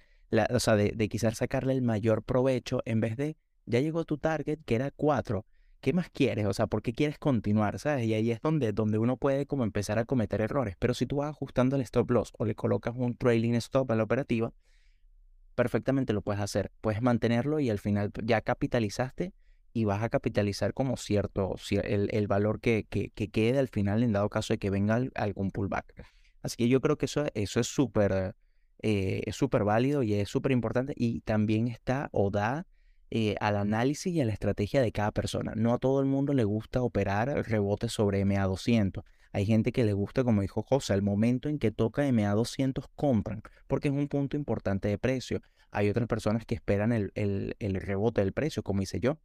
o 0.52 0.60
sea, 0.62 0.78
de, 0.78 0.94
de, 0.96 1.10
quizás 1.10 1.38
sacarle 1.38 1.74
el 1.74 1.82
mayor 1.82 2.24
provecho 2.24 2.82
en 2.86 3.02
vez 3.02 3.18
de, 3.18 3.36
ya 3.66 3.82
llegó 3.82 4.06
tu 4.06 4.18
target 4.20 4.60
que 4.66 4.76
era 4.76 4.92
4. 4.92 5.46
¿Qué 5.86 5.94
más 5.94 6.10
quieres? 6.10 6.48
O 6.48 6.54
sea, 6.54 6.66
¿por 6.66 6.82
qué 6.82 6.94
quieres 6.94 7.20
continuar? 7.20 7.78
¿Sabes? 7.78 8.08
Y 8.08 8.16
ahí 8.16 8.32
es 8.32 8.42
donde, 8.42 8.74
donde 8.74 8.98
uno 8.98 9.18
puede 9.18 9.46
como 9.46 9.64
empezar 9.64 10.00
a 10.00 10.06
cometer 10.06 10.42
errores. 10.42 10.76
Pero 10.80 10.96
si 10.96 11.06
tú 11.06 11.18
vas 11.18 11.30
ajustando 11.30 11.76
el 11.76 11.84
stop 11.84 12.10
loss 12.10 12.34
o 12.40 12.46
le 12.46 12.56
colocas 12.56 12.96
un 12.98 13.16
trailing 13.16 13.54
stop 13.54 13.92
a 13.92 13.96
la 13.96 14.02
operativa, 14.02 14.52
perfectamente 15.54 16.12
lo 16.12 16.24
puedes 16.24 16.42
hacer. 16.42 16.72
Puedes 16.82 17.04
mantenerlo 17.04 17.60
y 17.60 17.70
al 17.70 17.78
final 17.78 18.12
ya 18.24 18.42
capitalizaste 18.42 19.36
y 19.74 19.86
vas 19.86 20.02
a 20.02 20.10
capitalizar 20.10 20.74
como 20.74 20.98
cierto 20.98 21.54
el, 21.70 22.10
el 22.12 22.26
valor 22.26 22.62
que, 22.62 22.88
que, 22.90 23.12
que, 23.12 23.30
quede 23.30 23.60
al 23.60 23.68
final 23.68 24.02
en 24.02 24.12
dado 24.12 24.28
caso 24.30 24.56
de 24.56 24.58
que 24.58 24.72
venga 24.72 25.00
algún 25.14 25.52
pullback. 25.52 26.04
Así 26.42 26.56
que 26.56 26.68
yo 26.68 26.82
creo 26.82 26.98
que 26.98 27.06
eso, 27.06 27.28
eso 27.36 27.60
es 27.60 27.68
súper 27.68 28.34
eh, 28.82 29.22
es 29.28 29.36
súper 29.36 29.64
válido 29.64 30.02
y 30.02 30.16
es 30.16 30.30
súper 30.30 30.52
importante 30.52 30.94
y 30.96 31.22
también 31.22 31.68
está 31.68 32.10
o 32.12 32.32
da 32.32 32.66
eh, 33.18 33.38
al 33.40 33.56
análisis 33.56 34.14
y 34.14 34.20
a 34.20 34.26
la 34.26 34.34
estrategia 34.34 34.82
de 34.82 34.92
cada 34.92 35.14
persona. 35.14 35.54
No 35.56 35.74
a 35.74 35.78
todo 35.78 36.02
el 36.02 36.06
mundo 36.06 36.34
le 36.34 36.44
gusta 36.44 36.82
operar 36.82 37.30
rebotes 37.48 37.94
sobre 37.94 38.26
MA200. 38.26 39.06
Hay 39.32 39.46
gente 39.46 39.72
que 39.72 39.86
le 39.86 39.94
gusta, 39.94 40.26
como 40.26 40.42
dijo 40.42 40.64
José, 40.64 40.96
el 40.96 41.02
momento 41.02 41.48
en 41.48 41.58
que 41.58 41.72
toca 41.72 42.06
MA200 42.06 42.90
compran, 42.94 43.42
porque 43.68 43.88
es 43.88 43.94
un 43.94 44.10
punto 44.10 44.36
importante 44.36 44.90
de 44.90 44.98
precio. 44.98 45.42
Hay 45.72 45.90
otras 45.90 46.10
personas 46.10 46.46
que 46.46 46.56
esperan 46.56 46.92
el, 46.92 47.14
el, 47.16 47.56
el 47.60 47.76
rebote 47.76 48.20
del 48.20 48.34
precio, 48.34 48.64
como 48.64 48.82
hice 48.82 49.00
yo. 49.00 49.18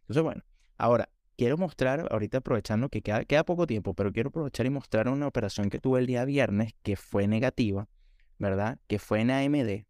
Entonces, 0.00 0.22
bueno, 0.22 0.42
ahora 0.78 1.10
quiero 1.36 1.58
mostrar, 1.58 2.08
ahorita 2.10 2.38
aprovechando 2.38 2.88
que 2.88 3.02
queda, 3.02 3.26
queda 3.26 3.44
poco 3.44 3.66
tiempo, 3.66 3.92
pero 3.92 4.10
quiero 4.10 4.30
aprovechar 4.30 4.64
y 4.64 4.70
mostrar 4.70 5.06
una 5.08 5.26
operación 5.26 5.68
que 5.68 5.80
tuve 5.80 6.00
el 6.00 6.06
día 6.06 6.24
viernes 6.24 6.72
que 6.82 6.96
fue 6.96 7.28
negativa, 7.28 7.90
¿verdad? 8.38 8.78
Que 8.86 8.98
fue 8.98 9.20
en 9.20 9.30
AMD. 9.30 9.84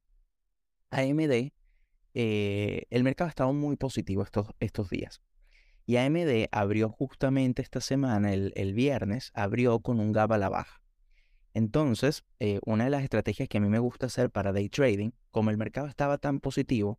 AMD, 0.91 1.53
eh, 2.15 2.85
el 2.91 3.05
mercado 3.05 3.29
estaba 3.29 3.53
muy 3.53 3.77
positivo 3.77 4.23
estos, 4.23 4.49
estos 4.61 4.89
días. 4.91 5.21
Y 5.87 5.97
AMD 5.97 6.47
abrió 6.51 6.89
justamente 6.89 7.61
esta 7.61 7.81
semana, 7.81 8.33
el, 8.33 8.53
el 8.57 8.73
viernes, 8.73 9.31
abrió 9.35 9.81
con 9.81 10.01
un 10.01 10.13
gap 10.13 10.33
a 10.33 10.39
la 10.39 10.49
baja. 10.49 10.81
Entonces, 11.53 12.25
eh, 12.41 12.59
una 12.65 12.85
de 12.85 12.91
las 12.91 13.05
estrategias 13.05 13.49
que 13.49 13.59
a 13.59 13.61
mí 13.61 13.69
me 13.69 13.79
gusta 13.79 14.07
hacer 14.07 14.31
para 14.31 14.53
day 14.53 14.69
trading, 14.69 15.11
como 15.31 15.51
el 15.51 15.57
mercado 15.57 15.87
estaba 15.87 16.19
tan 16.19 16.41
positivo, 16.41 16.99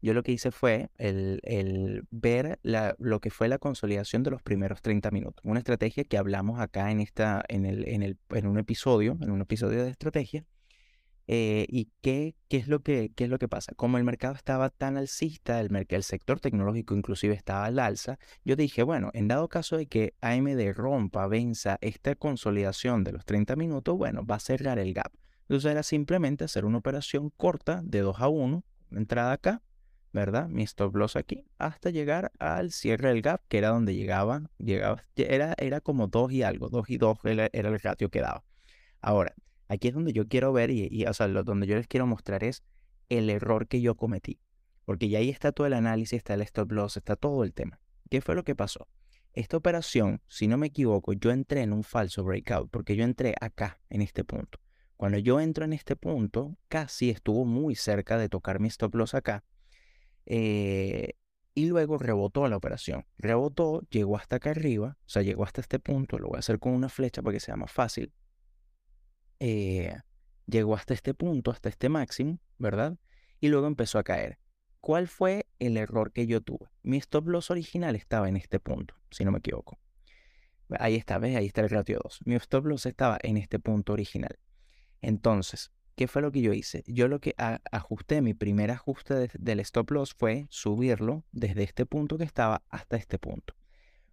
yo 0.00 0.14
lo 0.14 0.22
que 0.22 0.30
hice 0.30 0.52
fue 0.52 0.90
el, 0.98 2.06
ver 2.10 2.60
lo 2.62 3.20
que 3.20 3.30
fue 3.30 3.48
la 3.48 3.58
consolidación 3.58 4.22
de 4.22 4.30
los 4.30 4.42
primeros 4.42 4.80
30 4.80 5.10
minutos. 5.10 5.44
Una 5.44 5.58
estrategia 5.58 6.04
que 6.04 6.18
hablamos 6.18 6.60
acá 6.60 6.92
en, 6.92 7.00
esta, 7.00 7.44
en, 7.48 7.66
el, 7.66 7.88
en, 7.88 8.02
el, 8.02 8.18
en 8.30 8.46
un 8.46 8.58
episodio, 8.58 9.18
en 9.20 9.30
un 9.30 9.40
episodio 9.40 9.82
de 9.82 9.90
estrategia. 9.90 10.44
Eh, 11.28 11.66
¿Y 11.68 11.90
qué, 12.02 12.36
qué, 12.48 12.56
es 12.58 12.68
lo 12.68 12.80
que, 12.80 13.10
qué 13.14 13.24
es 13.24 13.30
lo 13.30 13.38
que 13.38 13.48
pasa? 13.48 13.72
Como 13.74 13.98
el 13.98 14.04
mercado 14.04 14.34
estaba 14.34 14.70
tan 14.70 14.96
alcista, 14.96 15.60
el, 15.60 15.86
el 15.88 16.02
sector 16.02 16.40
tecnológico 16.40 16.94
inclusive 16.94 17.34
estaba 17.34 17.64
al 17.64 17.78
alza, 17.78 18.18
yo 18.44 18.54
dije, 18.54 18.82
bueno, 18.82 19.10
en 19.12 19.28
dado 19.28 19.48
caso 19.48 19.76
de 19.76 19.86
que 19.86 20.14
AMD 20.20 20.72
rompa, 20.74 21.26
venza 21.26 21.78
esta 21.80 22.14
consolidación 22.14 23.02
de 23.02 23.12
los 23.12 23.24
30 23.24 23.56
minutos, 23.56 23.96
bueno, 23.96 24.24
va 24.24 24.36
a 24.36 24.40
cerrar 24.40 24.78
el 24.78 24.94
gap. 24.94 25.12
Entonces 25.48 25.70
era 25.70 25.82
simplemente 25.82 26.44
hacer 26.44 26.64
una 26.64 26.78
operación 26.78 27.30
corta 27.30 27.80
de 27.84 28.00
2 28.00 28.20
a 28.20 28.28
1, 28.28 28.64
entrada 28.92 29.32
acá, 29.32 29.62
¿verdad? 30.12 30.48
Mi 30.48 30.62
stop 30.62 30.96
loss 30.96 31.14
aquí 31.14 31.44
hasta 31.58 31.90
llegar 31.90 32.32
al 32.38 32.72
cierre 32.72 33.10
del 33.10 33.22
gap, 33.22 33.42
que 33.48 33.58
era 33.58 33.68
donde 33.68 33.94
llegaba, 33.94 34.50
llegaba 34.58 35.02
era, 35.14 35.54
era 35.58 35.80
como 35.80 36.08
2 36.08 36.32
y 36.32 36.42
algo, 36.42 36.68
2 36.68 36.90
y 36.90 36.96
2 36.96 37.18
era, 37.24 37.46
el 37.52 37.80
ratio 37.80 38.08
que 38.10 38.20
daba. 38.20 38.42
Ahora, 39.00 39.34
aquí 39.68 39.88
es 39.88 39.94
donde 39.94 40.12
yo 40.12 40.28
quiero 40.28 40.52
ver 40.52 40.70
y, 40.70 41.04
o 41.06 41.14
sea, 41.14 41.28
donde 41.28 41.66
yo 41.66 41.76
les 41.76 41.86
quiero 41.86 42.06
mostrar 42.06 42.44
es 42.44 42.62
el 43.08 43.30
error 43.30 43.68
que 43.68 43.80
yo 43.80 43.94
cometí. 43.96 44.40
Porque 44.84 45.08
ya 45.08 45.18
ahí 45.18 45.30
está 45.30 45.52
todo 45.52 45.66
el 45.66 45.72
análisis, 45.72 46.18
está 46.18 46.34
el 46.34 46.42
stop 46.42 46.72
loss, 46.72 46.96
está 46.96 47.16
todo 47.16 47.42
el 47.44 47.52
tema. 47.52 47.80
¿Qué 48.08 48.20
fue 48.20 48.34
lo 48.34 48.44
que 48.44 48.54
pasó? 48.54 48.88
Esta 49.32 49.56
operación, 49.56 50.22
si 50.28 50.46
no 50.46 50.56
me 50.56 50.68
equivoco, 50.68 51.12
yo 51.12 51.30
entré 51.30 51.60
en 51.62 51.72
un 51.72 51.82
falso 51.82 52.24
breakout, 52.24 52.70
porque 52.70 52.96
yo 52.96 53.04
entré 53.04 53.34
acá, 53.40 53.80
en 53.90 54.00
este 54.00 54.24
punto. 54.24 54.58
Cuando 54.96 55.18
yo 55.18 55.40
entro 55.40 55.64
en 55.64 55.74
este 55.74 55.94
punto, 55.94 56.56
casi 56.68 57.10
estuvo 57.10 57.44
muy 57.44 57.74
cerca 57.74 58.16
de 58.16 58.28
tocar 58.28 58.60
mi 58.60 58.68
stop 58.68 58.94
loss 58.94 59.14
acá, 59.14 59.44
eh, 60.24 61.14
y 61.54 61.66
luego 61.66 61.98
rebotó 61.98 62.48
la 62.48 62.56
operación. 62.56 63.06
Rebotó, 63.18 63.82
llegó 63.90 64.16
hasta 64.16 64.36
acá 64.36 64.50
arriba, 64.50 64.96
o 65.00 65.08
sea, 65.08 65.22
llegó 65.22 65.44
hasta 65.44 65.60
este 65.60 65.78
punto, 65.78 66.18
lo 66.18 66.28
voy 66.28 66.36
a 66.36 66.40
hacer 66.40 66.58
con 66.58 66.72
una 66.72 66.88
flecha 66.88 67.22
para 67.22 67.34
que 67.34 67.40
sea 67.40 67.56
más 67.56 67.72
fácil. 67.72 68.12
Eh, 69.40 69.94
llegó 70.46 70.74
hasta 70.74 70.94
este 70.94 71.14
punto, 71.14 71.50
hasta 71.50 71.68
este 71.68 71.88
máximo, 71.88 72.38
¿verdad? 72.58 72.96
Y 73.40 73.48
luego 73.48 73.66
empezó 73.66 73.98
a 73.98 74.04
caer. 74.04 74.38
¿Cuál 74.80 75.08
fue 75.08 75.46
el 75.58 75.76
error 75.76 76.12
que 76.12 76.26
yo 76.26 76.40
tuve? 76.40 76.68
Mi 76.82 76.96
stop 76.98 77.28
loss 77.28 77.50
original 77.50 77.96
estaba 77.96 78.28
en 78.28 78.36
este 78.36 78.60
punto, 78.60 78.94
si 79.10 79.24
no 79.24 79.32
me 79.32 79.38
equivoco. 79.38 79.78
Ahí 80.78 80.96
está, 80.96 81.18
¿ves? 81.18 81.36
Ahí 81.36 81.46
está 81.46 81.60
el 81.60 81.70
ratio 81.70 82.00
2. 82.02 82.20
Mi 82.24 82.34
stop 82.36 82.66
loss 82.66 82.86
estaba 82.86 83.18
en 83.22 83.36
este 83.36 83.58
punto 83.58 83.92
original. 83.92 84.38
Entonces, 85.00 85.70
¿Qué 85.96 86.08
fue 86.08 86.20
lo 86.20 86.30
que 86.30 86.42
yo 86.42 86.52
hice? 86.52 86.84
Yo 86.86 87.08
lo 87.08 87.20
que 87.20 87.34
ajusté, 87.72 88.20
mi 88.20 88.34
primer 88.34 88.70
ajuste 88.70 89.30
del 89.32 89.60
stop 89.60 89.92
loss 89.92 90.12
fue 90.12 90.46
subirlo 90.50 91.24
desde 91.32 91.62
este 91.62 91.86
punto 91.86 92.18
que 92.18 92.24
estaba 92.24 92.62
hasta 92.68 92.98
este 92.98 93.18
punto. 93.18 93.54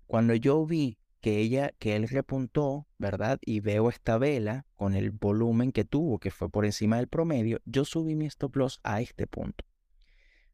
Cuando 0.07 0.34
yo 0.34 0.65
vi 0.65 0.97
que 1.24 1.39
ella, 1.39 1.71
que 1.80 1.95
él 1.95 2.09
repuntó, 2.09 2.86
¿verdad? 2.97 3.39
Y 3.45 3.61
veo 3.61 3.88
esta 3.88 4.17
vela 4.17 4.65
con 4.76 4.93
el 4.93 5.11
volumen 5.11 5.71
que 5.71 5.86
tuvo, 5.86 6.19
que 6.19 6.32
fue 6.32 6.49
por 6.49 6.65
encima 6.65 6.97
del 6.97 7.07
promedio, 7.07 7.61
yo 7.63 7.86
subí 7.86 8.13
mi 8.13 8.26
stop 8.26 8.57
loss 8.57 8.82
a 8.84 8.99
este 8.99 9.26
punto, 9.26 9.63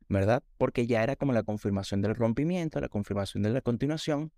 ¿verdad? 0.09 0.43
Porque 0.59 0.85
ya 0.85 1.01
era 1.01 1.15
como 1.15 1.33
la 1.33 1.41
confirmación 1.41 2.03
del 2.03 2.13
rompimiento, 2.13 2.79
la 2.79 2.87
confirmación 2.87 3.41
de 3.41 3.49
la 3.49 3.61
continuación. 3.61 4.31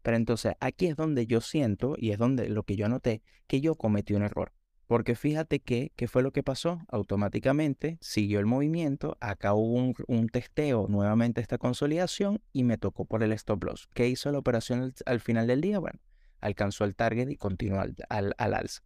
Pero 0.00 0.16
entonces 0.16 0.54
aquí 0.58 0.86
es 0.86 0.96
donde 0.96 1.26
yo 1.26 1.42
siento, 1.42 1.96
y 1.98 2.12
es 2.12 2.18
donde 2.18 2.48
lo 2.48 2.62
que 2.62 2.76
yo 2.76 2.86
anoté, 2.86 3.22
que 3.46 3.60
yo 3.60 3.74
cometí 3.74 4.14
un 4.14 4.22
error. 4.22 4.54
Porque 4.86 5.14
fíjate 5.14 5.60
que, 5.60 5.92
¿qué 5.96 6.08
fue 6.08 6.22
lo 6.22 6.32
que 6.32 6.42
pasó? 6.42 6.80
Automáticamente 6.88 7.96
siguió 8.00 8.38
el 8.38 8.46
movimiento, 8.46 9.16
acá 9.20 9.54
hubo 9.54 9.94
un, 10.06 10.28
testeo, 10.28 10.86
nuevamente 10.88 11.40
esta 11.40 11.58
consolidación 11.58 12.42
y 12.52 12.64
me 12.64 12.76
tocó 12.76 13.06
por 13.06 13.22
el 13.22 13.32
stop 13.32 13.64
loss. 13.64 13.88
¿Qué 13.94 14.08
hizo 14.08 14.30
la 14.30 14.38
operación 14.38 14.92
al, 15.06 15.20
final 15.20 15.46
del 15.46 15.62
día? 15.62 15.78
Bueno, 15.78 16.00
alcanzó 16.40 16.84
el 16.84 16.94
target 16.94 17.30
y 17.30 17.36
continuó 17.36 17.80
al, 17.80 17.94
al, 18.08 18.34
al 18.36 18.54
alza. 18.54 18.82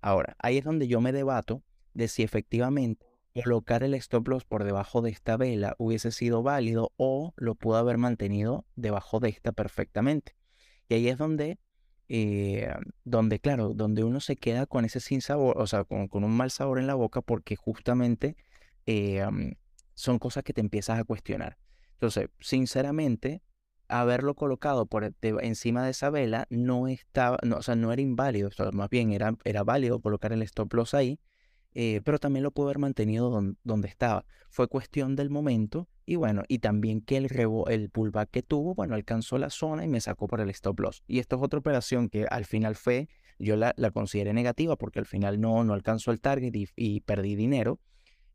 Ahora, 0.00 0.36
ahí 0.38 0.58
es 0.58 0.64
donde 0.64 0.88
yo 0.88 1.00
me 1.00 1.12
debato 1.12 1.62
de 1.94 2.08
si 2.08 2.22
efectivamente 2.22 3.06
colocar 3.40 3.82
el 3.82 3.94
stop 3.94 4.28
loss 4.28 4.44
por 4.44 4.64
debajo 4.64 5.00
de 5.00 5.10
esta 5.10 5.36
vela 5.36 5.74
hubiese 5.78 6.12
sido 6.12 6.42
válido 6.42 6.92
o 6.96 7.32
lo 7.36 7.54
pudo 7.54 7.76
haber 7.76 7.96
mantenido 7.96 8.66
debajo 8.76 9.20
de 9.20 9.30
esta 9.30 9.52
perfectamente. 9.52 10.36
Y 10.88 10.94
ahí 10.94 11.08
es 11.08 11.16
donde, 11.16 11.58
eh, 12.14 12.68
donde 13.04 13.38
claro, 13.40 13.72
donde 13.72 14.04
uno 14.04 14.20
se 14.20 14.36
queda 14.36 14.66
con 14.66 14.84
ese 14.84 15.00
sin 15.00 15.22
sabor, 15.22 15.56
o 15.56 15.66
sea, 15.66 15.84
con, 15.84 16.08
un 16.12 16.36
mal 16.36 16.50
sabor 16.50 16.78
en 16.78 16.86
la 16.86 16.94
boca 16.94 17.22
porque 17.22 17.56
justamente 17.56 18.36
eh, 18.84 19.24
son 19.94 20.18
cosas 20.18 20.44
que 20.44 20.52
te 20.52 20.60
empiezas 20.60 20.98
a 20.98 21.04
cuestionar. 21.04 21.56
Entonces, 21.94 22.28
sinceramente, 22.38 23.40
haberlo 23.88 24.34
colocado 24.34 24.84
por 24.84 25.14
encima 25.22 25.84
de 25.84 25.92
esa 25.92 26.10
vela 26.10 26.46
no 26.50 26.86
estaba, 26.86 27.38
no, 27.44 27.56
o 27.56 27.62
sea, 27.62 27.76
no 27.76 27.90
era 27.94 28.02
inválido, 28.02 28.50
más 28.74 28.90
bien 28.90 29.12
era, 29.12 29.34
era 29.44 29.62
válido 29.64 29.98
colocar 30.00 30.34
el 30.34 30.42
stop 30.42 30.74
loss 30.74 30.92
ahí, 30.92 31.18
eh, 31.74 32.00
pero 32.04 32.18
también 32.18 32.42
lo 32.42 32.50
pudo 32.50 32.66
haber 32.66 32.78
mantenido 32.78 33.30
donde 33.64 33.88
estaba. 33.88 34.24
Fue 34.50 34.68
cuestión 34.68 35.16
del 35.16 35.30
momento 35.30 35.88
y 36.04 36.16
bueno, 36.16 36.42
y 36.48 36.58
también 36.58 37.00
que 37.00 37.16
el, 37.16 37.28
rebo, 37.28 37.68
el 37.68 37.88
pullback 37.88 38.30
que 38.30 38.42
tuvo, 38.42 38.74
bueno, 38.74 38.94
alcanzó 38.94 39.38
la 39.38 39.50
zona 39.50 39.84
y 39.84 39.88
me 39.88 40.00
sacó 40.00 40.26
por 40.26 40.40
el 40.40 40.50
stop 40.50 40.80
loss. 40.80 41.02
Y 41.06 41.20
esto 41.20 41.36
es 41.36 41.42
otra 41.42 41.60
operación 41.60 42.08
que 42.08 42.26
al 42.28 42.44
final 42.44 42.74
fue, 42.74 43.08
yo 43.38 43.56
la, 43.56 43.72
la 43.76 43.90
consideré 43.90 44.32
negativa 44.32 44.76
porque 44.76 44.98
al 44.98 45.06
final 45.06 45.40
no, 45.40 45.64
no 45.64 45.72
alcanzó 45.72 46.10
el 46.10 46.20
target 46.20 46.52
y, 46.76 47.00
perdí 47.00 47.36
dinero. 47.36 47.80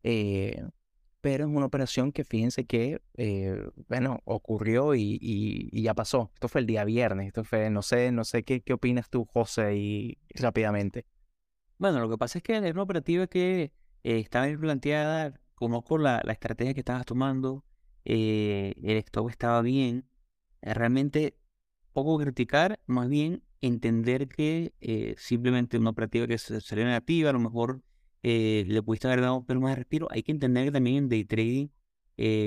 Eh, 0.02 0.62
pero 1.20 1.44
es 1.44 1.50
una 1.50 1.66
operación 1.66 2.12
que 2.12 2.24
fíjense 2.24 2.64
que, 2.64 3.00
eh, 3.16 3.68
bueno, 3.88 4.20
ocurrió 4.24 4.94
y, 4.94 5.18
y, 5.20 5.82
ya 5.82 5.92
pasó. 5.92 6.30
Esto 6.34 6.48
fue 6.48 6.60
el 6.60 6.66
día 6.66 6.84
viernes, 6.84 7.26
esto 7.26 7.44
fue, 7.44 7.70
no 7.70 7.82
sé, 7.82 8.12
no 8.12 8.24
sé 8.24 8.44
qué, 8.44 8.60
qué 8.60 8.72
opinas 8.72 9.10
tú, 9.10 9.24
José, 9.24 9.76
y 9.76 10.18
rápidamente. 10.30 11.06
Bueno, 11.78 12.00
lo 12.00 12.10
que 12.10 12.18
pasa 12.18 12.38
es 12.38 12.42
que 12.42 12.60
la 12.60 12.70
una 12.70 12.82
operativa 12.82 13.26
que 13.28 13.72
eh, 14.02 14.18
estaba 14.18 14.46
bien 14.46 14.60
planteada, 14.60 15.40
conozco 15.54 15.96
la, 15.96 16.20
la 16.24 16.32
estrategia 16.32 16.74
que 16.74 16.80
estabas 16.80 17.06
tomando, 17.06 17.64
eh, 18.04 18.74
el 18.82 18.96
stop 18.98 19.30
estaba 19.30 19.62
bien. 19.62 20.04
Eh, 20.62 20.74
realmente 20.74 21.36
poco 21.92 22.18
criticar, 22.18 22.80
más 22.86 23.08
bien 23.08 23.42
entender 23.60 24.28
que 24.28 24.72
simplemente 25.18 25.78
una 25.78 25.90
operativa 25.90 26.26
que 26.26 26.38
salió 26.38 26.84
negativa, 26.84 27.30
a 27.30 27.32
lo 27.32 27.40
mejor 27.40 27.82
le 28.22 28.82
pudiste 28.82 29.06
haber 29.08 29.20
dado 29.22 29.36
un 29.36 29.46
pelo 29.46 29.60
más 29.60 29.72
de 29.72 29.76
respiro. 29.76 30.08
Hay 30.10 30.22
que 30.22 30.32
entender 30.32 30.66
que 30.66 30.72
también 30.72 30.96
en 30.96 31.08
day 31.08 31.24
trading, 31.24 31.68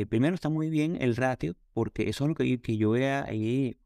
primero 0.09 0.35
está 0.35 0.49
muy 0.49 0.69
bien 0.69 0.97
el 1.01 1.15
ratio, 1.15 1.55
porque 1.73 2.09
eso 2.09 2.25
es 2.25 2.29
lo 2.29 2.35
que, 2.35 2.77
yo 2.77 2.91
vea 2.91 3.25
ahí 3.25 3.77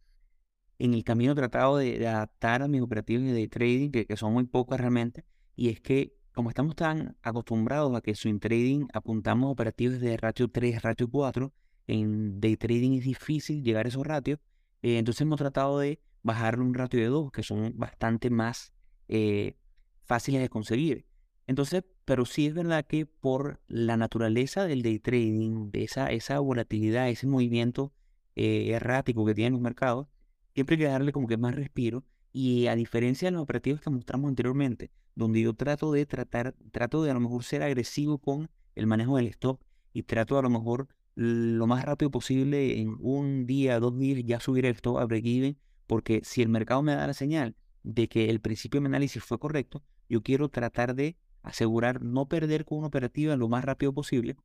en 0.80 0.94
el 0.94 1.04
camino 1.04 1.36
tratado 1.36 1.78
de, 1.78 2.08
adaptar 2.08 2.62
a 2.64 2.68
mis 2.68 2.82
operativas 2.82 3.24
de 3.26 3.34
day 3.34 3.48
trading, 3.48 3.92
que, 3.92 4.06
que 4.06 4.18
son 4.18 4.34
muy 4.34 4.46
pocas 4.46 4.80
realmente 4.80 5.24
y 5.56 5.70
es 5.70 5.82
que 5.82 6.16
como 6.34 6.50
estamos 6.50 6.76
tan 6.76 7.16
acostumbrados 7.22 7.96
a 7.96 8.02
que 8.02 8.14
swing 8.14 8.40
trading 8.40 8.88
apuntamos 8.94 9.52
operativos 9.52 10.00
de 10.02 10.18
ratio 10.18 10.50
3, 10.50 10.82
ratio 10.82 11.10
4, 11.10 11.54
en 11.88 12.42
day 12.42 12.58
trading 12.58 12.98
es 12.98 13.06
difícil 13.06 13.64
llegar 13.64 13.86
a 13.86 13.90
esos 13.90 14.06
ratios, 14.06 14.40
eh, 14.82 14.98
entonces 14.98 15.22
hemos 15.22 15.38
tratado 15.38 15.80
de 15.80 16.00
bajarle 16.24 16.64
un 16.64 16.74
ratio 16.74 17.00
de 17.00 17.06
2, 17.08 17.32
que 17.32 17.44
son 17.44 17.74
bastante 17.78 18.30
más 18.30 18.74
eh, 19.08 19.56
fáciles 20.04 20.42
de 20.42 20.50
conseguir. 20.50 21.06
Entonces, 21.48 21.84
pero 22.06 22.26
sí 22.26 22.48
es 22.48 22.54
verdad 22.54 22.86
que 22.86 23.06
por 23.06 23.62
la 23.68 23.96
naturaleza 23.98 24.66
del 24.66 24.82
day 24.82 25.00
trading, 25.00 25.72
de 25.72 25.84
esa, 25.84 26.12
esa 26.12 26.40
volatilidad, 26.40 27.10
ese 27.10 27.28
movimiento 27.28 27.94
eh, 28.36 28.72
errático 28.72 29.26
que 29.26 29.36
tienen 29.36 29.54
los 29.54 29.62
mercados, 29.62 30.08
siempre 30.54 30.76
hay 30.76 30.80
que 30.82 30.88
darle 30.88 31.12
como 31.12 31.28
que 31.28 31.38
más 31.38 31.56
respiro. 31.56 32.04
Y 32.34 32.68
a 32.68 32.76
diferencia 32.76 33.28
de 33.28 33.32
los 33.32 33.44
operativos 33.44 33.80
que 33.80 33.90
mostramos 33.90 34.28
anteriormente, 34.30 34.92
donde 35.16 35.42
yo 35.42 35.54
trato 35.54 35.92
de 35.92 36.06
tratar, 36.06 36.56
trato 36.72 37.04
de 37.04 37.12
a 37.12 37.14
lo 37.14 37.20
mejor 37.20 37.44
ser 37.44 37.64
agresivo 37.64 38.18
con 38.18 38.50
el 38.76 38.88
manejo 38.88 39.18
del 39.18 39.28
stop 39.28 39.62
y 39.94 40.04
trato 40.04 40.38
a 40.38 40.42
lo 40.42 40.50
mejor 40.50 40.88
lo 41.16 41.66
más 41.68 41.86
rápido 41.86 42.12
posible 42.12 42.80
en 42.80 42.98
un 43.00 43.46
día, 43.46 43.80
dos 43.80 43.98
días 43.98 44.22
ya 44.26 44.40
subir 44.40 44.66
el 44.66 44.76
stop 44.76 44.98
a 44.98 45.06
break-even, 45.06 45.58
porque 45.88 46.22
si 46.24 46.42
el 46.42 46.50
mercado 46.50 46.82
me 46.82 46.94
da 46.94 47.08
la 47.08 47.14
señal 47.14 47.56
de 47.84 48.10
que 48.10 48.30
el 48.30 48.42
principio 48.42 48.80
de 48.80 48.82
mi 48.82 48.88
análisis 48.88 49.24
fue 49.24 49.40
correcto, 49.40 49.82
yo 50.10 50.22
quiero 50.22 50.50
tratar 50.50 50.96
de 50.96 51.16
asegurar 51.42 52.02
no 52.04 52.28
perder 52.28 52.66
con 52.66 52.80
una 52.80 52.88
operativa 52.88 53.36
lo 53.36 53.48
más 53.48 53.64
rápido 53.64 53.94
posible. 53.94 54.36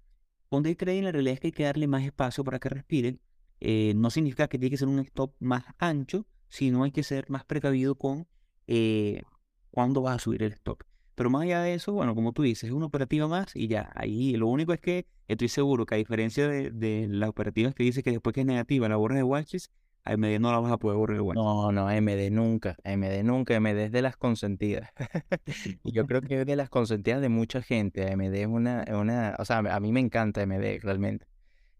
Con 0.48 0.62
day 0.62 0.74
trading 0.74 1.04
la 1.04 1.12
realidad 1.12 1.34
es 1.34 1.40
que 1.40 1.46
hay 1.48 1.52
que 1.52 1.64
darle 1.64 1.86
más 1.86 2.04
espacio 2.04 2.44
para 2.44 2.58
que 2.58 2.68
respiren. 2.68 3.20
Eh, 3.60 3.94
no 3.96 4.10
significa 4.10 4.48
que 4.48 4.58
tiene 4.58 4.70
que 4.70 4.76
ser 4.76 4.88
un 4.88 5.00
stop 5.00 5.34
más 5.38 5.64
ancho, 5.78 6.26
sino 6.48 6.84
hay 6.84 6.92
que 6.92 7.02
ser 7.02 7.28
más 7.30 7.44
precavido 7.44 7.94
con 7.94 8.26
eh, 8.66 9.22
cuándo 9.70 10.02
vas 10.02 10.16
a 10.16 10.18
subir 10.18 10.42
el 10.42 10.52
stop. 10.52 10.82
Pero 11.14 11.30
más 11.30 11.42
allá 11.42 11.62
de 11.62 11.74
eso, 11.74 11.92
bueno, 11.92 12.14
como 12.14 12.32
tú 12.32 12.42
dices, 12.42 12.64
es 12.64 12.72
una 12.72 12.86
operativa 12.86 13.28
más 13.28 13.54
y 13.54 13.68
ya, 13.68 13.90
ahí 13.94 14.36
lo 14.36 14.46
único 14.48 14.72
es 14.72 14.80
que 14.80 15.06
estoy 15.28 15.48
seguro 15.48 15.84
que 15.84 15.94
a 15.94 15.98
diferencia 15.98 16.48
de, 16.48 16.70
de 16.70 17.06
las 17.08 17.28
operativas 17.28 17.74
que 17.74 17.84
dice 17.84 18.02
que 18.02 18.10
después 18.10 18.32
que 18.34 18.40
es 18.40 18.46
negativa 18.46 18.88
la 18.88 18.96
borras 18.96 19.16
de 19.18 19.22
watches, 19.22 19.70
AMD 20.04 20.40
no 20.40 20.50
la 20.50 20.60
vas 20.60 20.72
a 20.72 20.78
poder 20.78 20.96
borrar 20.96 21.18
de 21.18 21.22
watches. 21.22 21.42
No, 21.42 21.72
no, 21.72 21.88
AMD 21.88 22.30
nunca, 22.30 22.76
AMD 22.84 23.22
nunca, 23.22 23.56
AMD 23.56 23.78
es 23.78 23.92
de 23.92 24.02
las 24.02 24.16
consentidas. 24.16 24.88
y 25.84 25.92
yo 25.92 26.06
creo 26.06 26.22
que 26.22 26.40
es 26.40 26.46
de 26.46 26.56
las 26.56 26.70
consentidas 26.70 27.20
de 27.20 27.28
mucha 27.28 27.60
gente, 27.60 28.10
AMD 28.10 28.34
es 28.34 28.46
una, 28.46 28.84
una, 28.88 29.36
o 29.38 29.44
sea, 29.44 29.58
a 29.58 29.80
mí 29.80 29.92
me 29.92 30.00
encanta 30.00 30.42
AMD 30.42 30.80
realmente 30.80 31.29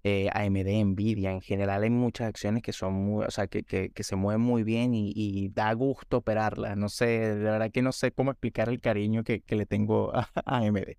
eh, 0.03 0.29
AMD, 0.33 0.85
Nvidia, 0.85 1.33
en 1.33 1.41
general 1.41 1.83
hay 1.83 1.91
muchas 1.91 2.29
acciones 2.29 2.63
que 2.63 2.73
son 2.73 2.95
muy, 2.95 3.25
o 3.27 3.31
sea, 3.31 3.47
que, 3.47 3.63
que, 3.63 4.03
se 4.03 4.17
mueven 4.17 4.41
muy 4.41 4.63
bien 4.63 4.93
y, 4.95 5.49
da 5.51 5.73
gusto 5.75 6.19
operarlas. 6.19 6.77
No 6.77 6.89
sé, 6.89 7.07
de 7.07 7.35
verdad 7.37 7.71
que 7.71 7.83
no 7.83 7.93
sé 7.93 8.13
cómo 8.13 8.31
explicar 8.31 8.69
el 8.69 8.81
cariño 8.81 9.25
que, 9.25 9.43
que 9.43 9.57
le 9.57 9.67
tengo 9.67 10.15
a, 10.15 10.29
AMD. 10.47 10.97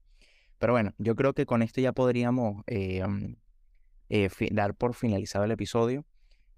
Pero 0.60 0.74
bueno, 0.74 0.93
yo 0.99 1.16
creo 1.16 1.34
que 1.34 1.47
con 1.47 1.64
esto 1.64 1.82
ya 1.82 1.91
podríamos 1.91 2.64
eh, 2.68 3.06
mm, 3.06 3.36
eh, 4.10 4.30
dar 4.52 4.76
por 4.76 4.93
finalizado 4.93 5.45
el 5.45 5.52
episodio. 5.52 6.06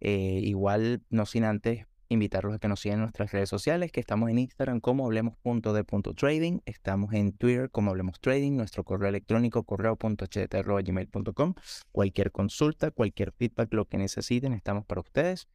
Eh, 0.02 0.42
igual, 0.44 1.02
no 1.10 1.26
sin 1.26 1.46
antes 1.46 1.86
invitarlos 2.10 2.56
a 2.56 2.60
que 2.60 2.68
nos 2.68 2.80
sigan 2.80 3.00
en 3.00 3.04
nuestras 3.04 3.32
redes 3.32 3.50
sociales, 3.50 3.92
que 3.92 4.00
estamos 4.00 4.30
en 4.30 4.40
Instagram 4.40 4.80
como 4.80 5.06
hablemos.de.trading, 5.06 6.60
estamos 6.66 7.14
en 7.14 7.34
Twitter 7.34 7.70
como 7.70 7.92
hablemos 7.92 8.20
trading, 8.20 8.56
nuestro 8.56 8.84
correo 8.84 9.10
electrónico 9.10 9.64
correo.ht.gmail.com, 9.64 11.54
cualquier 11.92 12.32
consulta, 12.32 12.92
cualquier 12.92 13.32
feedback, 13.32 13.74
lo 13.74 13.86
que 13.86 13.98
necesiten, 13.98 14.54
estamos 14.54 14.86
para 14.86 15.02
ustedes. 15.02 15.48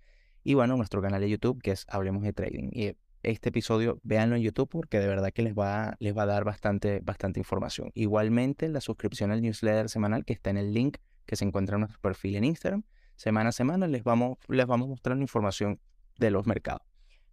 Y 0.45 0.55
bueno, 0.55 0.77
nuestro 0.77 1.03
canal 1.03 1.21
de 1.21 1.31
YouTube 1.31 1.61
que 1.63 1.73
es 1.73 1.85
Hablemos 1.89 2.23
de 2.23 2.33
Trading. 2.33 2.71
Y 2.73 2.97
este 3.23 3.49
episodio 3.51 4.01
véanlo 4.03 4.37
en 4.37 4.43
YouTube 4.43 4.69
porque 4.69 5.01
de 5.01 5.07
verdad 5.09 5.33
que 5.33 5.43
les 5.43 5.55
va, 5.55 5.97
les 5.99 6.17
va 6.17 6.23
a 6.23 6.27
dar 6.27 6.45
bastante, 6.45 7.01
bastante 7.01 7.41
información. 7.41 7.91
Igualmente 7.95 8.69
la 8.69 8.81
suscripción 8.81 9.31
al 9.31 9.43
newsletter 9.43 9.89
semanal 9.89 10.25
que 10.25 10.33
está 10.33 10.51
en 10.51 10.57
el 10.57 10.73
link 10.73 10.99
que 11.27 11.37
se 11.37 11.45
encuentra 11.45 11.77
en 11.77 11.81
nuestro 11.81 12.01
perfil 12.01 12.37
en 12.37 12.45
Instagram. 12.45 12.85
Semana 13.17 13.51
a 13.51 13.53
semana 13.53 13.89
les 13.89 14.05
vamos, 14.05 14.39
les 14.49 14.67
vamos 14.67 14.89
mostrando 14.89 15.23
información 15.23 15.81
de 16.19 16.31
los 16.31 16.47
mercados. 16.47 16.83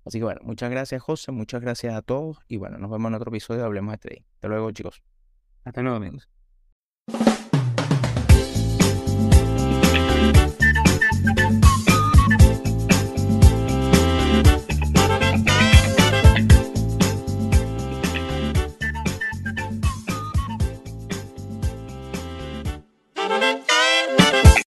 Así 0.05 0.19
que 0.19 0.23
bueno, 0.23 0.41
muchas 0.43 0.69
gracias 0.69 1.01
José, 1.01 1.31
muchas 1.31 1.61
gracias 1.61 1.95
a 1.95 2.01
todos 2.01 2.37
y 2.47 2.57
bueno, 2.57 2.77
nos 2.77 2.91
vemos 2.91 3.09
en 3.09 3.15
otro 3.15 3.31
episodio 3.31 3.61
de 3.61 3.65
Hablemos 3.65 3.93
de 3.93 3.97
Trading. 3.97 4.23
Hasta 4.35 4.47
luego 4.47 4.71
chicos. 4.71 5.03
Hasta 5.63 5.81
luego 5.81 5.97
amigos. 5.97 6.29